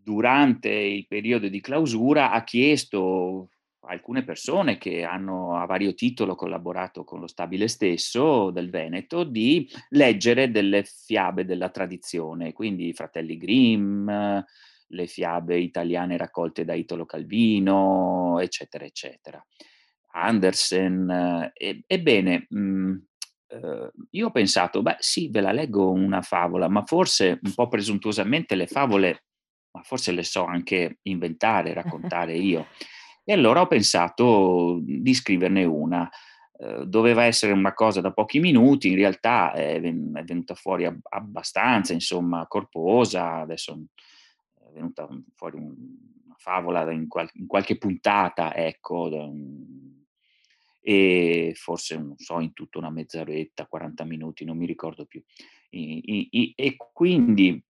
durante 0.03 0.69
il 0.71 1.07
periodo 1.07 1.49
di 1.49 1.61
clausura 1.61 2.31
ha 2.33 2.43
chiesto 2.45 3.51
a 3.81 3.93
alcune 3.93 4.25
persone 4.25 4.79
che 4.79 5.05
hanno 5.05 5.57
a 5.57 5.65
vario 5.67 5.95
titolo 5.95 6.35
collaborato 6.35 7.05
con 7.05 7.21
lo 7.21 7.27
Stabile 7.27 7.67
stesso 7.69 8.51
del 8.51 8.71
Veneto, 8.71 9.25
di 9.25 9.69
leggere 9.91 10.51
delle 10.51 10.85
fiabe 10.85 11.45
della 11.45 11.71
tradizione, 11.71 12.53
quindi 12.53 12.89
i 12.89 12.93
Fratelli 12.95 13.37
Grimm, 13.37 14.09
le 14.93 15.07
fiabe 15.07 15.59
italiane 15.59 16.17
raccolte 16.17 16.65
da 16.65 16.75
Italo 16.75 17.05
Calvino, 17.07 18.39
eccetera, 18.41 18.85
eccetera. 18.85 19.45
Andersen. 20.13 21.51
E 21.55 21.83
ebbene, 21.87 22.47
mhmm, 22.49 23.05
Uhm, 23.53 23.91
io 24.11 24.27
ho 24.29 24.31
pensato: 24.31 24.83
"Beh 24.83 24.97
sì, 25.01 25.29
ve 25.29 25.41
la 25.41 25.53
leggo 25.53 25.91
una 25.91 26.23
favola", 26.23 26.69
ma 26.69 26.83
forse 26.85 27.39
un 27.43 27.53
po' 27.55 27.69
presuntuosamente 27.69 28.55
le 28.55 28.67
favole 28.67 29.25
ma 29.73 29.83
forse 29.83 30.11
le 30.13 30.25
so 30.25 30.45
anche 30.45 30.99
inventare, 31.03 31.73
raccontare 31.73 32.35
io. 32.39 32.67
E 33.25 33.33
allora 33.33 33.61
ho 33.63 33.67
pensato 33.67 34.79
di 34.83 35.15
scriverne 35.15 35.65
una. 35.65 36.09
Uhm, 36.59 36.83
doveva 36.85 37.25
essere 37.25 37.53
una 37.53 37.73
cosa 37.75 38.01
da 38.01 38.13
pochi 38.13 38.39
minuti, 38.41 38.89
in 38.89 38.97
realtà 38.97 39.53
è 39.53 39.81
ven 39.81 40.13
è 40.15 40.23
venuta 40.25 40.55
fuori 40.55 40.85
ab 40.87 40.99
abbastanza, 41.09 41.93
insomma, 41.93 42.47
corposa. 42.47 43.37
Adesso 43.41 43.85
è 44.69 44.73
venuta 44.73 45.09
fuori 45.35 45.57
un 45.57 45.75
una 46.31 46.37
favola 46.39 46.89
in 46.93 47.09
qual 47.09 47.29
in 47.35 47.47
qualche 47.47 47.77
puntata, 47.79 48.55
ecco, 48.55 49.09
un 49.13 50.00
e 50.81 51.53
forse, 51.57 51.97
non 51.99 52.17
so, 52.17 52.41
in 52.41 52.53
tutto 52.53 52.79
una 52.79 52.91
mezz'oretta, 52.91 53.67
40 53.67 54.05
minuti, 54.05 54.45
non 54.45 54.57
mi 54.57 54.67
ricordo 54.67 55.05
più. 55.07 55.23
I 55.71 56.29
i 56.31 56.53
e 56.57 56.77
quindi 56.93 57.63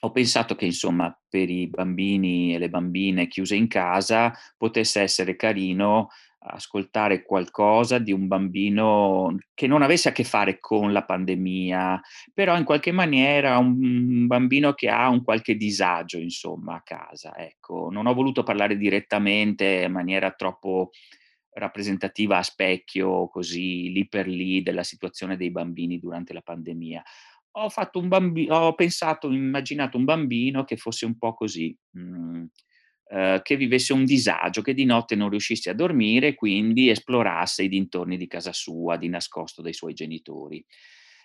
ho 0.00 0.10
pensato 0.10 0.54
che, 0.54 0.66
insomma, 0.66 1.16
per 1.28 1.50
i 1.50 1.68
bambini 1.68 2.54
e 2.54 2.58
le 2.58 2.68
bambine 2.68 3.28
chiuse 3.28 3.56
in 3.56 3.68
casa, 3.68 4.32
potesse 4.56 5.00
essere 5.00 5.36
carino 5.36 6.08
ascoltare 6.48 7.24
qualcosa 7.24 7.98
di 7.98 8.12
un 8.12 8.28
bambino 8.28 9.36
che 9.52 9.66
non 9.66 9.82
avesse 9.82 10.10
a 10.10 10.12
che 10.12 10.22
fare 10.22 10.60
con 10.60 10.92
la 10.92 11.04
pandemia, 11.04 12.00
però 12.32 12.56
in 12.56 12.62
qualche 12.64 12.92
maniera 12.92 13.58
un 13.58 14.26
bambino 14.28 14.72
che 14.74 14.88
ha 14.88 15.08
un 15.08 15.24
qualche 15.24 15.56
disagio, 15.56 16.18
insomma, 16.18 16.76
a 16.76 16.82
casa, 16.82 17.36
ecco. 17.36 17.88
Non 17.90 18.06
ho 18.06 18.14
voluto 18.14 18.42
parlare 18.44 18.76
direttamente 18.76 19.82
in 19.86 19.92
maniera 19.92 20.30
troppo 20.32 20.90
rappresentativa 21.56 22.38
a 22.38 22.42
specchio, 22.42 23.28
così 23.28 23.90
lì 23.92 24.08
per 24.08 24.28
lì, 24.28 24.62
della 24.62 24.82
situazione 24.84 25.36
dei 25.36 25.50
bambini 25.50 25.98
durante 25.98 26.32
la 26.32 26.42
pandemia. 26.42 27.02
Ho 27.58 27.68
bambi 28.08 28.46
ho 28.50 28.74
pensato, 28.74 29.30
immaginato 29.32 29.96
un 29.96 30.04
bambino 30.04 30.64
che 30.64 30.76
fosse 30.76 31.06
un 31.06 31.16
po' 31.18 31.34
così, 31.34 31.74
mhmm, 31.92 32.46
uhm, 33.10 33.42
che 33.42 33.56
vivesse 33.56 33.92
un 33.94 34.04
disagio, 34.04 34.62
che 34.62 34.74
di 34.74 34.84
notte 34.84 35.14
non 35.16 35.30
riuscisse 35.30 35.70
a 35.70 35.74
dormire 35.74 36.28
e 36.28 36.34
quindi 36.34 36.90
esplorasse 36.90 37.62
i 37.64 37.68
dintorni 37.68 38.16
di 38.18 38.26
casa 38.26 38.52
sua, 38.52 38.96
di 38.96 39.08
nascosto 39.08 39.62
dai 39.62 39.72
suoi 39.72 39.94
genitori. 39.94 40.64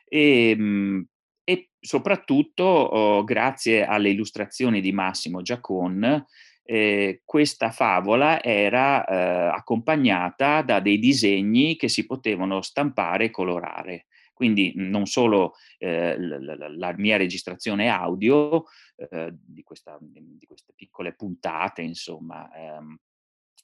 Ehm, 0.08 1.06
e 1.44 1.70
soprattutto, 1.80 2.90
uhm, 3.20 3.24
grazie 3.26 3.86
alle 3.86 4.10
illustrazioni 4.12 4.80
di 4.82 4.92
Massimo 4.94 5.42
Giacon, 5.42 6.26
ehm, 6.64 7.20
questa 7.26 7.72
favola 7.72 8.42
era, 8.44 9.06
uhm, 9.08 9.54
accompagnata 9.56 10.62
da 10.62 10.80
dei 10.80 11.00
disegni 11.00 11.76
che 11.76 11.88
si 11.90 12.06
potevano 12.06 12.62
stampare 12.62 13.26
e 13.26 13.30
colorare. 13.32 14.06
Quindi 14.34 14.74
non 14.76 15.06
solo, 15.06 15.54
ehm, 15.78 16.16
l 16.20 16.46
l 16.58 16.78
la 16.78 16.94
mia 16.98 17.18
registrazione 17.18 17.90
audio, 17.90 18.64
uhm, 19.10 19.30
di 19.46 19.64
questa 19.64 19.98
di 20.02 20.46
queste 20.48 20.74
piccole 20.76 21.14
puntate, 21.14 21.82
insomma, 21.84 22.50
ehm, 22.56 22.98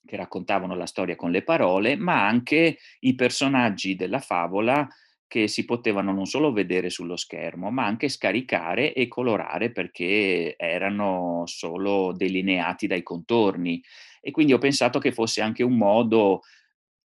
che 0.05 0.15
raccontavano 0.15 0.75
la 0.75 0.85
storia 0.85 1.15
con 1.15 1.31
le 1.31 1.43
parole, 1.43 1.95
ma 1.97 2.25
anche 2.27 2.77
i 3.01 3.15
personaggi 3.15 3.95
della 3.95 4.19
favola 4.19 4.87
che 5.27 5.47
si 5.47 5.65
potevano 5.65 6.13
non 6.13 6.25
solo 6.25 6.51
vedere 6.53 6.89
sullo 6.89 7.15
schermo, 7.17 7.69
ma 7.71 7.85
anche 7.85 8.09
scaricare 8.09 8.93
e 8.93 9.07
colorare 9.07 9.71
perché 9.71 10.55
erano 10.57 11.43
solo 11.45 12.13
delineati 12.15 12.87
dai 12.87 13.03
contorni. 13.03 13.81
E 14.21 14.31
quindi 14.31 14.53
ho 14.53 14.57
pensato 14.57 14.99
che 14.99 15.11
fosse 15.11 15.41
anche 15.41 15.63
un 15.63 15.77
modo 15.77 16.41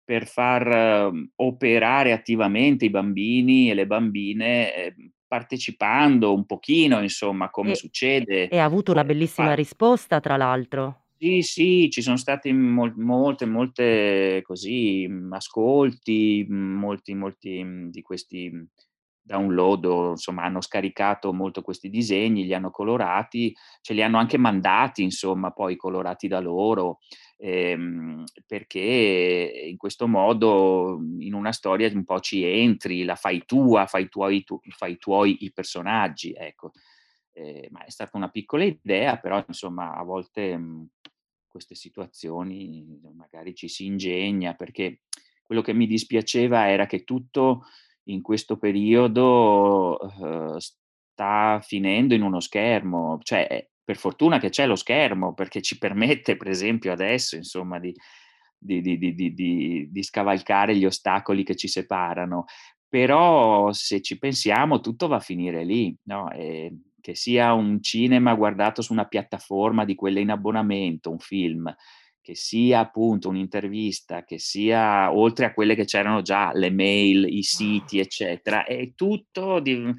per 0.04 0.26
far 0.26 1.10
operare 1.36 2.12
attivamente 2.12 2.86
i 2.86 2.90
bambini 2.90 3.70
e 3.70 3.74
le 3.74 3.86
bambine, 3.86 4.74
ehm, 4.74 5.10
partecipando 5.26 6.32
un 6.34 6.46
pochino, 6.46 7.00
insomma, 7.02 7.50
come 7.50 7.74
E 7.74 7.74
succede, 7.74 8.50
e 8.50 8.58
ha 8.58 8.64
avuto 8.64 8.92
una 8.92 9.04
ehm, 9.04 9.04
bellissima 9.04 9.54
fa 9.54 9.54
risposta 9.54 10.20
tra 10.20 10.36
l'altro. 10.36 11.07
Sì, 11.20 11.42
sì, 11.42 11.88
ci 11.90 12.00
son 12.00 12.16
stati 12.16 12.52
mol 12.52 12.92
molte, 12.96 13.44
molte 13.44 14.40
così, 14.44 15.04
ascolti, 15.30 16.46
molti, 16.48 17.12
molti, 17.14 17.88
di 17.90 18.02
questi 18.02 18.48
download 19.20 19.84
insomma 20.10 20.44
hanno 20.44 20.60
scaricato 20.60 21.32
molto 21.32 21.60
questi 21.62 21.90
disegni, 21.90 22.44
li 22.44 22.54
hanno 22.54 22.70
colorati, 22.70 23.52
ce 23.80 23.94
li 23.94 24.02
hanno 24.04 24.18
anche 24.18 24.38
mandati, 24.38 25.02
insomma, 25.02 25.50
poi 25.50 25.74
colorati 25.74 26.28
da 26.28 26.38
loro, 26.38 27.00
ehm, 27.36 28.22
perché 28.46 29.66
in 29.68 29.76
questo 29.76 30.06
modo 30.06 31.00
in 31.18 31.34
una 31.34 31.50
storia 31.50 31.90
un 31.92 32.04
po' 32.04 32.20
ci 32.20 32.44
entri, 32.44 33.02
la 33.02 33.16
fai 33.16 33.42
tua, 33.44 33.86
fai 33.86 34.08
tuoi 34.08 34.44
tu 34.44 34.60
fai 34.70 34.96
tuoi 34.98 35.38
i 35.40 35.50
personaggi, 35.52 36.32
ecco. 36.32 36.70
Ehm, 37.38 37.66
ma 37.70 37.84
è 37.84 37.90
stata 37.90 38.16
una 38.16 38.30
piccola 38.30 38.64
idea, 38.64 39.18
però 39.18 39.42
insomma 39.46 39.94
a 39.94 40.02
volte, 40.02 40.56
mhmm, 40.56 40.86
queste 41.46 41.74
situazioni 41.74 42.84
magari 43.16 43.54
ci 43.54 43.68
si 43.68 43.86
ingegna, 43.86 44.54
perché 44.54 45.02
quello 45.42 45.62
che 45.62 45.72
mi 45.72 45.86
dispiaceva 45.86 46.68
era 46.68 46.86
che 46.86 47.04
tutto 47.04 47.64
in 48.04 48.22
questo 48.22 48.56
periodo, 48.58 49.98
uhm, 50.18 50.56
sta 50.58 51.60
finendo 51.62 52.14
in 52.14 52.22
uno 52.22 52.40
schermo. 52.40 53.18
Cioè, 53.22 53.70
per 53.84 53.96
fortuna 53.96 54.38
che 54.38 54.50
c'è 54.50 54.66
lo 54.66 54.76
schermo, 54.76 55.34
perché 55.34 55.62
ci 55.62 55.78
permette, 55.78 56.36
per 56.36 56.48
esempio 56.48 56.92
adesso, 56.92 57.36
insomma, 57.36 57.78
di 57.78 57.94
di 58.60 58.80
di 58.82 58.98
di 59.90 60.02
scavalcare 60.02 60.76
gli 60.76 60.84
ostacoli 60.84 61.44
che 61.44 61.54
ci 61.56 61.68
separano. 61.68 62.44
Però 62.88 63.70
se 63.72 64.00
ci 64.02 64.18
pensiamo 64.18 64.80
tutto 64.80 65.08
va 65.08 65.16
a 65.16 65.20
finire 65.20 65.64
lì, 65.64 65.94
no, 66.04 66.30
ehm, 66.32 66.82
che 67.08 67.14
sia 67.14 67.54
un 67.54 67.82
cinema 67.82 68.34
guardato 68.34 68.82
su 68.82 68.92
una 68.92 69.06
piattaforma 69.06 69.86
di 69.86 69.94
quelle 69.94 70.20
in 70.20 70.28
abbonamento, 70.28 71.10
un 71.10 71.18
film, 71.18 71.74
che 72.20 72.34
sia 72.34 72.80
appunto 72.80 73.30
un'intervista, 73.30 74.24
che 74.24 74.38
sia 74.38 75.10
oltre 75.10 75.46
a 75.46 75.54
quelle 75.54 75.74
che 75.74 75.86
c'erano 75.86 76.20
già, 76.20 76.52
le 76.52 76.70
mail, 76.70 77.24
i 77.26 77.42
siti, 77.42 77.98
eccetera, 77.98 78.66
e 78.66 78.92
tutto 78.94 79.58
div 79.60 79.94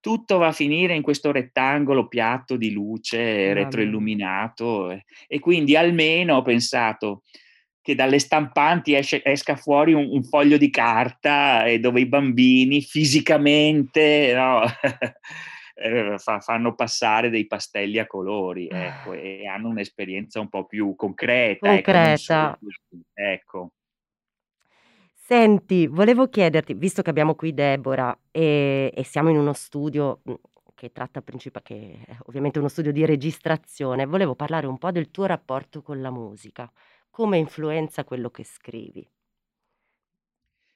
tutto 0.00 0.38
va 0.38 0.48
a 0.48 0.52
finire 0.52 0.94
in 0.94 1.02
questo 1.02 1.30
rettangolo 1.30 2.08
piatto 2.08 2.56
di 2.56 2.72
luce 2.72 3.52
retroilluminato 3.52 4.90
e 4.90 5.04
e 5.28 5.38
quindi 5.38 5.76
almeno 5.76 6.36
ho 6.36 6.42
pensato 6.42 7.22
che 7.80 7.94
dalle 7.94 8.18
stampanti 8.18 8.94
esce 8.94 9.22
esca 9.22 9.54
fuori 9.54 9.92
un 9.92 10.08
un 10.10 10.24
foglio 10.24 10.56
di 10.56 10.70
carta 10.70 11.64
e 11.66 11.78
dove 11.78 12.00
i 12.00 12.06
bambini 12.06 12.80
fisicamente, 12.80 14.32
no, 14.34 14.62
ehm, 15.80 16.18
fa 16.18 16.40
fanno 16.40 16.74
passare 16.74 17.30
dei 17.30 17.46
pastelli 17.46 17.98
a 17.98 18.06
colori, 18.06 18.68
ecco, 18.70 19.12
e 19.14 19.46
hanno 19.46 19.68
un'esperienza 19.68 20.40
un 20.40 20.48
po' 20.48 20.66
più 20.66 20.94
concreta, 20.96 21.74
ecco, 21.76 22.14
solo 22.14 22.48
Concreta. 22.48 22.60
così, 22.60 23.02
ecco. 23.14 23.72
Senti, 25.14 25.86
volevo 25.86 26.28
chiederti, 26.28 26.74
visto 26.74 27.02
che 27.02 27.10
abbiamo 27.10 27.34
qui 27.36 27.54
Deborah, 27.54 28.18
ehm, 28.32 28.90
e 28.92 29.04
siamo 29.04 29.28
in 29.30 29.36
uno 29.36 29.52
studio, 29.52 30.20
mhmm, 30.24 30.34
che 30.74 30.90
tratta 30.92 31.20
principa 31.22 31.60
che 31.62 32.02
è 32.06 32.16
ovviamente 32.26 32.58
uno 32.58 32.68
studio 32.68 32.90
di 32.90 33.04
registrazione, 33.04 34.06
volevo 34.06 34.34
parlare 34.34 34.66
un 34.66 34.78
po' 34.78 34.90
del 34.90 35.10
tuo 35.10 35.26
rapporto 35.26 35.82
con 35.82 36.00
la 36.00 36.10
musica. 36.10 36.70
Come 37.10 37.36
influenza 37.38 38.02
quello 38.04 38.30
che 38.30 38.44
scrivi? 38.44 39.06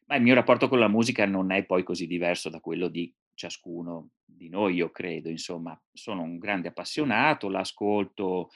Ma 0.06 0.16
il 0.16 0.22
mio 0.22 0.34
rapporto 0.34 0.68
con 0.68 0.78
la 0.78 0.88
musica 0.88 1.26
non 1.26 1.50
è 1.50 1.64
poi 1.64 1.82
così 1.82 2.06
diverso 2.06 2.48
da 2.50 2.60
quello 2.60 2.88
di 2.88 3.12
ciascuno 3.34 4.10
di 4.24 4.48
noi, 4.48 4.74
io 4.74 4.90
credo, 4.90 5.28
insomma. 5.28 5.80
Sono 5.92 6.22
un 6.22 6.38
grande 6.38 6.68
appassionato, 6.68 7.48
l'ascolto, 7.48 8.50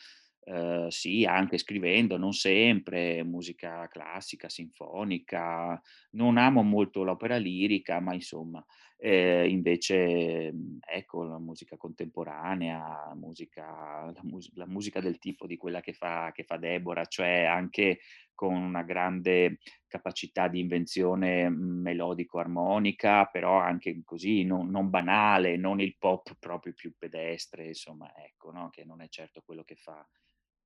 uhm, 0.47 0.89
sì, 0.89 1.25
anche 1.25 1.59
scrivendo, 1.59 2.17
non 2.17 2.33
sempre, 2.33 3.23
musica 3.25 3.87
classica, 3.89 4.49
sinfonica. 4.49 5.81
Non 6.13 6.37
amo 6.39 6.63
molto 6.63 7.03
l'opera 7.03 7.37
lirica, 7.37 8.01
ma 8.01 8.15
insomma, 8.15 8.65
ehm, 8.99 9.49
invece, 9.51 10.53
mhmm, 10.53 10.79
ecco, 10.87 11.25
la 11.25 11.39
musica 11.39 11.77
contemporanea, 11.77 13.13
musica 13.15 14.11
la 14.13 14.21
mus 14.25 14.51
la 14.55 14.67
musica 14.67 15.01
del 15.01 15.19
tipo 15.19 15.47
di 15.47 15.57
quella 15.57 15.81
che 15.81 15.93
fa 15.95 16.31
che 16.35 16.45
fa 16.45 16.57
Deborah, 16.59 17.05
cioè 17.07 17.45
anche 17.45 18.01
con 18.35 18.55
una 18.55 18.83
grande 18.83 19.59
capacità 19.89 20.49
di 20.49 20.61
invenzione 20.61 21.49
melodico-armonica, 21.51 23.27
però 23.27 23.59
anche 23.59 24.01
così, 24.05 24.45
non 24.45 24.69
non 24.71 24.91
banale, 24.91 25.57
non 25.57 25.81
il 25.81 25.97
pop 25.99 26.37
proprio 26.39 26.73
più 26.75 26.95
pedestre, 26.99 27.67
insomma, 27.69 28.13
ecco, 28.17 28.51
no, 28.53 28.69
che 28.71 28.85
non 28.85 29.01
è 29.03 29.09
certo 29.09 29.43
quello 29.45 29.65
che 29.65 29.77
fa 29.77 30.07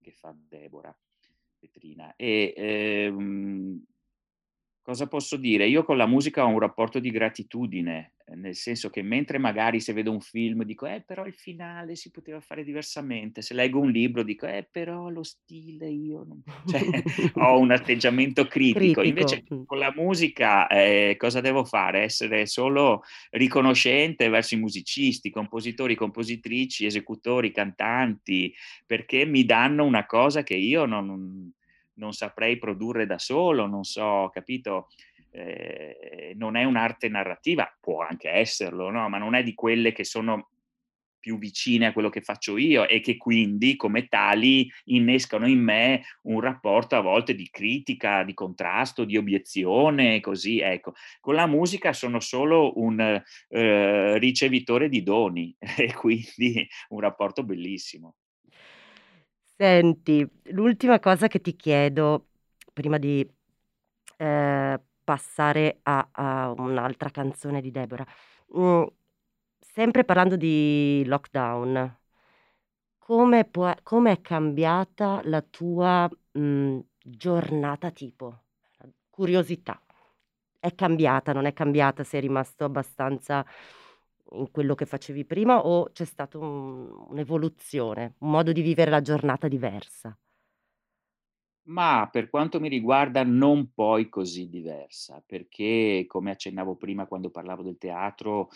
che 0.01 0.13
fa 0.13 0.35
Deborah 0.37 0.97
Petrina. 1.59 2.15
E, 2.17 2.53
ehm 2.57 3.83
Cosa 4.85 5.07
posso 5.07 5.37
dire? 5.37 5.69
Io 5.69 5.85
con 5.85 5.97
la 5.97 6.07
musica 6.07 6.45
ho 6.45 6.49
un 6.49 6.59
rapporto 6.59 6.99
di 6.99 7.11
gratitudine, 7.11 8.15
eh, 8.27 8.35
nel 8.35 8.57
senso 8.57 8.91
che 8.91 9.01
mentre 9.01 9.39
magari 9.39 9.79
se 9.79 9.93
vedo 9.93 10.11
un 10.11 10.21
film 10.21 10.65
dico, 10.65 10.87
eh 10.87 11.05
però 11.07 11.25
il 11.25 11.35
finale 11.35 11.95
si 11.95 12.11
poteva 12.11 12.41
fare 12.41 12.65
diversamente, 12.65 13.43
se 13.43 13.55
leggo 13.55 13.79
un 13.79 13.93
libro 13.93 14.25
dico, 14.25 14.45
eh 14.47 14.67
però 14.69 15.09
lo 15.09 15.23
stile 15.23 15.89
io 15.89 16.25
non... 16.25 16.43
cioè, 16.67 16.83
ho 17.35 17.61
un 17.61 17.71
atteggiamento 17.71 18.49
critico, 18.49 18.79
Critico. 18.79 19.03
invece 19.03 19.45
mm. 19.55 19.63
con 19.67 19.79
la 19.79 19.93
musica 19.95 20.67
eh, 20.67 21.15
cosa 21.17 21.41
devo 21.41 21.65
fare? 21.65 22.03
Essere 22.03 22.47
solo 22.47 23.05
riconoscente 23.31 24.29
verso 24.31 24.57
i 24.57 24.59
musicisti, 24.59 25.31
compositori, 25.31 25.95
compositrici, 25.95 26.87
esecutori, 26.87 27.53
cantanti, 27.53 28.53
perché 28.85 29.27
mi 29.27 29.45
danno 29.45 29.85
una 29.85 30.07
cosa 30.07 30.43
che 30.43 30.55
io 30.55 30.87
non 30.87 31.53
non 32.03 32.13
saprei 32.13 32.59
produrre 32.59 33.07
da 33.07 33.19
solo, 33.19 33.67
non 33.67 33.85
so, 33.85 34.29
capito? 34.33 34.89
Eh, 35.31 36.35
non 36.37 36.57
è 36.57 36.65
un'arte 36.65 37.09
narrativa, 37.09 37.73
può 37.81 38.03
anche 38.03 38.29
esserlo, 38.29 38.91
no? 38.91 39.09
ma 39.09 39.19
non 39.19 39.35
è 39.35 39.43
di 39.43 39.55
quelle 39.55 39.93
che 39.93 40.05
sono 40.05 40.51
più 41.23 41.39
vicine 41.39 41.87
a 41.87 41.93
quello 41.93 42.09
che 42.09 42.21
faccio 42.21 42.59
io 42.59 42.89
e 42.89 42.99
che 42.99 43.17
quindi 43.17 43.77
come 43.77 44.09
tali 44.09 44.69
innescano 44.87 45.47
in 45.47 45.61
me 45.61 46.03
un 46.23 46.41
rapporto 46.41 46.97
a 46.97 47.01
volte 47.01 47.37
di 47.37 47.49
critica, 47.49 48.25
di 48.25 48.35
contrasto, 48.35 49.05
di 49.05 49.17
obiezione, 49.17 50.19
così 50.19 50.59
ecco. 50.59 50.95
Con 51.21 51.35
la 51.37 51.47
musica 51.47 51.93
sono 51.93 52.19
solo 52.19 52.73
un 52.81 52.99
eh, 52.99 54.19
ricevitore 54.19 54.89
di 54.89 55.05
doni 55.05 55.55
e 55.79 55.95
quindi 55.95 56.69
un 56.89 56.99
rapporto 56.99 57.45
bellissimo. 57.45 58.17
Senti, 59.57 60.27
l'ultima 60.51 60.99
cosa 60.99 61.29
che 61.29 61.41
ti 61.41 61.55
chiedo 61.55 62.29
prima 62.73 62.99
di 62.99 63.21
eh, 64.17 64.81
passare 65.05 65.79
a, 65.83 66.09
a 66.13 66.51
un'altra 66.57 67.11
canzone 67.11 67.61
di 67.61 67.71
Deborah. 67.71 68.07
Mm, 68.57 68.85
sempre 69.61 70.05
parlando 70.05 70.37
di 70.37 71.05
lockdown, 71.07 71.99
come, 72.99 73.45
può, 73.45 73.73
come 73.83 74.13
è 74.13 74.21
cambiata 74.21 75.21
la 75.25 75.43
tua 75.43 76.09
mm, 76.39 76.79
giornata 77.03 77.91
tipo? 77.91 78.43
Curiosità. 79.11 79.81
È 80.59 80.75
cambiata, 80.75 81.33
non 81.33 81.47
è 81.47 81.53
cambiata? 81.53 82.05
Sei 82.05 82.21
rimasto 82.21 82.65
abbastanza 82.65 83.45
in 84.35 84.51
quello 84.51 84.75
che 84.75 84.87
facevi 84.87 85.25
prima 85.25 85.65
o 85.67 85.91
c'è 85.93 86.05
stata 86.05 86.39
un, 86.39 86.91
un'evoluzione, 87.09 88.15
un 88.21 88.31
modo 88.31 88.53
di 88.53 88.63
vivere 88.63 88.91
la 88.91 89.01
giornata 89.01 89.49
diversa? 89.49 90.17
Ma 91.65 92.09
per 92.11 92.29
quanto 92.29 92.59
mi 92.59 92.69
riguarda 92.69 93.23
non 93.23 93.73
poi 93.73 94.09
così 94.09 94.49
diversa, 94.49 95.23
perché 95.25 96.05
come 96.09 96.33
accennavo 96.33 96.75
prima 96.75 97.07
quando 97.07 97.31
parlavo 97.31 97.63
del 97.63 97.79
teatro, 97.79 98.49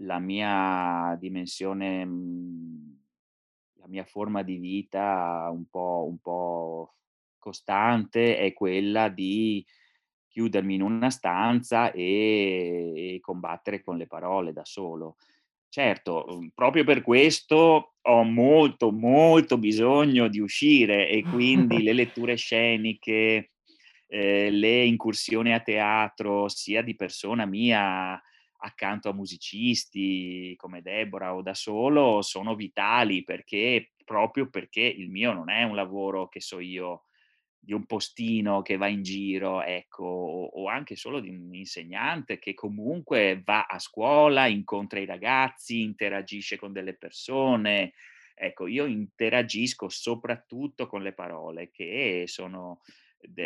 la 0.00 0.18
mia 0.18 1.16
dimensione, 1.20 2.04
mhmm, 2.04 2.98
la 3.74 3.86
mia 3.88 4.04
forma 4.04 4.42
di 4.42 4.56
vita 4.58 5.48
un 5.52 5.66
po' 5.68 6.04
un 6.08 6.18
po' 6.18 6.96
costante 7.38 8.36
è 8.38 8.52
quella 8.52 9.08
di 9.08 9.64
chiudermi 10.38 10.74
in 10.74 10.82
una 10.82 11.10
stanza 11.10 11.90
e 11.92 13.14
e 13.16 13.20
combattere 13.20 13.82
con 13.82 13.96
le 13.96 14.06
parole 14.06 14.52
da 14.52 14.64
solo. 14.64 15.16
Certo, 15.70 16.24
uhm, 16.28 16.50
proprio 16.54 16.84
per 16.84 17.02
questo 17.02 17.94
ho 18.00 18.22
molto, 18.24 18.90
molto 18.90 19.58
bisogno 19.58 20.28
di 20.28 20.40
uscire 20.40 21.08
e 21.08 21.26
quindi 21.26 21.82
le 21.82 21.92
letture 21.92 22.36
sceniche, 22.36 23.50
ehm, 24.06 24.54
le 24.54 24.84
incursioni 24.84 25.52
a 25.52 25.60
teatro, 25.60 26.48
sia 26.48 26.82
di 26.82 26.94
persona 26.96 27.44
mia 27.46 28.20
accanto 28.60 29.08
a 29.08 29.14
musicisti 29.14 30.54
come 30.56 30.82
Deborah 30.82 31.34
o 31.34 31.42
da 31.42 31.54
solo, 31.54 32.22
sono 32.22 32.54
vitali 32.56 33.22
perché 33.24 33.92
proprio 34.04 34.48
perché 34.48 34.80
il 34.82 35.10
mio 35.10 35.32
non 35.32 35.50
è 35.50 35.62
un 35.64 35.74
lavoro, 35.76 36.28
che 36.28 36.40
so 36.40 36.58
io, 36.58 37.07
di 37.60 37.72
un 37.72 37.84
postino 37.86 38.62
che 38.62 38.76
va 38.76 38.86
in 38.88 39.02
giro, 39.02 39.62
ecco, 39.62 40.04
o, 40.04 40.44
o 40.46 40.68
anche 40.68 40.96
solo 40.96 41.20
di 41.20 41.28
un 41.28 41.54
insegnante 41.54 42.38
che 42.38 42.54
comunque 42.54 43.42
va 43.44 43.66
a 43.66 43.78
scuola, 43.78 44.46
incontra 44.46 45.00
i 45.00 45.04
ragazzi, 45.04 45.82
interagisce 45.82 46.56
con 46.56 46.72
delle 46.72 46.94
persone. 46.94 47.92
Ecco, 48.34 48.66
io 48.66 48.86
interagisco 48.86 49.88
soprattutto 49.88 50.86
con 50.86 51.02
le 51.02 51.12
parole, 51.12 51.70
che 51.70 52.24
sono 52.26 52.80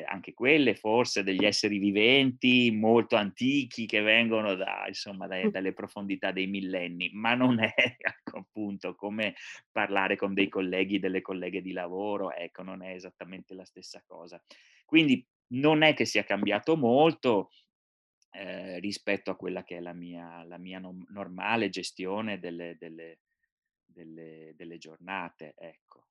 anche 0.06 0.34
quelle 0.34 0.74
forse 0.74 1.22
degli 1.22 1.44
esseri 1.44 1.78
viventi 1.78 2.70
molto 2.70 3.16
antichi 3.16 3.86
che 3.86 4.00
vengono 4.00 4.54
da, 4.54 4.84
insomma, 4.86 5.26
dai- 5.26 5.50
dalle 5.50 5.72
profondità 5.72 6.30
dei 6.30 6.46
millenni, 6.46 7.10
ma 7.12 7.34
non 7.34 7.58
è 7.60 7.72
ecco, 7.98 8.38
appunto 8.38 8.94
come 8.94 9.34
parlare 9.70 10.16
con 10.16 10.34
dei 10.34 10.48
colleghi, 10.48 10.98
delle 10.98 11.22
colleghe 11.22 11.62
di 11.62 11.72
lavoro, 11.72 12.32
ecco, 12.32 12.62
non 12.62 12.82
è 12.82 12.92
esattamente 12.92 13.54
la 13.54 13.64
stessa 13.64 14.02
cosa. 14.06 14.42
Quindi 14.84 15.26
non 15.52 15.82
è 15.82 15.94
che 15.94 16.04
sia 16.04 16.24
cambiato 16.24 16.76
molto 16.76 17.50
eh, 18.32 18.78
rispetto 18.80 19.30
a 19.30 19.36
quella 19.36 19.62
che 19.62 19.76
è 19.76 19.80
la 19.80 19.92
mia, 19.92 20.42
la 20.44 20.58
mia 20.58 20.78
nom- 20.78 21.06
normale 21.10 21.68
gestione 21.68 22.38
delle, 22.38 22.76
delle, 22.78 23.20
delle, 23.84 24.52
delle 24.56 24.78
giornate, 24.78 25.54
ecco. 25.56 26.06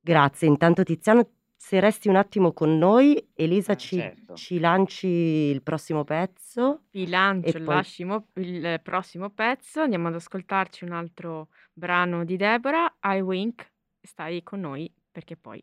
Grazie, 0.00 0.48
intanto 0.48 0.84
Tiziano, 0.84 1.37
se 1.60 1.80
resti 1.80 2.08
un 2.08 2.14
attimo 2.16 2.52
con 2.52 2.78
noi, 2.78 3.30
Elisa 3.34 3.72
Ah, 3.72 3.76
ci, 3.76 3.96
certo. 3.96 4.34
ci 4.34 4.60
lanci 4.60 5.06
il 5.08 5.60
prossimo 5.62 6.04
pezzo. 6.04 6.84
Vi 6.92 7.08
lancio 7.08 7.48
E 7.48 7.58
il, 7.58 7.64
poi- 7.64 7.74
lascimo- 7.74 8.28
il 8.34 8.80
prossimo 8.82 9.28
pezzo, 9.30 9.80
andiamo 9.80 10.06
ad 10.08 10.14
ascoltarci 10.14 10.84
un 10.84 10.92
altro 10.92 11.48
brano 11.72 12.24
di 12.24 12.36
Deborah, 12.36 12.96
I 13.02 13.20
Wink, 13.20 13.70
stai 14.00 14.42
con 14.44 14.60
noi 14.60 14.90
perché 15.10 15.36
poi 15.36 15.62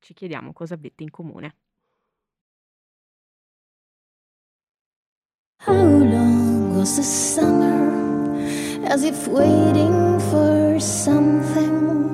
ci 0.00 0.14
chiediamo 0.14 0.52
cosa 0.54 0.74
avete 0.74 1.02
in 1.02 1.10
comune. 1.10 1.56
How 5.66 5.72
long 5.74 6.74
was 6.76 6.96
the 6.96 7.02
summer? 7.02 7.92
As 8.86 9.02
if 9.02 9.26
waiting 9.28 10.18
for 10.30 10.78
something 10.80 12.13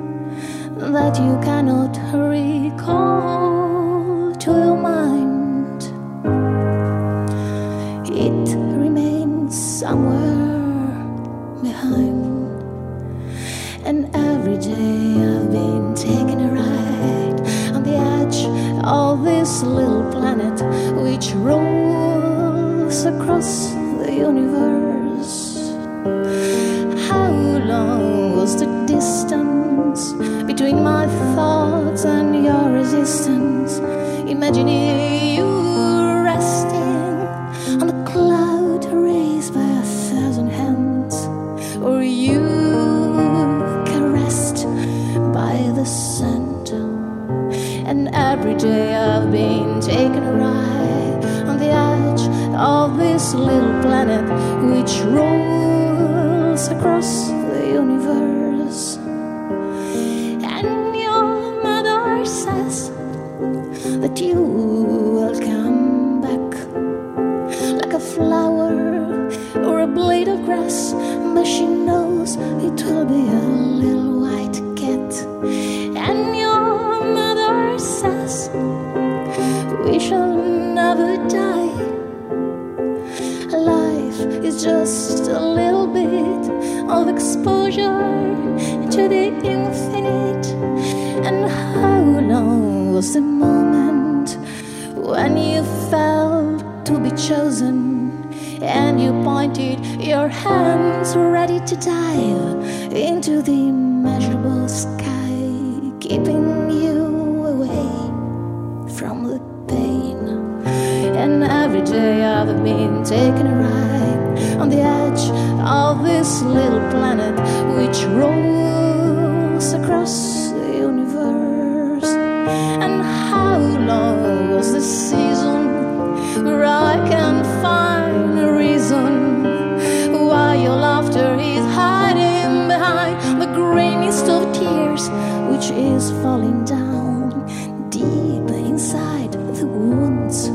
falling 136.41 136.65
down 136.65 137.89
deep 137.89 138.49
inside 138.49 139.31
the 139.31 139.65
wounds 139.65 140.47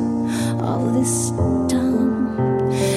of 0.60 0.94
this 0.94 1.30
town. 1.70 2.36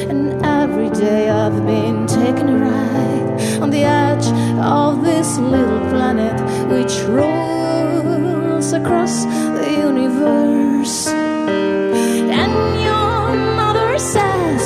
And 0.10 0.44
every 0.44 0.90
day 0.90 1.30
I've 1.30 1.66
been 1.66 2.08
taking 2.08 2.50
a 2.50 2.58
ride 2.58 3.62
on 3.62 3.70
the 3.70 3.84
edge 3.84 4.28
of 4.58 5.04
this 5.04 5.38
little 5.38 5.80
planet 5.92 6.38
which 6.72 6.94
rolls 7.08 8.74
across 8.74 9.26
the 9.26 9.68
universe. 9.90 11.08
And 11.08 12.56
your 12.90 13.36
mother 13.60 13.98
says 14.00 14.64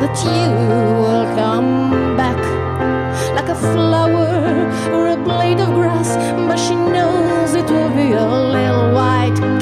that 0.00 0.16
you 0.24 0.50
will 1.02 1.26
come 1.34 2.16
back 2.16 2.40
like 3.34 3.48
a 3.48 3.54
flower 3.54 4.34
or 4.94 5.08
a 5.08 5.16
blade 5.16 5.60
of 5.60 5.68
grass, 5.74 6.16
but 6.46 6.56
she 6.56 6.83
a 8.16 8.26
little 8.26 8.92
white 8.92 9.53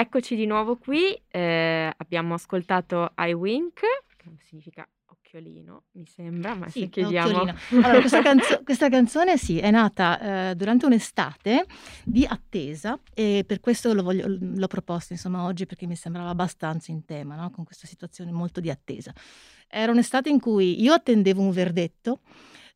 Rieccoci 0.00 0.34
di 0.34 0.46
nuovo 0.46 0.78
qui, 0.78 1.14
eh, 1.28 1.92
abbiamo 1.94 2.32
ascoltato 2.32 3.12
I 3.18 3.34
Wink, 3.34 3.80
che 4.16 4.30
significa 4.38 4.88
occhiolino, 5.04 5.82
mi 5.92 6.06
sembra, 6.06 6.54
ma 6.54 6.70
Sì, 6.70 6.80
se 6.80 6.88
chiediamo... 6.88 7.54
Allora, 7.82 8.00
questa, 8.00 8.22
canzo- 8.24 8.62
questa 8.64 8.88
canzone 8.88 9.36
sì, 9.36 9.58
è 9.58 9.70
nata 9.70 10.48
eh, 10.48 10.54
durante 10.54 10.86
un'estate 10.86 11.66
di 12.02 12.24
attesa 12.24 12.98
e 13.12 13.44
per 13.46 13.60
questo 13.60 13.92
lo 13.92 14.02
voglio- 14.02 14.24
l'ho 14.26 14.66
proposta 14.68 15.12
insomma 15.12 15.44
oggi 15.44 15.66
perché 15.66 15.86
mi 15.86 15.96
sembrava 15.96 16.30
abbastanza 16.30 16.90
in 16.90 17.04
tema 17.04 17.36
no? 17.36 17.50
con 17.50 17.64
questa 17.64 17.86
situazione 17.86 18.32
molto 18.32 18.60
di 18.60 18.70
attesa. 18.70 19.12
Era 19.68 19.92
un'estate 19.92 20.30
in 20.30 20.40
cui 20.40 20.80
io 20.80 20.94
attendevo 20.94 21.42
un 21.42 21.50
verdetto, 21.50 22.20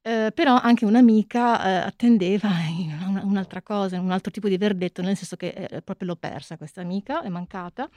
eh, 0.06 0.32
però 0.34 0.60
anche 0.60 0.84
un'amica 0.84 1.64
eh, 1.64 1.86
attendeva 1.86 2.50
un- 3.08 3.22
un'altra 3.24 3.62
cosa, 3.62 3.98
un 3.98 4.10
altro 4.10 4.30
tipo 4.30 4.48
di 4.48 4.58
verdetto, 4.58 5.00
nel 5.00 5.16
senso 5.16 5.36
che 5.36 5.48
eh, 5.48 5.80
proprio 5.80 6.08
l'ho 6.08 6.16
persa 6.16 6.58
questa 6.58 6.82
amica, 6.82 7.22
è 7.22 7.30
mancata. 7.30 7.88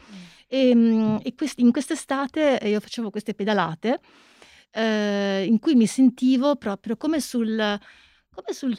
E, 0.48 0.74
mm, 0.74 1.18
e 1.22 1.36
questi- 1.36 1.62
in 1.62 1.72
quest'estate 1.72 2.60
io 2.64 2.80
facevo 2.80 3.10
queste 3.10 3.34
pedalate 3.34 4.00
eh, 4.72 5.46
in 5.46 5.60
cui 5.60 5.76
mi 5.76 5.86
sentivo 5.86 6.56
proprio 6.56 6.96
come 6.96 7.20
sul, 7.20 7.56
come 8.32 8.54
sul, 8.54 8.78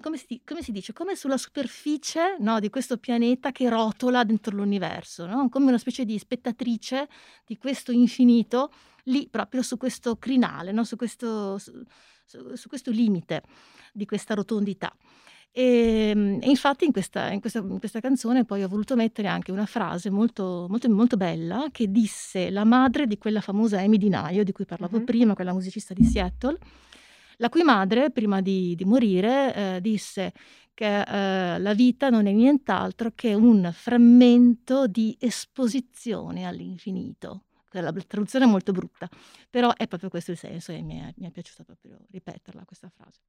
come 0.00 0.16
si, 0.16 0.40
come 0.44 0.62
si 0.62 0.72
dice, 0.72 0.92
come 0.94 1.16
sulla 1.16 1.36
superficie 1.36 2.36
no, 2.38 2.60
di 2.60 2.70
questo 2.70 2.96
pianeta 2.96 3.52
che 3.52 3.68
rotola 3.68 4.24
dentro 4.24 4.56
l'universo, 4.56 5.26
no? 5.26 5.48
come 5.50 5.66
una 5.66 5.78
specie 5.78 6.04
di 6.06 6.18
spettatrice 6.18 7.08
di 7.44 7.58
questo 7.58 7.92
infinito 7.92 8.70
lì 9.10 9.28
proprio 9.28 9.62
su 9.62 9.76
questo 9.76 10.16
crinale, 10.16 10.72
no? 10.72 10.84
su, 10.84 10.96
questo, 10.96 11.58
su- 11.58 11.84
su- 12.54 12.68
questo 12.68 12.90
limite 12.90 13.42
di 13.92 14.06
questa 14.06 14.34
rotondità. 14.34 14.94
E, 15.52 16.10
e 16.40 16.48
infatti 16.48 16.84
in 16.84 16.92
questa, 16.92 17.30
in, 17.32 17.40
questa, 17.40 17.58
in 17.58 17.80
questa 17.80 17.98
canzone 17.98 18.44
poi 18.44 18.62
ho 18.62 18.68
voluto 18.68 18.94
mettere 18.94 19.26
anche 19.26 19.50
una 19.50 19.66
frase 19.66 20.08
molto, 20.08 20.66
molto, 20.68 20.88
molto 20.88 21.16
bella 21.16 21.66
che 21.72 21.90
disse 21.90 22.50
la 22.50 22.62
madre 22.64 23.08
di 23.08 23.18
quella 23.18 23.40
famosa 23.40 23.80
Amy 23.80 23.96
Dinaio 23.98 24.44
di 24.44 24.52
cui 24.52 24.64
parlavo 24.64 24.98
Mhm. 24.98 25.04
prima, 25.04 25.34
quella 25.34 25.52
musicista 25.52 25.92
di 25.92 26.04
Seattle, 26.04 26.56
la 27.38 27.48
cui 27.48 27.62
madre 27.64 28.10
prima 28.12 28.40
di, 28.40 28.76
di 28.76 28.84
morire 28.84 29.54
eh, 29.76 29.80
disse 29.80 30.32
che 30.72 31.00
eh, 31.02 31.58
la 31.58 31.74
vita 31.74 32.10
non 32.10 32.26
è 32.28 32.32
nient'altro 32.32 33.10
che 33.14 33.34
un 33.34 33.70
frammento 33.74 34.86
di 34.86 35.16
esposizione 35.18 36.46
all'infinito. 36.46 37.46
La 37.72 37.92
traduzione 37.92 38.44
è 38.44 38.48
molto 38.48 38.72
brutta, 38.72 39.08
però 39.48 39.72
è 39.74 39.86
proprio 39.86 40.08
questo 40.10 40.32
il 40.32 40.36
senso 40.36 40.72
e 40.72 40.82
mi 40.82 40.98
è, 40.98 41.12
mi 41.16 41.26
è 41.26 41.30
piaciuto 41.30 41.64
proprio 41.64 41.98
ripeterla 42.10 42.64
questa 42.64 42.88
frase. 42.88 43.20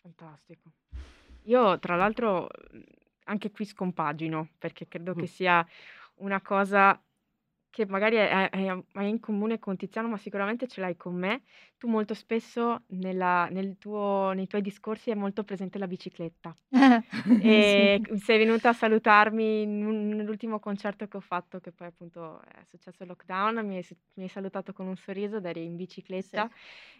Fantastico. 0.00 0.72
Io 1.44 1.78
tra 1.78 1.96
l'altro 1.96 2.48
mh, 2.72 2.80
anche 3.24 3.50
qui 3.50 3.64
scompagino 3.64 4.50
perché 4.58 4.86
credo 4.88 5.14
Mm. 5.14 5.18
che 5.18 5.26
sia 5.26 5.66
una 6.16 6.40
cosa 6.40 7.00
che 7.76 7.84
magari 7.84 8.16
è- 8.16 8.48
hai 8.94 9.08
in 9.10 9.20
comune 9.20 9.58
con 9.58 9.76
Tiziano, 9.76 10.08
ma 10.08 10.16
sicuramente 10.16 10.66
ce 10.66 10.80
l'hai 10.80 10.96
con 10.96 11.14
me. 11.14 11.42
Tu 11.76 11.88
molto 11.88 12.14
spesso 12.14 12.84
nella- 12.86 13.48
nel 13.50 13.76
tuo- 13.76 14.32
nei 14.34 14.46
tuoi 14.46 14.62
discorsi 14.62 15.10
è 15.10 15.14
molto 15.14 15.44
presente 15.44 15.76
la 15.78 15.86
bicicletta. 15.86 16.56
E 17.38 18.00
Sì. 18.02 18.16
sei 18.18 18.38
venuta 18.38 18.70
a 18.70 18.72
salutarmi 18.72 19.66
nell'ultimo 19.66 20.58
concerto 20.58 21.06
che 21.06 21.18
ho 21.18 21.20
fatto, 21.20 21.60
che 21.60 21.70
poi 21.70 21.88
appunto 21.88 22.40
è 22.44 22.64
successo 22.70 23.02
il 23.02 23.08
lockdown, 23.10 23.66
mi 23.66 23.76
hai, 23.76 23.86
mi 24.14 24.22
hai 24.22 24.28
salutato 24.30 24.72
con 24.72 24.86
un 24.86 24.96
sorriso 24.96 25.36
ed 25.36 25.44
eri 25.44 25.66
in 25.66 25.76
bicicletta 25.76 26.48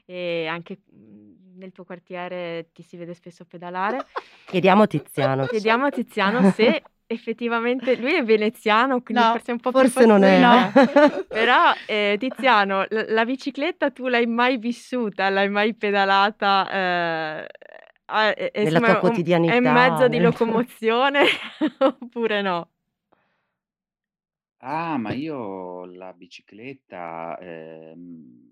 e 0.05 0.47
anche 0.47 0.81
mh, 0.85 1.57
nel 1.59 1.73
tuo 1.73 1.85
quartiere 1.85 2.69
ti 2.75 2.83
si 2.83 2.99
vede 2.99 3.15
spesso 3.15 3.47
pedalare. 3.47 4.05
Chiediamo 4.45 4.83
a 4.83 4.87
Tiziano. 4.87 5.47
Chiediamo 5.47 5.87
a 5.87 5.91
Tiziano 5.91 6.43
se 6.51 6.83
effettivamente 7.07 7.97
lui 7.97 8.15
è 8.15 8.23
veneziano, 8.25 9.03
quindi 9.03 9.23
No, 9.23 9.31
forse 9.31 9.51
è 9.51 9.55
un 9.55 9.61
po' 9.61 9.73
più 9.73 9.89
Forse 9.89 10.07
non 10.07 10.23
è. 10.25 10.41
facile. 10.41 10.73
Però 11.31 11.73
eh, 11.85 12.17
Tiziano, 12.19 12.85
la, 12.89 13.05
la 13.09 13.25
bicicletta 13.25 13.91
tu 13.91 14.09
l'hai 14.09 14.27
mai 14.27 14.57
vissuta, 14.59 15.29
l'hai 15.29 15.49
mai 15.49 15.75
pedalata? 15.75 16.69
eh, 16.71 17.47
eh, 18.09 18.51
eh, 18.55 18.61
Nella 18.61 18.63
insomma, 18.63 18.87
tua 18.89 19.01
quotidianità, 19.01 19.55
È 19.55 19.57
un 19.59 19.73
mezzo 19.73 20.09
di 20.09 20.19
nel- 20.19 20.21
locomozione 20.21 21.25
oppure 21.79 22.43
no? 22.43 22.71
Ah, 24.61 24.97
ma 24.99 25.13
io 25.13 25.85
la 25.87 26.13
bicicletta, 26.13 27.39
ehm, 27.41 28.51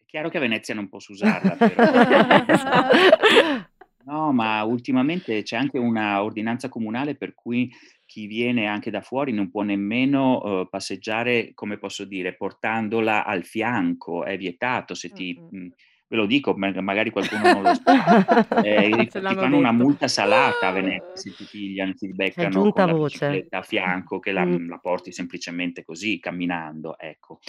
è 0.00 0.04
chiaro 0.06 0.28
che 0.28 0.36
a 0.36 0.40
Venezia 0.40 0.74
non 0.74 0.88
posso 0.88 1.12
usarla, 1.12 1.56
però. 1.56 1.82
No, 4.06 4.32
ma 4.32 4.62
ultimamente 4.64 5.42
c'è 5.42 5.56
anche 5.56 5.78
una 5.78 6.22
ordinanza 6.22 6.68
comunale 6.68 7.14
per 7.16 7.32
cui 7.34 7.72
chi 8.04 8.26
viene 8.26 8.66
anche 8.66 8.90
da 8.90 9.00
fuori 9.00 9.32
non 9.32 9.50
può 9.50 9.62
nemmeno 9.62 10.42
eh, 10.62 10.68
passeggiare, 10.68 11.52
come 11.54 11.78
posso 11.78 12.04
dire, 12.04 12.34
portandola 12.36 13.24
al 13.24 13.44
fianco, 13.44 14.24
è 14.24 14.36
vietato 14.36 14.94
se 14.94 15.10
ti... 15.10 15.38
Mm, 15.40 15.56
mm. 15.56 15.62
mh, 15.64 15.72
Ve 16.06 16.16
lo 16.16 16.26
dico, 16.26 16.52
ma- 16.54 16.70
magari 16.82 17.10
qualcuno 17.10 17.50
non 17.50 17.62
lo 17.62 17.74
sa. 17.74 17.82
Eh, 18.62 19.06
ti 19.10 19.20
fanno 19.20 19.56
una 19.56 19.72
detto. 19.72 19.82
multa 19.84 20.06
salata 20.06 20.68
a 20.68 20.70
Venezia 20.72 21.08
se 21.14 21.32
ti 21.34 21.44
pigliano, 21.50 21.94
ti 21.94 22.12
beccano 22.12 22.70
con 22.70 22.86
la 22.86 22.92
voce. 22.92 23.46
a 23.48 23.62
fianco 23.62 24.18
che 24.20 24.30
la, 24.30 24.44
Mm. 24.44 24.68
la 24.68 24.78
porti 24.78 25.12
semplicemente 25.12 25.82
così, 25.82 26.20
camminando, 26.20 26.98
ecco. 26.98 27.40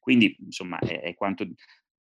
Quindi, 0.00 0.34
insomma, 0.40 0.78
è, 0.78 1.00
è 1.00 1.14
quanto... 1.14 1.46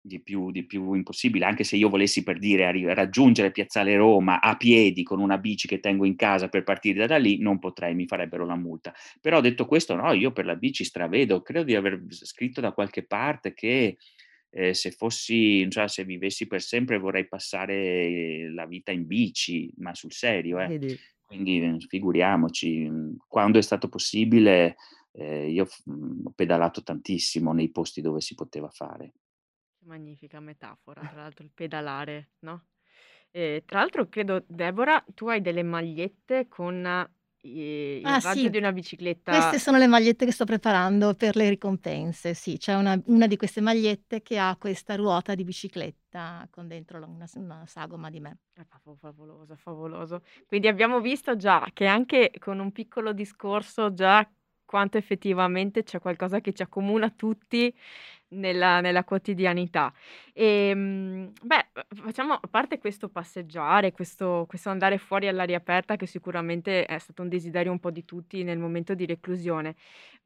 di 0.06 0.20
più, 0.20 0.50
di 0.50 0.66
più 0.66 0.92
impossibile, 0.92 1.46
anche 1.46 1.64
se 1.64 1.76
io 1.76 1.88
volessi 1.88 2.22
per 2.22 2.38
dire 2.38 2.66
arri- 2.66 2.92
raggiungere 2.92 3.50
Piazzale 3.50 3.96
Roma 3.96 4.38
a 4.42 4.54
piedi 4.56 5.02
con 5.02 5.18
una 5.18 5.38
bici 5.38 5.66
che 5.66 5.80
tengo 5.80 6.04
in 6.04 6.14
casa 6.14 6.48
per 6.48 6.62
partire 6.62 7.06
da 7.06 7.16
lì, 7.16 7.38
non 7.38 7.58
potrei, 7.58 7.94
mi 7.94 8.06
farebbero 8.06 8.44
la 8.44 8.54
multa. 8.54 8.92
Però 9.22 9.40
detto 9.40 9.64
questo, 9.64 9.94
no, 9.94 10.12
io 10.12 10.30
per 10.30 10.44
la 10.44 10.56
bici 10.56 10.84
stravedo, 10.84 11.40
credo 11.40 11.64
di 11.64 11.74
aver 11.74 12.04
scritto 12.10 12.60
da 12.60 12.72
qualche 12.72 13.06
parte 13.06 13.54
che 13.54 13.96
eh, 14.50 14.74
se 14.74 14.90
fossi, 14.90 15.66
cioè, 15.70 15.88
se 15.88 16.04
vivessi 16.04 16.46
per 16.46 16.60
sempre 16.60 16.98
vorrei 16.98 17.26
passare 17.26 18.50
la 18.52 18.66
vita 18.66 18.92
in 18.92 19.06
bici, 19.06 19.72
ma 19.78 19.94
sul 19.94 20.12
serio, 20.12 20.60
eh. 20.60 20.66
Quindi 21.26 21.78
figuriamoci, 21.88 22.90
quando 23.26 23.58
è 23.58 23.62
stato 23.62 23.88
possibile 23.88 24.76
eh, 25.12 25.50
io 25.50 25.64
ho 25.64 26.32
pedalato 26.34 26.82
tantissimo 26.82 27.52
nei 27.54 27.70
posti 27.70 28.02
dove 28.02 28.20
si 28.20 28.34
poteva 28.34 28.68
fare. 28.68 29.14
Magnifica 29.84 30.40
metafora, 30.40 31.04
tra 31.04 31.20
l'altro 31.20 31.44
il 31.44 31.50
pedalare, 31.52 32.30
no? 32.40 32.64
E 33.30 33.62
tra 33.66 33.80
l'altro 33.80 34.08
credo, 34.08 34.44
Deborah, 34.46 35.04
tu 35.14 35.28
hai 35.28 35.40
delle 35.42 35.62
magliette 35.62 36.48
con 36.48 37.08
i- 37.42 37.50
il 38.08 38.16
Ah 38.16 38.20
raggio 38.20 38.48
sì, 38.48 38.48
di 38.48 38.56
una 38.58 38.72
queste 39.26 39.58
bicicletta. 39.58 39.58
sono 39.58 39.78
le 39.78 39.86
magliette 39.86 40.24
che 40.26 40.32
sto 40.32 40.44
preparando 40.44 41.14
per 41.14 41.36
le 41.36 41.48
ricompense. 41.48 42.34
Sì, 42.34 42.58
c'è 42.58 42.74
una, 42.74 43.00
una 43.06 43.26
di 43.26 43.36
queste 43.36 43.60
magliette 43.60 44.22
che 44.22 44.38
ha 44.38 44.56
questa 44.56 44.94
ruota 44.96 45.34
di 45.34 45.44
bicicletta 45.44 46.46
con 46.50 46.68
dentro 46.68 46.98
una, 46.98 47.26
una 47.34 47.64
sagoma 47.66 48.10
di 48.10 48.20
me. 48.20 48.38
È 48.52 48.62
fav- 48.64 48.98
favoloso, 48.98 49.56
favoloso. 49.56 50.22
Quindi 50.46 50.68
abbiamo 50.68 51.00
visto 51.00 51.36
già 51.36 51.66
che 51.72 51.86
anche 51.86 52.30
con 52.38 52.58
un 52.60 52.70
piccolo 52.72 53.12
discorso 53.12 53.92
già 53.92 54.28
quanto 54.64 54.96
effettivamente 54.96 55.82
c'è 55.82 55.98
qualcosa 56.00 56.40
che 56.40 56.52
ci 56.52 56.62
accomuna 56.62 57.10
tutti 57.10 57.74
nella, 58.34 58.80
nella 58.80 59.04
quotidianità. 59.04 59.92
E, 60.32 60.72
mm, 60.74 61.26
beh, 61.42 61.66
facciamo 61.94 62.34
a 62.34 62.48
parte 62.50 62.78
questo 62.78 63.08
passeggiare, 63.08 63.92
questo, 63.92 64.44
questo 64.48 64.68
andare 64.68 64.98
fuori 64.98 65.28
all'aria 65.28 65.56
aperta, 65.56 65.96
che 65.96 66.06
sicuramente 66.06 66.84
è 66.84 66.98
stato 66.98 67.22
un 67.22 67.28
desiderio 67.28 67.72
un 67.72 67.78
po' 67.78 67.90
di 67.90 68.04
tutti 68.04 68.42
nel 68.42 68.58
momento 68.58 68.94
di 68.94 69.06
reclusione. 69.06 69.74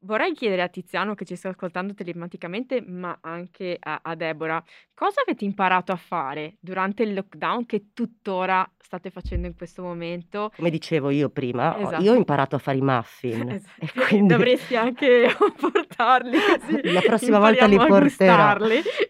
Vorrei 0.01 0.33
chiedere 0.33 0.61
a 0.61 0.69
Tiziano, 0.69 1.13
che 1.13 1.25
ci 1.25 1.35
sta 1.35 1.49
ascoltando 1.49 1.93
telematicamente, 1.93 2.81
ma 2.81 3.17
anche 3.21 3.77
a, 3.79 3.99
a 4.01 4.15
Deborah, 4.15 4.63
cosa 4.93 5.21
avete 5.21 5.43
imparato 5.43 5.91
a 5.91 5.97
fare 5.97 6.55
durante 6.59 7.03
il 7.03 7.13
lockdown 7.13 7.65
che 7.65 7.87
tuttora 7.93 8.69
state 8.77 9.11
facendo 9.11 9.45
in 9.45 9.55
questo 9.55 9.83
momento? 9.83 10.51
Come 10.55 10.69
dicevo 10.69 11.09
io 11.09 11.29
prima, 11.29 11.77
Esatto. 11.77 12.01
io 12.01 12.13
ho 12.13 12.15
imparato 12.15 12.55
a 12.55 12.59
fare 12.59 12.77
i 12.77 12.81
muffin 12.83 13.49
Esatto. 13.51 13.85
e 13.85 14.05
quindi 14.07 14.33
Dovresti 14.33 14.75
anche 14.75 15.27
portarli 15.59 16.37
così 16.39 16.91
la 16.91 17.01
prossima 17.01 17.37
volta 17.39 17.65
li 17.67 17.75
a 17.75 17.85
porterò. 17.99 18.55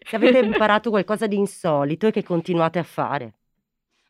Se 0.02 0.16
avete 0.16 0.40
imparato 0.40 0.90
qualcosa 0.90 1.28
di 1.28 1.38
insolito 1.38 2.08
e 2.08 2.12
che 2.12 2.24
continuate 2.24 2.80
a 2.80 2.84
fare. 2.84 3.34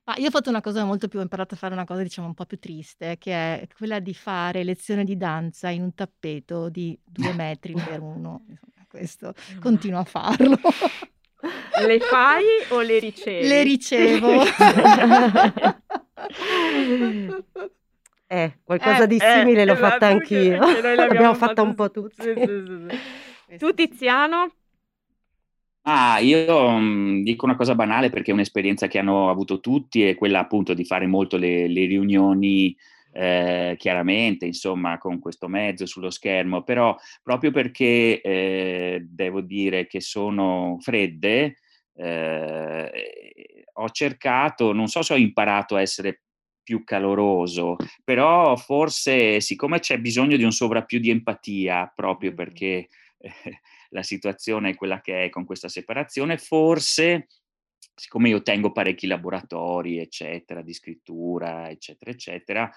Ma 0.06 0.16
io 0.18 0.28
ho 0.28 0.32
fatto 0.32 0.50
una 0.50 0.62
cosa 0.62 0.84
molto 0.86 1.08
più, 1.08 1.20
ho 1.20 1.22
imparato 1.22 1.54
a 1.54 1.58
fare 1.58 1.74
una 1.74 1.86
cosa 1.86 2.02
diciamo 2.02 2.28
un 2.28 2.34
po' 2.34 2.46
più 2.46 2.58
triste, 2.58 3.18
che 3.20 3.32
è 3.62 3.68
quella 3.78 4.00
di 4.00 4.14
fare 4.16 4.64
lezione 4.64 5.04
di 5.04 5.16
danza 5.18 5.70
in 5.70 5.84
un 5.84 5.94
tappeto 5.94 6.70
di 6.70 7.00
due 7.06 7.32
metri 7.34 7.74
per 7.78 8.00
uno. 8.02 8.44
Questo 8.88 9.34
continuo 9.60 10.00
a 10.00 10.04
farlo. 10.06 10.58
Le 11.86 12.00
fai 12.02 12.44
o 12.70 12.82
le 12.82 13.00
ricevi? 13.00 13.48
Le 13.48 13.64
ricevo. 13.64 14.44
Eh, 18.32 18.60
qualcosa 18.64 19.04
Eh, 19.04 19.08
di 19.08 19.16
eh, 19.18 19.20
simile 19.20 19.66
l'ho 19.66 19.74
esatto, 19.74 19.90
fatta 19.90 20.08
anch'io. 20.08 20.58
l'abbiamo 20.96 20.96
L'abbiamo 21.08 21.34
fatta 21.34 21.48
fatto 21.48 21.64
un 21.64 21.76
po' 21.76 21.92
tutti. 21.92 22.22
sì, 22.24 22.34
sì, 22.36 22.88
sì. 23.48 23.58
Tu 23.58 23.74
Tiziano? 23.74 24.52
Ah, 25.92 26.20
io 26.20 26.70
mh, 26.78 27.24
dico 27.24 27.46
una 27.46 27.56
cosa 27.56 27.74
banale 27.74 28.10
perché 28.12 28.30
è 28.30 28.34
un'esperienza 28.34 28.88
che 28.88 29.00
hanno 29.00 29.30
avuto 29.30 29.60
tutti 29.60 30.04
è 30.04 30.14
quella 30.16 30.40
appunto 30.40 30.74
di 30.76 30.86
fare 30.86 31.08
molto 31.08 31.36
le, 31.38 31.68
le 31.68 31.86
riunioni 31.86 32.76
eh, 33.12 33.76
chiaramente, 33.80 34.46
insomma, 34.46 35.00
con 35.00 35.18
questo 35.18 35.48
mezzo 35.48 35.88
sullo 35.88 36.12
schermo, 36.12 36.62
però 36.64 36.96
proprio 37.24 37.50
perché 37.50 38.22
eh, 38.22 39.04
devo 39.10 39.42
dire 39.42 39.88
che 39.88 40.00
sono 40.00 40.78
fredde, 40.80 41.56
eh, 41.96 43.64
ho 43.74 43.90
cercato, 43.90 44.74
non 44.74 44.88
so 44.90 45.02
se 45.02 45.14
ho 45.14 45.18
imparato 45.18 45.76
a 45.76 45.82
essere 45.82 46.22
più 46.62 46.84
caloroso, 46.84 47.78
però 48.04 48.56
forse 48.58 49.42
siccome 49.42 49.80
c'è 49.80 49.98
bisogno 49.98 50.38
di 50.38 50.44
un 50.44 50.52
sovrappiù 50.52 51.00
di 51.00 51.10
empatia, 51.10 51.92
proprio 51.96 52.36
perché 52.36 52.90
eh, 53.18 53.32
la 53.90 54.04
situazione 54.04 54.72
è 54.72 54.76
quella 54.76 55.02
che 55.02 55.26
è 55.26 55.30
con 55.30 55.46
questa 55.46 55.68
separazione, 55.68 56.38
forse 56.38 57.28
siccome 57.96 58.30
io 58.30 58.42
tengo 58.42 58.72
parecchi 58.72 59.08
laboratori, 59.08 60.00
eccetera, 60.00 60.62
di 60.62 60.74
scrittura, 60.74 61.70
eccetera, 61.70 62.12
eccetera, 62.12 62.72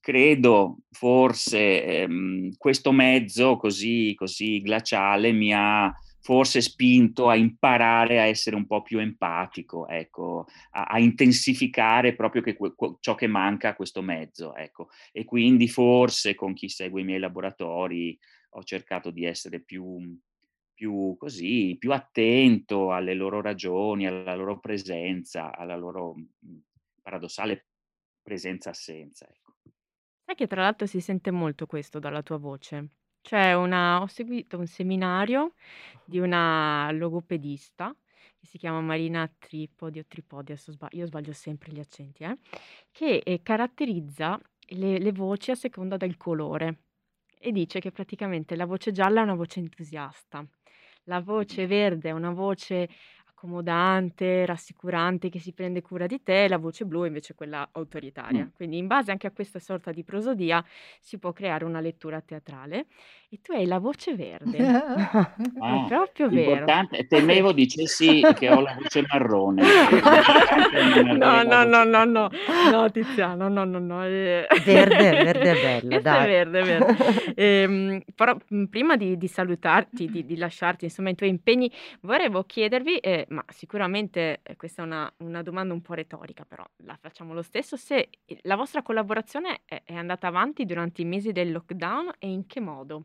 credo 0.00 0.78
forse 0.90 1.84
ehm, 1.84 2.50
questo 2.56 2.92
mezzo 2.92 3.56
così, 3.56 4.14
così 4.14 4.60
glaciale 4.60 5.32
mi 5.32 5.52
ha 5.54 5.92
forse 6.20 6.60
spinto 6.60 7.28
a 7.28 7.36
imparare 7.36 8.20
a 8.20 8.24
essere 8.24 8.54
un 8.56 8.66
po' 8.66 8.82
più 8.82 8.98
empatico, 8.98 9.88
ecco, 9.88 10.46
a, 10.72 10.84
a 10.84 10.98
intensificare 10.98 12.14
proprio 12.14 12.42
che 12.42 12.54
que- 12.54 12.74
ciò 13.00 13.14
che 13.14 13.26
manca 13.26 13.70
a 13.70 13.74
questo 13.74 14.02
mezzo, 14.02 14.54
ecco. 14.54 14.88
E 15.12 15.24
quindi 15.24 15.68
forse 15.68 16.34
con 16.34 16.52
chi 16.52 16.68
segue 16.68 17.00
i 17.00 17.04
miei 17.04 17.18
laboratori 17.18 18.18
ho 18.50 18.62
cercato 18.62 19.10
di 19.10 19.24
essere 19.24 19.60
più, 19.60 19.98
più 20.78 21.16
così, 21.18 21.74
più 21.76 21.92
attento 21.92 22.92
alle 22.92 23.12
loro 23.14 23.40
ragioni, 23.40 24.06
alla 24.06 24.36
loro 24.36 24.60
presenza, 24.60 25.52
alla 25.52 25.74
loro 25.74 26.14
mh, 26.14 26.56
paradossale 27.02 27.66
presenza-assenza. 28.22 29.26
Ecco. 29.28 29.54
Sai 30.24 30.36
che 30.36 30.46
tra 30.46 30.62
l'altro 30.62 30.86
si 30.86 31.00
sente 31.00 31.32
molto 31.32 31.66
questo 31.66 31.98
dalla 31.98 32.22
tua 32.22 32.36
voce. 32.36 32.90
C'è 33.20 33.54
una, 33.54 34.00
ho 34.00 34.06
seguito 34.06 34.56
un 34.56 34.68
seminario 34.68 35.54
di 36.04 36.20
una 36.20 36.92
logopedista 36.92 37.92
che 38.38 38.46
si 38.46 38.56
chiama 38.56 38.80
Marina 38.80 39.28
Tripodi 39.36 39.98
o 39.98 40.04
Tripodi, 40.06 40.52
adesso 40.52 40.70
sba- 40.70 40.90
io 40.92 41.06
sbaglio 41.06 41.32
sempre 41.32 41.72
gli 41.72 41.80
accenti, 41.80 42.22
eh, 42.22 42.38
che 42.92 43.20
eh, 43.24 43.42
caratterizza 43.42 44.40
le, 44.76 44.98
le 44.98 45.12
voci 45.12 45.50
a 45.50 45.56
seconda 45.56 45.96
del 45.96 46.16
colore 46.16 46.82
e 47.36 47.50
dice 47.50 47.80
che 47.80 47.90
praticamente 47.90 48.54
la 48.54 48.66
voce 48.66 48.92
gialla 48.92 49.20
è 49.20 49.24
una 49.24 49.34
voce 49.34 49.60
entusiasta, 49.60 50.46
la 51.08 51.20
voce 51.20 51.66
verde 51.66 52.10
è 52.10 52.12
una 52.12 52.30
voce 52.30 52.88
accomodante, 53.24 54.44
rassicurante, 54.46 55.28
che 55.28 55.38
si 55.38 55.52
prende 55.52 55.80
cura 55.80 56.06
di 56.06 56.22
te, 56.22 56.44
e 56.44 56.48
la 56.48 56.58
voce 56.58 56.84
blu 56.84 57.04
è 57.04 57.06
invece 57.06 57.34
quella 57.34 57.68
autoritaria. 57.72 58.44
Mm. 58.44 58.48
Quindi 58.52 58.78
in 58.78 58.86
base 58.86 59.10
anche 59.12 59.26
a 59.28 59.30
questa 59.32 59.58
sorta 59.60 59.92
di 59.92 60.04
prosodia 60.04 60.64
si 61.00 61.18
può 61.18 61.32
creare 61.32 61.64
una 61.64 61.80
lettura 61.80 62.20
teatrale 62.20 62.86
e 63.30 63.40
tu 63.42 63.52
hai 63.52 63.66
la 63.66 63.78
voce 63.78 64.14
verde. 64.14 64.56
È 64.58 64.66
Ah, 65.60 65.84
proprio 65.86 66.28
vero. 66.30 66.50
importante, 66.52 67.06
temevo 67.06 67.52
dicessi 67.52 68.22
che 68.34 68.48
ho 68.50 68.60
la 68.60 68.74
voce 68.80 69.04
marrone. 69.06 69.62
No, 71.18 71.42
no, 71.42 71.64
no, 71.64 71.84
no, 71.84 72.04
no, 72.04 72.30
no, 72.70 72.90
Tiziano, 72.90 73.48
no, 73.48 73.64
no, 73.64 73.78
no. 73.78 74.04
eh. 74.04 74.46
Verde, 74.64 74.96
verde 75.10 75.50
è 75.50 75.54
bella, 75.62 75.80
Questa 75.88 76.00
dai. 76.10 76.24
è 76.24 76.28
verde, 76.46 76.60
è 76.60 76.64
verde. 76.64 76.96
Ehm, 77.38 78.02
però 78.14 78.36
prima 78.68 78.96
di, 78.96 79.16
di 79.16 79.28
salutarti, 79.28 80.10
di, 80.10 80.24
di 80.24 80.36
lasciarti 80.36 80.84
insomma 80.84 81.10
i 81.10 81.14
tuoi 81.14 81.30
impegni, 81.30 81.70
volevo 82.00 82.44
chiedervi, 82.44 82.98
eh, 82.98 83.26
ma 83.30 83.44
sicuramente 83.48 84.40
eh, 84.42 84.56
questa 84.56 84.82
è 84.82 84.84
una, 84.84 85.12
una 85.18 85.42
domanda 85.42 85.72
un 85.74 85.82
po' 85.82 85.94
retorica, 85.94 86.44
però 86.46 86.64
la 86.84 86.96
facciamo 87.00 87.32
lo 87.34 87.42
stesso, 87.42 87.76
se 87.76 88.08
la 88.42 88.56
vostra 88.56 88.82
collaborazione 88.82 89.60
è, 89.64 89.82
è 89.84 89.94
andata 89.94 90.26
avanti 90.26 90.64
durante 90.64 91.02
i 91.02 91.04
mesi 91.04 91.32
del 91.32 91.52
lockdown 91.52 92.12
e 92.18 92.28
in 92.28 92.46
che 92.46 92.60
modo? 92.60 93.04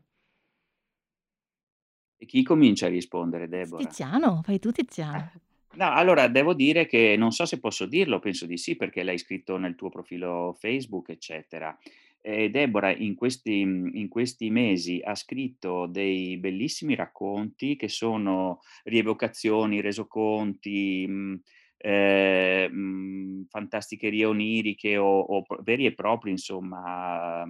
E 2.24 2.26
chi 2.26 2.42
comincia 2.42 2.86
a 2.86 2.88
rispondere, 2.88 3.48
Deborah? 3.48 3.84
Tiziano, 3.86 4.40
fai 4.42 4.58
tu 4.58 4.72
Tiziano. 4.72 5.30
No, 5.74 5.90
allora 5.90 6.28
devo 6.28 6.54
dire 6.54 6.86
che 6.86 7.16
non 7.18 7.32
so 7.32 7.44
se 7.46 7.58
posso 7.58 7.86
dirlo, 7.86 8.20
penso 8.20 8.46
di 8.46 8.56
sì, 8.56 8.76
perché 8.76 9.02
l'hai 9.02 9.18
scritto 9.18 9.56
nel 9.56 9.74
tuo 9.74 9.88
profilo 9.88 10.54
Facebook, 10.56 11.08
eccetera. 11.08 11.76
E 12.20 12.48
Deborah 12.48 12.94
in 12.94 13.16
questi, 13.16 13.58
in 13.58 14.06
questi 14.08 14.50
mesi 14.50 15.00
ha 15.02 15.16
scritto 15.16 15.86
dei 15.86 16.36
bellissimi 16.36 16.94
racconti 16.94 17.74
che 17.74 17.88
sono 17.88 18.60
rievocazioni, 18.84 19.80
resoconti, 19.80 21.08
mh, 21.08 21.40
eh, 21.78 22.68
mh, 22.70 23.46
fantasticherie 23.48 24.26
oniriche 24.26 24.96
o, 24.96 25.18
o 25.18 25.44
veri 25.64 25.86
e 25.86 25.92
propri, 25.94 26.30
insomma, 26.30 27.44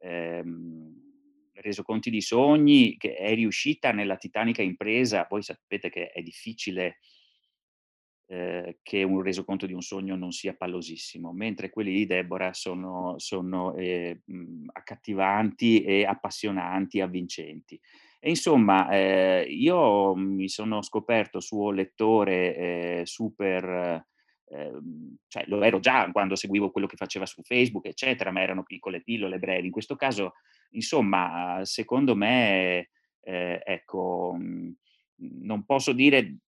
ehm, 0.00 1.03
resoconti 1.64 2.10
di 2.10 2.20
sogni, 2.20 2.96
che 2.96 3.14
è 3.14 3.34
riuscita 3.34 3.90
nella 3.90 4.16
titanica 4.16 4.62
impresa. 4.62 5.26
Voi 5.28 5.42
sapete 5.42 5.90
che 5.90 6.10
è 6.10 6.22
difficile 6.22 6.98
eh, 8.26 8.78
che 8.82 9.02
un 9.02 9.22
resoconto 9.22 9.66
di 9.66 9.72
un 9.72 9.82
sogno 9.82 10.16
non 10.16 10.32
sia 10.32 10.54
pallosissimo, 10.54 11.32
mentre 11.32 11.70
quelli 11.70 11.92
di 11.92 12.06
Deborah 12.06 12.52
sono, 12.52 13.18
sono 13.18 13.74
eh, 13.74 14.20
mh, 14.24 14.66
accattivanti 14.72 15.82
e 15.82 16.04
appassionanti, 16.04 17.00
avvincenti. 17.00 17.80
E 18.20 18.30
insomma, 18.30 18.88
eh, 18.90 19.46
io 19.48 20.14
mi 20.14 20.48
sono 20.48 20.80
scoperto 20.80 21.40
suo 21.40 21.70
lettore 21.70 22.56
eh, 22.56 23.02
super, 23.04 24.02
eh, 24.46 24.72
cioè 25.28 25.44
lo 25.46 25.62
ero 25.62 25.78
già 25.78 26.10
quando 26.10 26.34
seguivo 26.34 26.70
quello 26.70 26.86
che 26.86 26.96
faceva 26.96 27.26
su 27.26 27.42
Facebook, 27.42 27.84
eccetera, 27.84 28.30
ma 28.30 28.40
erano 28.40 28.62
piccole 28.62 29.02
pillole 29.02 29.38
brevi. 29.38 29.66
In 29.66 29.72
questo 29.72 29.96
caso, 29.96 30.32
insomma, 30.70 31.60
secondo 31.64 32.14
me, 32.14 32.90
eh, 33.20 33.62
ecco, 33.64 34.36
non 35.16 35.64
posso 35.64 35.92
dire 35.92 36.38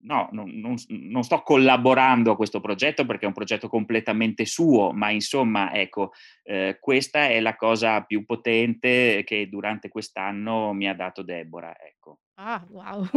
no, 0.00 0.28
non, 0.32 0.50
non, 0.50 0.76
non, 0.88 1.22
sto 1.22 1.42
collaborando 1.42 2.32
a 2.32 2.36
questo 2.36 2.60
progetto 2.60 3.04
perché 3.04 3.24
è 3.24 3.28
un 3.28 3.34
progetto 3.34 3.68
completamente 3.68 4.44
suo, 4.44 4.92
ma 4.92 5.10
insomma, 5.10 5.72
ecco, 5.72 6.12
eh, 6.44 6.78
questa 6.80 7.28
è 7.28 7.40
la 7.40 7.56
cosa 7.56 8.02
più 8.02 8.24
potente 8.24 9.22
che 9.24 9.48
durante 9.48 9.88
quest'anno 9.88 10.72
mi 10.72 10.88
ha 10.88 10.94
dato 10.94 11.22
Deborah. 11.22 11.76
Ecco. 11.80 12.20
Ah, 12.40 12.64
wow! 12.70 13.04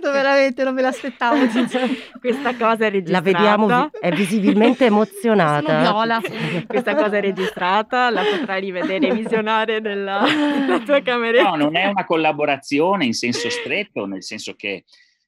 veramente 0.00 0.62
non 0.62 0.74
me 0.74 0.82
l'aspettavo. 0.82 1.36
Questa 2.20 2.54
cosa 2.54 2.86
è 2.86 2.90
registrata. 2.90 3.10
La 3.10 3.20
vediamo, 3.20 3.66
vi- 3.66 3.98
è 3.98 4.10
visibilmente 4.12 4.84
emozionata. 4.84 5.80
viola. 5.80 6.20
Questa 6.64 6.94
cosa 6.94 7.16
è 7.16 7.20
registrata, 7.20 8.10
la 8.10 8.22
potrai 8.22 8.60
rivedere 8.60 9.08
e 9.08 9.12
visionare 9.14 9.80
nella, 9.80 10.22
nella 10.22 10.78
tua 10.80 11.02
cameretta. 11.02 11.50
No, 11.50 11.56
non 11.56 11.76
è 11.76 11.86
una 11.86 12.04
collaborazione 12.04 13.06
in 13.06 13.14
senso 13.14 13.50
stretto, 13.50 14.06
nel 14.06 14.22
senso 14.22 14.54
che... 14.54 14.84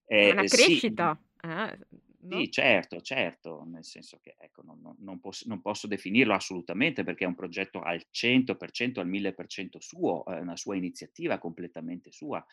Eh, 0.07 0.29
è 0.29 0.31
una 0.31 0.43
crescita. 0.43 1.19
Sì, 1.41 1.49
eh, 1.49 1.79
no? 2.27 2.39
sì, 2.39 2.51
certo, 2.51 3.01
certo, 3.01 3.65
nel 3.67 3.85
senso 3.85 4.19
che 4.21 4.37
ecco, 4.39 4.63
non, 4.63 4.97
non, 4.99 5.21
posso, 5.21 5.45
non, 5.49 5.61
posso, 5.61 5.87
definirlo 5.87 6.35
assolutamente 6.35 7.05
perché 7.05 7.25
è 7.25 7.29
un 7.29 7.35
progetto 7.35 7.81
al 7.81 8.03
100%, 8.13 9.01
al 9.01 9.09
1000% 9.09 9.79
suo, 9.79 10.25
è 10.25 10.39
una 10.41 10.57
sua 10.57 10.77
iniziativa 10.77 11.39
completamente 11.39 12.13
sua. 12.13 12.45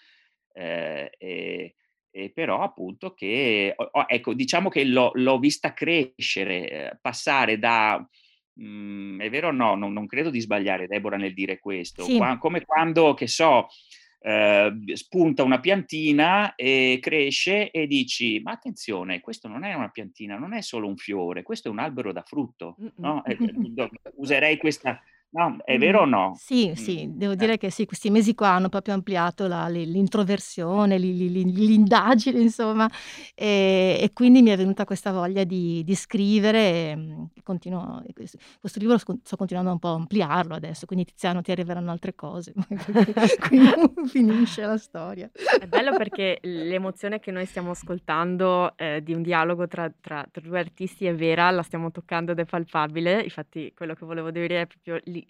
Eh, 0.54 1.12
e, 1.18 1.76
e, 2.12 2.30
però 2.30 2.62
appunto 2.62 3.14
che, 3.14 3.74
oh, 3.76 4.06
ecco, 4.08 4.34
diciamo 4.34 4.70
che 4.70 4.84
l'ho, 4.86 5.12
l'ho 5.16 5.40
vista 5.40 5.74
crescere, 5.74 6.70
eh, 6.70 6.98
passare 7.02 7.58
da... 7.58 7.98
Mh, 8.54 8.66
mhmm, 8.66 9.22
è 9.22 9.30
vero 9.30 9.48
o 9.48 9.52
no? 9.52 9.76
Non, 9.76 9.94
non, 9.94 10.06
credo 10.06 10.30
di 10.30 10.40
sbagliare, 10.40 10.88
Deborah, 10.88 11.18
nel 11.18 11.34
dire 11.34 11.60
questo. 11.60 12.04
Sì. 12.04 12.18
Qua, 12.18 12.38
come 12.38 12.64
quando, 12.66 13.14
che 13.14 13.28
so, 13.28 13.68
eh, 14.26 14.74
spunta 14.94 15.44
una 15.44 15.60
piantina 15.60 16.56
e 16.56 16.98
cresce 17.02 17.72
e 17.72 17.88
dici, 17.88 18.40
ma 18.40 18.52
attenzione, 18.52 19.20
questo 19.20 19.50
non 19.50 19.66
è 19.66 19.74
una 19.74 19.90
piantina, 19.90 20.38
non 20.38 20.54
è 20.54 20.62
solo 20.62 20.88
un 20.88 20.96
fiore, 20.96 21.44
questo 21.44 21.68
è 21.68 21.72
un 21.72 21.80
albero 21.80 22.14
da 22.14 22.22
frutto. 22.22 22.78
No? 22.96 23.24
Eh, 23.26 23.38
userei 24.16 24.58
questa, 24.58 25.02
No, 25.36 25.58
è 25.66 25.80
vero 25.80 26.02
o 26.02 26.06
no? 26.06 26.36
Sì, 26.38 26.74
sì, 26.76 27.10
devo 27.12 27.34
eh. 27.34 27.36
dire 27.36 27.58
che 27.58 27.72
sì, 27.72 27.88
questi 27.88 28.12
mesi 28.12 28.36
qua 28.36 28.50
hanno 28.50 28.70
proprio 28.70 28.94
ampliato 28.94 29.48
la 29.48 29.68
l'introversione, 29.68 31.00
l'indagine 31.00 32.40
insomma, 32.40 32.88
e 33.34 33.98
e 34.00 34.12
quindi 34.14 34.44
mi 34.44 34.52
è 34.52 34.58
venuta 34.58 34.86
questa 34.86 35.12
voglia 35.12 35.44
di 35.44 35.84
di 35.84 35.96
scrivere 35.96 36.92
e, 36.92 36.96
mhmm, 36.96 37.28
continuo 37.42 38.04
questo 38.60 38.78
libro 38.80 38.98
sto 39.00 39.36
continuando 39.36 39.72
un 39.72 39.80
po' 39.80 39.88
a 39.90 39.94
ampliarlo 39.96 40.54
adesso, 40.54 40.86
quindi 40.86 41.06
Tiziano 41.06 41.42
ti 41.42 41.52
arriveranno 41.52 41.90
altre 41.90 42.14
cose, 42.14 42.54
qui 43.50 43.60
finisce 44.06 44.62
la 44.66 44.78
storia. 44.78 45.32
È 45.60 45.66
bello 45.66 45.96
perché 45.98 46.38
l'emozione 46.44 47.20
che 47.20 47.32
noi 47.32 47.46
stiamo 47.48 47.72
ascoltando, 47.72 48.78
ehm, 48.78 49.00
di 49.00 49.14
un 49.14 49.24
dialogo 49.24 49.68
tra 49.68 49.92
tra 50.00 50.24
tra 50.32 50.42
2 50.46 50.60
artisti 50.60 51.08
è 51.08 51.16
vera, 51.16 51.50
la 51.50 51.64
stiamo 51.64 51.90
toccando 51.90 52.34
ed 52.34 52.40
è 52.40 52.46
palpabile. 52.46 53.24
Infatti 53.24 53.74
quello 53.76 53.96
che 53.96 54.06
volevo 54.06 54.30
dire 54.30 54.62
è 54.62 54.68
proprio 54.68 55.00
lì 55.06 55.23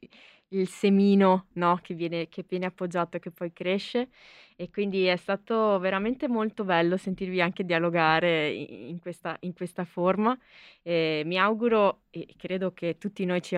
il 0.50 0.68
semino, 0.68 1.48
no, 1.54 1.80
che 1.82 1.94
viene 1.96 2.30
che 2.30 2.46
viene 2.48 2.66
appoggiato 2.68 3.18
e 3.18 3.20
che 3.20 3.32
poi 3.32 3.52
cresce 3.52 4.10
e 4.56 4.70
quindi 4.70 5.06
è 5.06 5.16
stato 5.16 5.80
veramente 5.80 6.28
molto 6.28 6.64
bello 6.64 6.96
sentirvi 6.98 7.42
anche 7.42 7.64
dialogare 7.66 8.50
in 8.52 9.00
questa 9.00 9.36
in 9.42 9.54
questa 9.54 9.84
forma. 9.86 10.38
Ehm, 10.84 11.28
mi 11.28 11.38
auguro 11.40 12.04
e 12.12 12.28
credo 12.38 12.72
che 12.74 12.98
tutti 12.98 13.26
noi 13.26 13.42
ci 13.42 13.58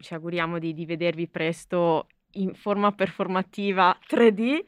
ci 0.00 0.14
auguriamo 0.14 0.58
di 0.58 0.74
di 0.74 0.84
vedervi 0.86 1.28
presto 1.28 2.08
in 2.32 2.54
forma 2.54 2.92
performativa 2.92 3.96
3D. 4.06 4.64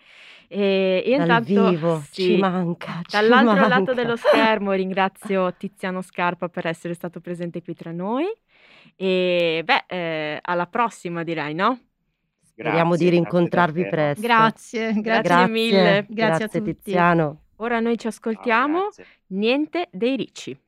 E 0.49 1.03
Dal 1.13 1.29
intanto 1.29 1.41
vivo, 1.41 2.07
ci 2.11 2.23
sì, 2.23 2.37
manca, 2.37 3.03
ci 3.05 3.09
dall'altro 3.09 3.67
lato 3.67 3.93
manca. 3.93 3.95
dello 3.95 4.17
schermo 4.17 4.73
ringrazio 4.73 5.55
Tiziano 5.57 6.03
Scarpa 6.03 6.49
per 6.49 6.67
essere 6.67 6.95
stato 6.95 7.21
presente 7.21 7.63
qui 7.63 7.75
tra 7.75 7.93
noi. 7.93 8.27
E 8.95 9.63
beh, 9.65 9.85
ehm, 9.89 10.39
alla 10.43 10.67
prossima 10.67 11.25
direi, 11.25 11.55
no? 11.55 11.81
Speriamo 12.43 12.97
di 12.97 13.05
Grazie, 13.05 13.11
grazie 13.11 13.11
rincontrarvi 13.11 13.83
davvero. 13.83 13.91
presto. 13.91 14.21
Grazie, 14.21 14.93
Grazie 15.01 15.23
grazie. 15.23 15.49
mille. 15.49 16.07
Grazie 16.09 16.45
a 16.45 16.49
grazie 16.49 16.61
tutti. 16.61 16.75
Tiziano. 16.83 17.43
Ora 17.57 17.81
noi 17.81 17.99
ci 17.99 18.09
Ciao, 18.11 18.11
ascoltiamo 18.11 18.79
grazie. 18.83 19.07
Niente 19.29 19.89
dei 19.93 20.17
ricci. 20.17 20.59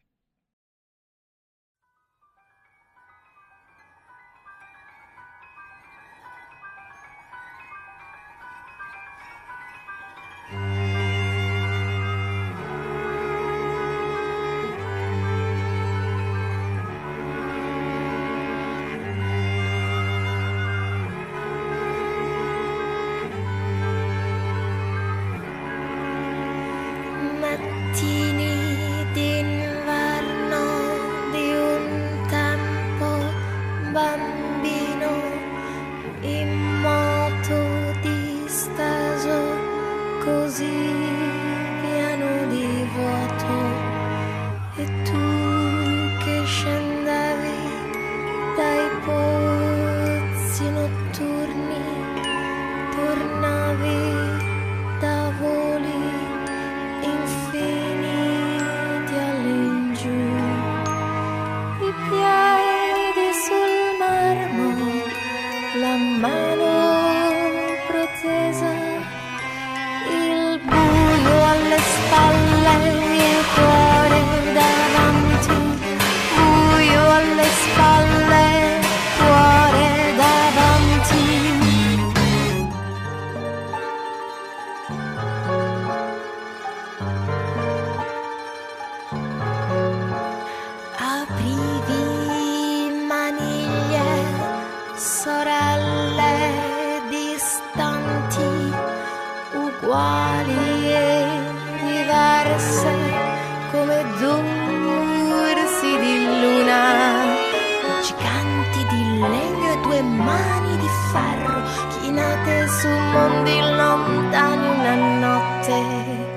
Mani 110.19 110.77
di 110.77 110.89
ferro, 111.11 111.62
chinate 111.93 112.69
su 112.69 112.89
mondi 112.89 113.61
lontani 113.61 114.66
una 114.69 114.95
notte 115.23 116.37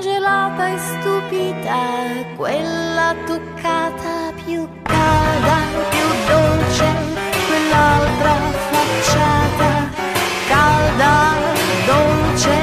gelata 0.00 0.68
e 0.68 0.78
stupida, 0.78 1.78
quella 2.36 3.14
toccata 3.26 4.32
più 4.44 4.68
calda, 4.82 5.56
più 5.90 6.06
dolce, 6.28 6.86
quell'altra 7.46 8.34
facciata, 8.70 9.70
calda, 10.48 11.34
dolce, 11.86 12.54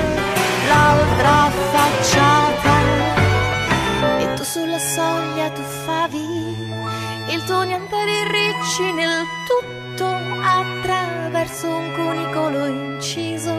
l'altra 0.68 1.50
facciata. 1.74 2.76
E 4.20 4.34
tu 4.34 4.44
sulla 4.44 4.80
soglia 4.80 5.50
tuffavi 5.50 6.30
il 7.34 7.44
tuo 7.46 7.64
niente 7.64 7.96
di 8.06 8.24
ricci 8.38 8.92
nel 8.94 9.26
tutto 9.48 9.91
attraverso 11.42 11.68
un 11.68 11.92
cunicolo 11.94 12.66
inciso 12.68 13.56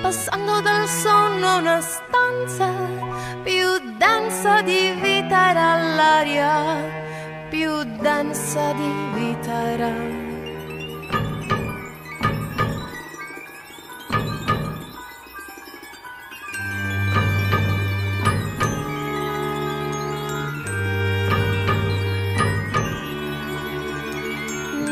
passando 0.00 0.60
dal 0.60 0.86
sonno 0.86 1.56
una 1.58 1.80
stanza 1.80 2.70
più 3.42 3.96
densa 3.96 4.62
di 4.62 4.92
vita 5.00 5.50
era 5.50 5.76
l'aria, 5.96 6.76
più 7.50 7.82
densa 8.00 8.72
di 8.74 8.92
vita 9.14 9.70
era. 9.72 10.26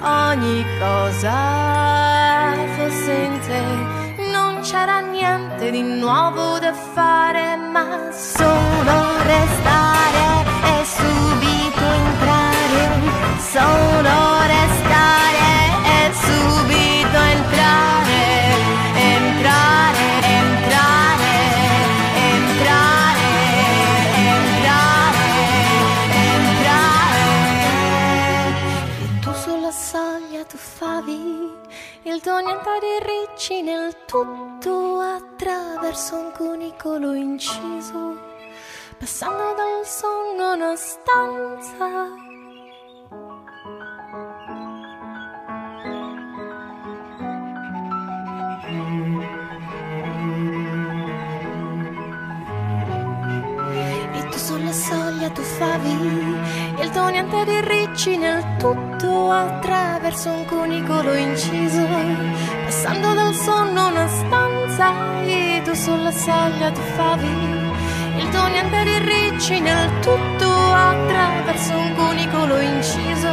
ogni 0.00 0.64
cosa 0.78 2.52
fosse 2.76 3.12
in 3.12 3.38
te. 3.46 3.62
Non 4.30 4.60
c'era 4.62 5.00
niente 5.00 5.70
di 5.70 5.82
nuovo 5.82 6.58
da 6.58 6.72
fare, 6.72 7.56
ma 7.56 8.10
solo 8.10 8.96
restare 9.24 10.44
e 10.72 10.84
subito 10.84 11.84
entrare. 12.00 12.82
Solo 13.38 14.43
tuo 32.24 32.38
niente 32.38 32.70
di 32.80 33.04
ricci 33.04 33.60
nel 33.60 33.94
tutto 34.06 34.98
attraverso 34.98 36.16
un 36.16 36.32
cunicolo 36.34 37.12
inciso, 37.12 38.18
passando 38.96 39.52
dal 39.52 39.84
sonno 39.84 40.54
una 40.54 40.74
stanza. 40.74 42.22
E 54.14 54.28
tu 54.30 54.38
sulla 54.38 54.72
soglia 54.72 55.28
tuffavi 55.28 56.54
il 56.80 56.90
tuo 56.90 57.08
niente 57.08 57.44
di 57.44 57.60
ricci 57.60 58.16
nel 58.16 58.56
tutto 58.56 59.30
attraverso 59.30 60.30
un 60.30 60.44
cunicolo 60.46 61.12
inciso, 61.12 61.86
E 64.76 65.62
tu 65.64 65.72
sulla 65.72 66.10
soglia 66.10 66.68
tuffavi 66.72 67.62
il 68.16 68.28
tuo 68.28 68.46
niente 68.48 68.98
ricci 68.98 69.60
nel 69.60 70.00
tutto 70.00 70.50
attraverso 70.50 71.78
un 71.78 71.94
cunicolo 71.94 72.58
inciso, 72.58 73.32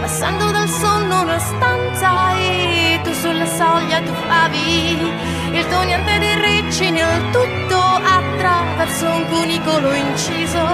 passando 0.00 0.50
dal 0.52 0.68
sonno 0.68 1.20
una 1.20 1.38
stanza. 1.38 2.38
E 2.38 2.98
tu 3.02 3.12
sulla 3.12 3.44
soglia 3.44 4.00
tuffavi 4.00 5.12
il 5.52 5.66
tuo 5.68 5.82
niente 5.82 6.34
ricci 6.40 6.90
nel 6.90 7.30
tutto 7.30 7.78
attraverso 7.78 9.06
un 9.06 9.28
cunicolo 9.28 9.92
inciso, 9.92 10.66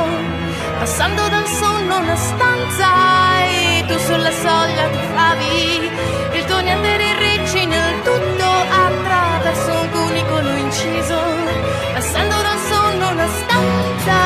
passando 0.78 1.28
dal 1.28 1.47
sonno 1.47 1.99
una 1.99 2.16
stanza 2.16 2.88
e 3.45 3.84
tu 3.88 3.99
sulla 3.99 4.30
soglia 4.30 4.88
tuffavi 4.88 5.91
il 6.34 6.45
tuo 6.45 6.61
niente 6.61 6.97
ricci 7.18 7.66
nel 7.66 8.03
tutto 8.03 8.49
inciso, 10.81 11.18
passando 11.93 12.43
dal 12.43 12.59
sonno 12.59 13.05
a 13.05 13.12
una 13.12 13.26
stanza. 13.26 14.18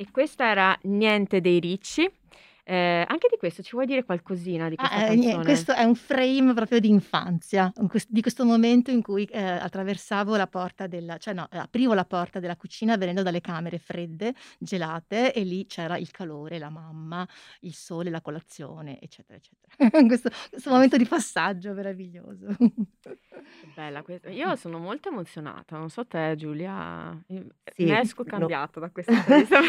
E 0.00 0.10
questa 0.12 0.50
era 0.50 0.78
Niente 0.82 1.40
dei 1.40 1.58
Ricci. 1.58 2.17
Eh, 2.70 3.02
anche 3.08 3.28
di 3.30 3.38
questo 3.38 3.62
ci 3.62 3.70
vuoi 3.72 3.86
dire 3.86 4.04
qualcosina 4.04 4.68
di 4.68 4.76
questa 4.76 4.94
Ah, 4.94 5.04
eh, 5.06 5.14
nie- 5.16 5.22
canzone? 5.32 5.44
questo 5.44 5.72
è 5.72 5.84
un 5.84 5.94
frame 5.94 6.52
proprio 6.52 6.80
di 6.80 6.90
infanzia, 6.90 7.72
in 7.80 7.88
quest- 7.88 8.10
di 8.10 8.20
questo 8.20 8.44
momento 8.44 8.90
in 8.90 9.00
cui 9.00 9.24
eh, 9.24 9.40
attraversavo 9.42 10.36
la 10.36 10.46
porta 10.46 10.86
della, 10.86 11.16
cioè 11.16 11.32
no, 11.32 11.48
eh, 11.50 11.56
aprivo 11.56 11.94
la 11.94 12.04
porta 12.04 12.40
della 12.40 12.56
cucina 12.56 12.98
venendo 12.98 13.22
dalle 13.22 13.40
camere 13.40 13.78
fredde, 13.78 14.34
gelate, 14.58 15.32
e 15.32 15.44
lì 15.44 15.64
c'era 15.66 15.96
il 15.96 16.10
calore, 16.10 16.58
la 16.58 16.68
mamma, 16.68 17.26
il 17.60 17.72
sole, 17.72 18.10
la 18.10 18.20
colazione, 18.20 19.00
eccetera, 19.00 19.38
eccetera. 19.38 19.68
questo, 20.06 20.28
questo 20.50 20.68
momento 20.68 20.98
di 20.98 21.06
passaggio 21.06 21.72
meraviglioso. 21.72 22.48
Che 23.00 23.18
bella 23.74 24.02
questa. 24.02 24.28
Io 24.28 24.54
sono 24.56 24.76
molto 24.78 25.08
emozionata, 25.08 25.78
non 25.78 25.88
so 25.88 26.06
te 26.06 26.34
Giulia, 26.36 27.18
io- 27.28 27.46
Sì, 27.74 27.84
ne 27.84 28.00
esco 28.00 28.24
no. 28.24 28.30
cambiata 28.30 28.78
da 28.78 28.90
questa 28.90 29.12
intervista. 29.16 29.60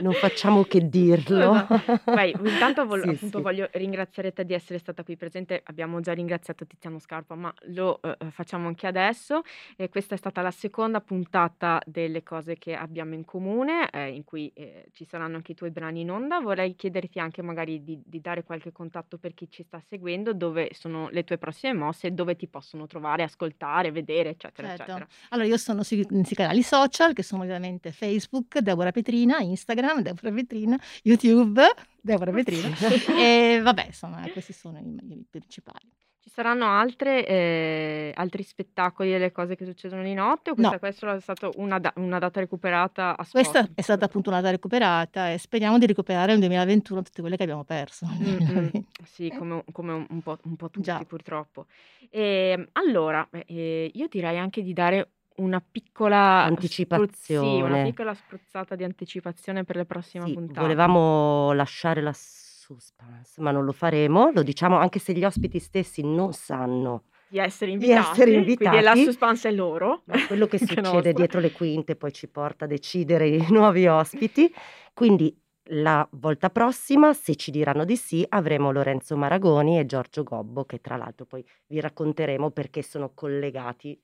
Non 0.00 0.12
facciamo 0.14 0.64
che 0.64 0.88
dirlo. 0.88 1.54
Esatto. 1.54 2.14
Vai, 2.16 2.34
intanto 2.44 2.84
vol- 2.86 3.02
Sì, 3.02 3.08
appunto 3.10 3.38
sì. 3.38 3.42
voglio 3.44 3.68
ringraziare 3.72 4.32
te 4.32 4.44
di 4.44 4.54
essere 4.54 4.78
stata 4.78 5.02
qui 5.02 5.16
presente. 5.16 5.60
Abbiamo 5.64 6.00
già 6.00 6.12
ringraziato 6.12 6.66
Tiziano 6.66 6.98
Scarpa, 6.98 7.34
ma 7.34 7.52
lo 7.68 8.00
eh, 8.02 8.30
facciamo 8.30 8.66
anche 8.68 8.86
adesso. 8.86 9.42
E 9.76 9.88
questa 9.88 10.14
è 10.14 10.18
stata 10.18 10.40
la 10.42 10.50
seconda 10.50 11.00
puntata 11.00 11.80
delle 11.84 12.22
cose 12.22 12.56
che 12.56 12.74
abbiamo 12.74 13.14
in 13.14 13.24
comune, 13.24 13.90
eh, 13.90 14.08
in 14.08 14.24
cui 14.24 14.50
eh, 14.54 14.86
ci 14.92 15.04
saranno 15.04 15.36
anche 15.36 15.52
i 15.52 15.54
tuoi 15.54 15.70
brani 15.70 16.00
in 16.00 16.10
onda. 16.10 16.40
Vorrei 16.40 16.74
chiederti 16.74 17.18
anche 17.18 17.42
magari 17.42 17.82
di, 17.84 18.00
di 18.04 18.20
dare 18.20 18.44
qualche 18.44 18.72
contatto 18.72 19.18
per 19.18 19.34
chi 19.34 19.48
ci 19.50 19.62
sta 19.62 19.80
seguendo, 19.86 20.32
dove 20.32 20.70
sono 20.72 21.08
le 21.10 21.24
tue 21.24 21.36
prossime 21.38 21.74
mosse, 21.74 22.12
dove 22.14 22.36
ti 22.36 22.46
possono 22.46 22.86
trovare, 22.86 23.22
ascoltare, 23.24 23.90
vedere, 23.90 24.30
eccetera, 24.30 24.68
Certo. 24.68 24.82
eccetera. 24.82 25.06
Allora, 25.30 25.48
io 25.48 25.56
sono 25.56 25.82
sui, 25.82 26.06
sui 26.24 26.36
canali 26.36 26.62
social, 26.62 27.12
che 27.12 27.22
sono 27.22 27.42
ovviamente 27.42 27.92
Facebook, 27.92 28.58
Deborah 28.58 28.92
Petrina, 28.92 29.38
Instagram, 29.38 30.00
Deborah 30.00 30.32
Petrina, 30.32 30.78
YouTube, 31.02 31.60
Deborah 32.06 32.32
Petrina. 32.32 32.74
e 33.18 33.60
vabbè, 33.62 33.86
insomma, 33.86 34.22
questi 34.32 34.52
sono 34.52 34.78
i, 34.78 34.96
i 35.12 35.26
principali. 35.28 35.90
Ci 36.26 36.32
saranno 36.32 36.66
altre, 36.66 37.24
eh, 37.24 38.12
altri 38.16 38.42
spettacoli 38.42 39.14
e 39.14 39.18
le 39.18 39.30
cose 39.30 39.54
che 39.54 39.64
succedono 39.64 40.02
di 40.02 40.12
notte 40.12 40.50
o 40.50 40.54
questa, 40.54 40.72
No. 40.72 40.78
questa 40.80 41.14
è 41.14 41.20
stata 41.20 41.50
una, 41.54 41.78
da- 41.78 41.92
una 41.96 42.18
data 42.18 42.40
recuperata 42.40 43.16
a 43.16 43.22
spot? 43.22 43.42
Questa 43.42 43.70
è 43.74 43.80
stata 43.80 44.06
appunto 44.06 44.30
una 44.30 44.40
data 44.40 44.50
recuperata 44.50 45.30
e 45.30 45.38
speriamo 45.38 45.78
di 45.78 45.86
recuperare 45.86 46.32
nel 46.32 46.40
2021 46.40 47.02
tutte 47.02 47.20
quelle 47.20 47.36
che 47.36 47.44
abbiamo 47.44 47.62
perso. 47.62 48.06
Mm, 48.06 48.58
mm. 48.58 48.68
Sì, 49.04 49.32
come, 49.38 49.62
come 49.70 49.92
un, 49.92 50.06
un 50.10 50.20
po', 50.20 50.36
un 50.42 50.56
po' 50.56 50.68
tutti 50.68 50.86
Già. 50.86 50.98
purtroppo. 51.06 51.66
E, 52.10 52.70
allora, 52.72 53.28
eh, 53.46 53.88
io 53.94 54.08
direi 54.08 54.36
anche 54.38 54.62
di 54.62 54.72
dare 54.72 55.10
una 55.36 55.60
piccola 55.60 56.46
spruz- 56.50 57.14
sì, 57.16 57.32
una 57.34 57.44
Anticipazione. 57.44 57.82
piccola 57.84 58.14
spruzzata 58.14 58.74
di 58.74 58.84
anticipazione 58.84 59.64
per 59.64 59.76
le 59.76 59.84
prossime 59.84 60.26
Sì, 60.26 60.32
puntate. 60.34 60.60
volevamo 60.60 61.52
lasciare 61.52 62.00
la 62.00 62.12
suspense, 62.14 63.40
ma 63.40 63.50
non 63.50 63.64
lo 63.64 63.72
faremo. 63.72 64.30
Lo 64.32 64.42
diciamo 64.42 64.76
anche 64.78 64.98
se 64.98 65.12
gli 65.12 65.24
ospiti 65.24 65.58
stessi 65.58 66.02
non 66.02 66.32
sanno 66.32 67.04
Di 67.28 67.38
essere 67.38 67.66
di 67.76 67.84
invitati, 67.84 68.10
essere 68.10 68.30
quindi 68.32 68.56
la 68.64 68.70
invitati. 68.70 69.02
suspense 69.04 69.48
è 69.48 69.52
loro. 69.52 70.02
Ma 70.06 70.26
quello 70.26 70.46
che 70.46 70.58
che 70.58 70.66
succede 70.66 70.82
nostra. 70.92 71.12
dietro 71.12 71.40
le 71.40 71.52
quinte 71.52 71.96
poi 71.96 72.12
ci 72.12 72.28
porta 72.28 72.64
a 72.64 72.68
decidere 72.68 73.28
i 73.28 73.46
nuovi 73.50 73.86
ospiti. 73.86 74.52
Quindi 74.94 75.36
la 75.70 76.06
volta 76.12 76.48
prossima, 76.50 77.12
se 77.12 77.34
ci 77.34 77.50
diranno 77.50 77.84
di 77.84 77.96
sì, 77.96 78.24
avremo 78.28 78.70
Lorenzo 78.70 79.16
Maragoni 79.16 79.78
e 79.78 79.86
Giorgio 79.86 80.22
Gobbo, 80.22 80.64
che 80.64 80.80
tra 80.80 80.96
l'altro 80.96 81.24
poi 81.26 81.44
vi 81.66 81.80
racconteremo 81.80 82.50
perché 82.50 82.82
sono 82.82 83.10
collegati 83.12 84.00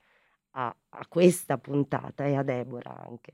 a, 0.52 0.74
a 0.90 1.06
questa 1.08 1.58
puntata 1.58 2.24
e 2.24 2.36
a 2.36 2.42
Deborah 2.42 3.04
anche. 3.06 3.32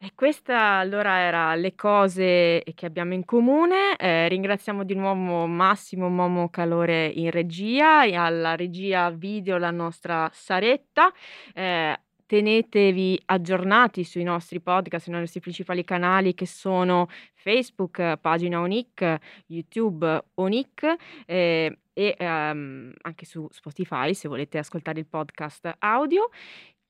E 0.00 0.12
questa 0.14 0.76
allora 0.76 1.18
era 1.18 1.56
le 1.56 1.74
cose 1.74 2.62
che 2.76 2.86
abbiamo 2.86 3.14
in 3.14 3.24
comune. 3.24 3.96
Eh, 3.96 4.28
ringraziamo 4.28 4.84
di 4.84 4.94
nuovo 4.94 5.46
Massimo 5.46 6.08
Momo 6.08 6.48
Calore 6.50 7.06
in 7.06 7.32
regia 7.32 8.04
e 8.04 8.14
alla 8.14 8.54
regia 8.54 9.10
video 9.10 9.58
la 9.58 9.72
nostra 9.72 10.30
Saretta. 10.32 11.12
Eh, 11.52 11.98
tenetevi 12.26 13.22
aggiornati 13.24 14.04
sui 14.04 14.22
nostri 14.22 14.60
podcast, 14.60 15.04
sui 15.04 15.14
nostri 15.14 15.40
principali 15.40 15.82
canali 15.82 16.32
che 16.34 16.46
sono 16.46 17.08
Facebook, 17.34 17.98
eh, 17.98 18.18
pagina 18.20 18.60
Onic, 18.60 19.18
YouTube 19.46 20.24
Onic 20.34 20.96
eh, 21.26 21.78
e 21.98 22.14
ehm, 22.16 22.92
anche 23.02 23.24
su 23.24 23.48
Spotify 23.50 24.14
se 24.14 24.28
volete 24.28 24.58
ascoltare 24.58 25.00
il 25.00 25.06
podcast 25.06 25.68
audio. 25.80 26.30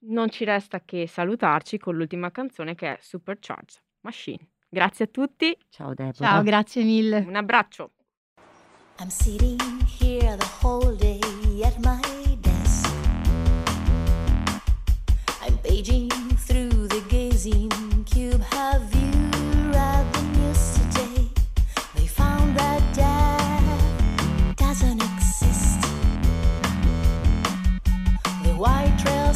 non 0.00 0.28
ci 0.28 0.44
resta 0.44 0.82
che 0.84 1.08
salutarci 1.08 1.78
con 1.78 1.96
l'ultima 1.96 2.30
canzone 2.30 2.74
che 2.74 2.92
è 2.92 2.98
Supercharged 3.00 3.80
Machine. 4.02 4.50
Grazie 4.68 5.06
a 5.06 5.08
tutti. 5.08 5.56
Ciao 5.70 5.94
Deborah. 5.94 6.12
Ciao, 6.12 6.42
grazie 6.42 6.84
mille. 6.84 7.24
Un 7.26 7.36
abbraccio. 7.36 7.92
I'm 9.00 9.08
sitting 9.08 9.58
here 9.98 10.36
the 10.36 10.48
whole 10.60 10.94
day 10.94 11.20
at 11.64 11.78
my 11.78 12.36
desk. 12.40 12.92
I'm 15.40 15.56
paging 15.62 16.27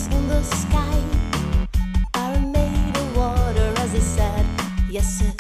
white 0.03 0.15
in 0.17 0.29
the 0.29 0.43
sky 0.43 1.03
are 2.15 2.39
made 2.41 2.97
of 2.97 3.17
water, 3.17 3.75
as 3.79 3.93
they 3.93 4.01
said 4.01 4.47
yesterday. 4.89 5.35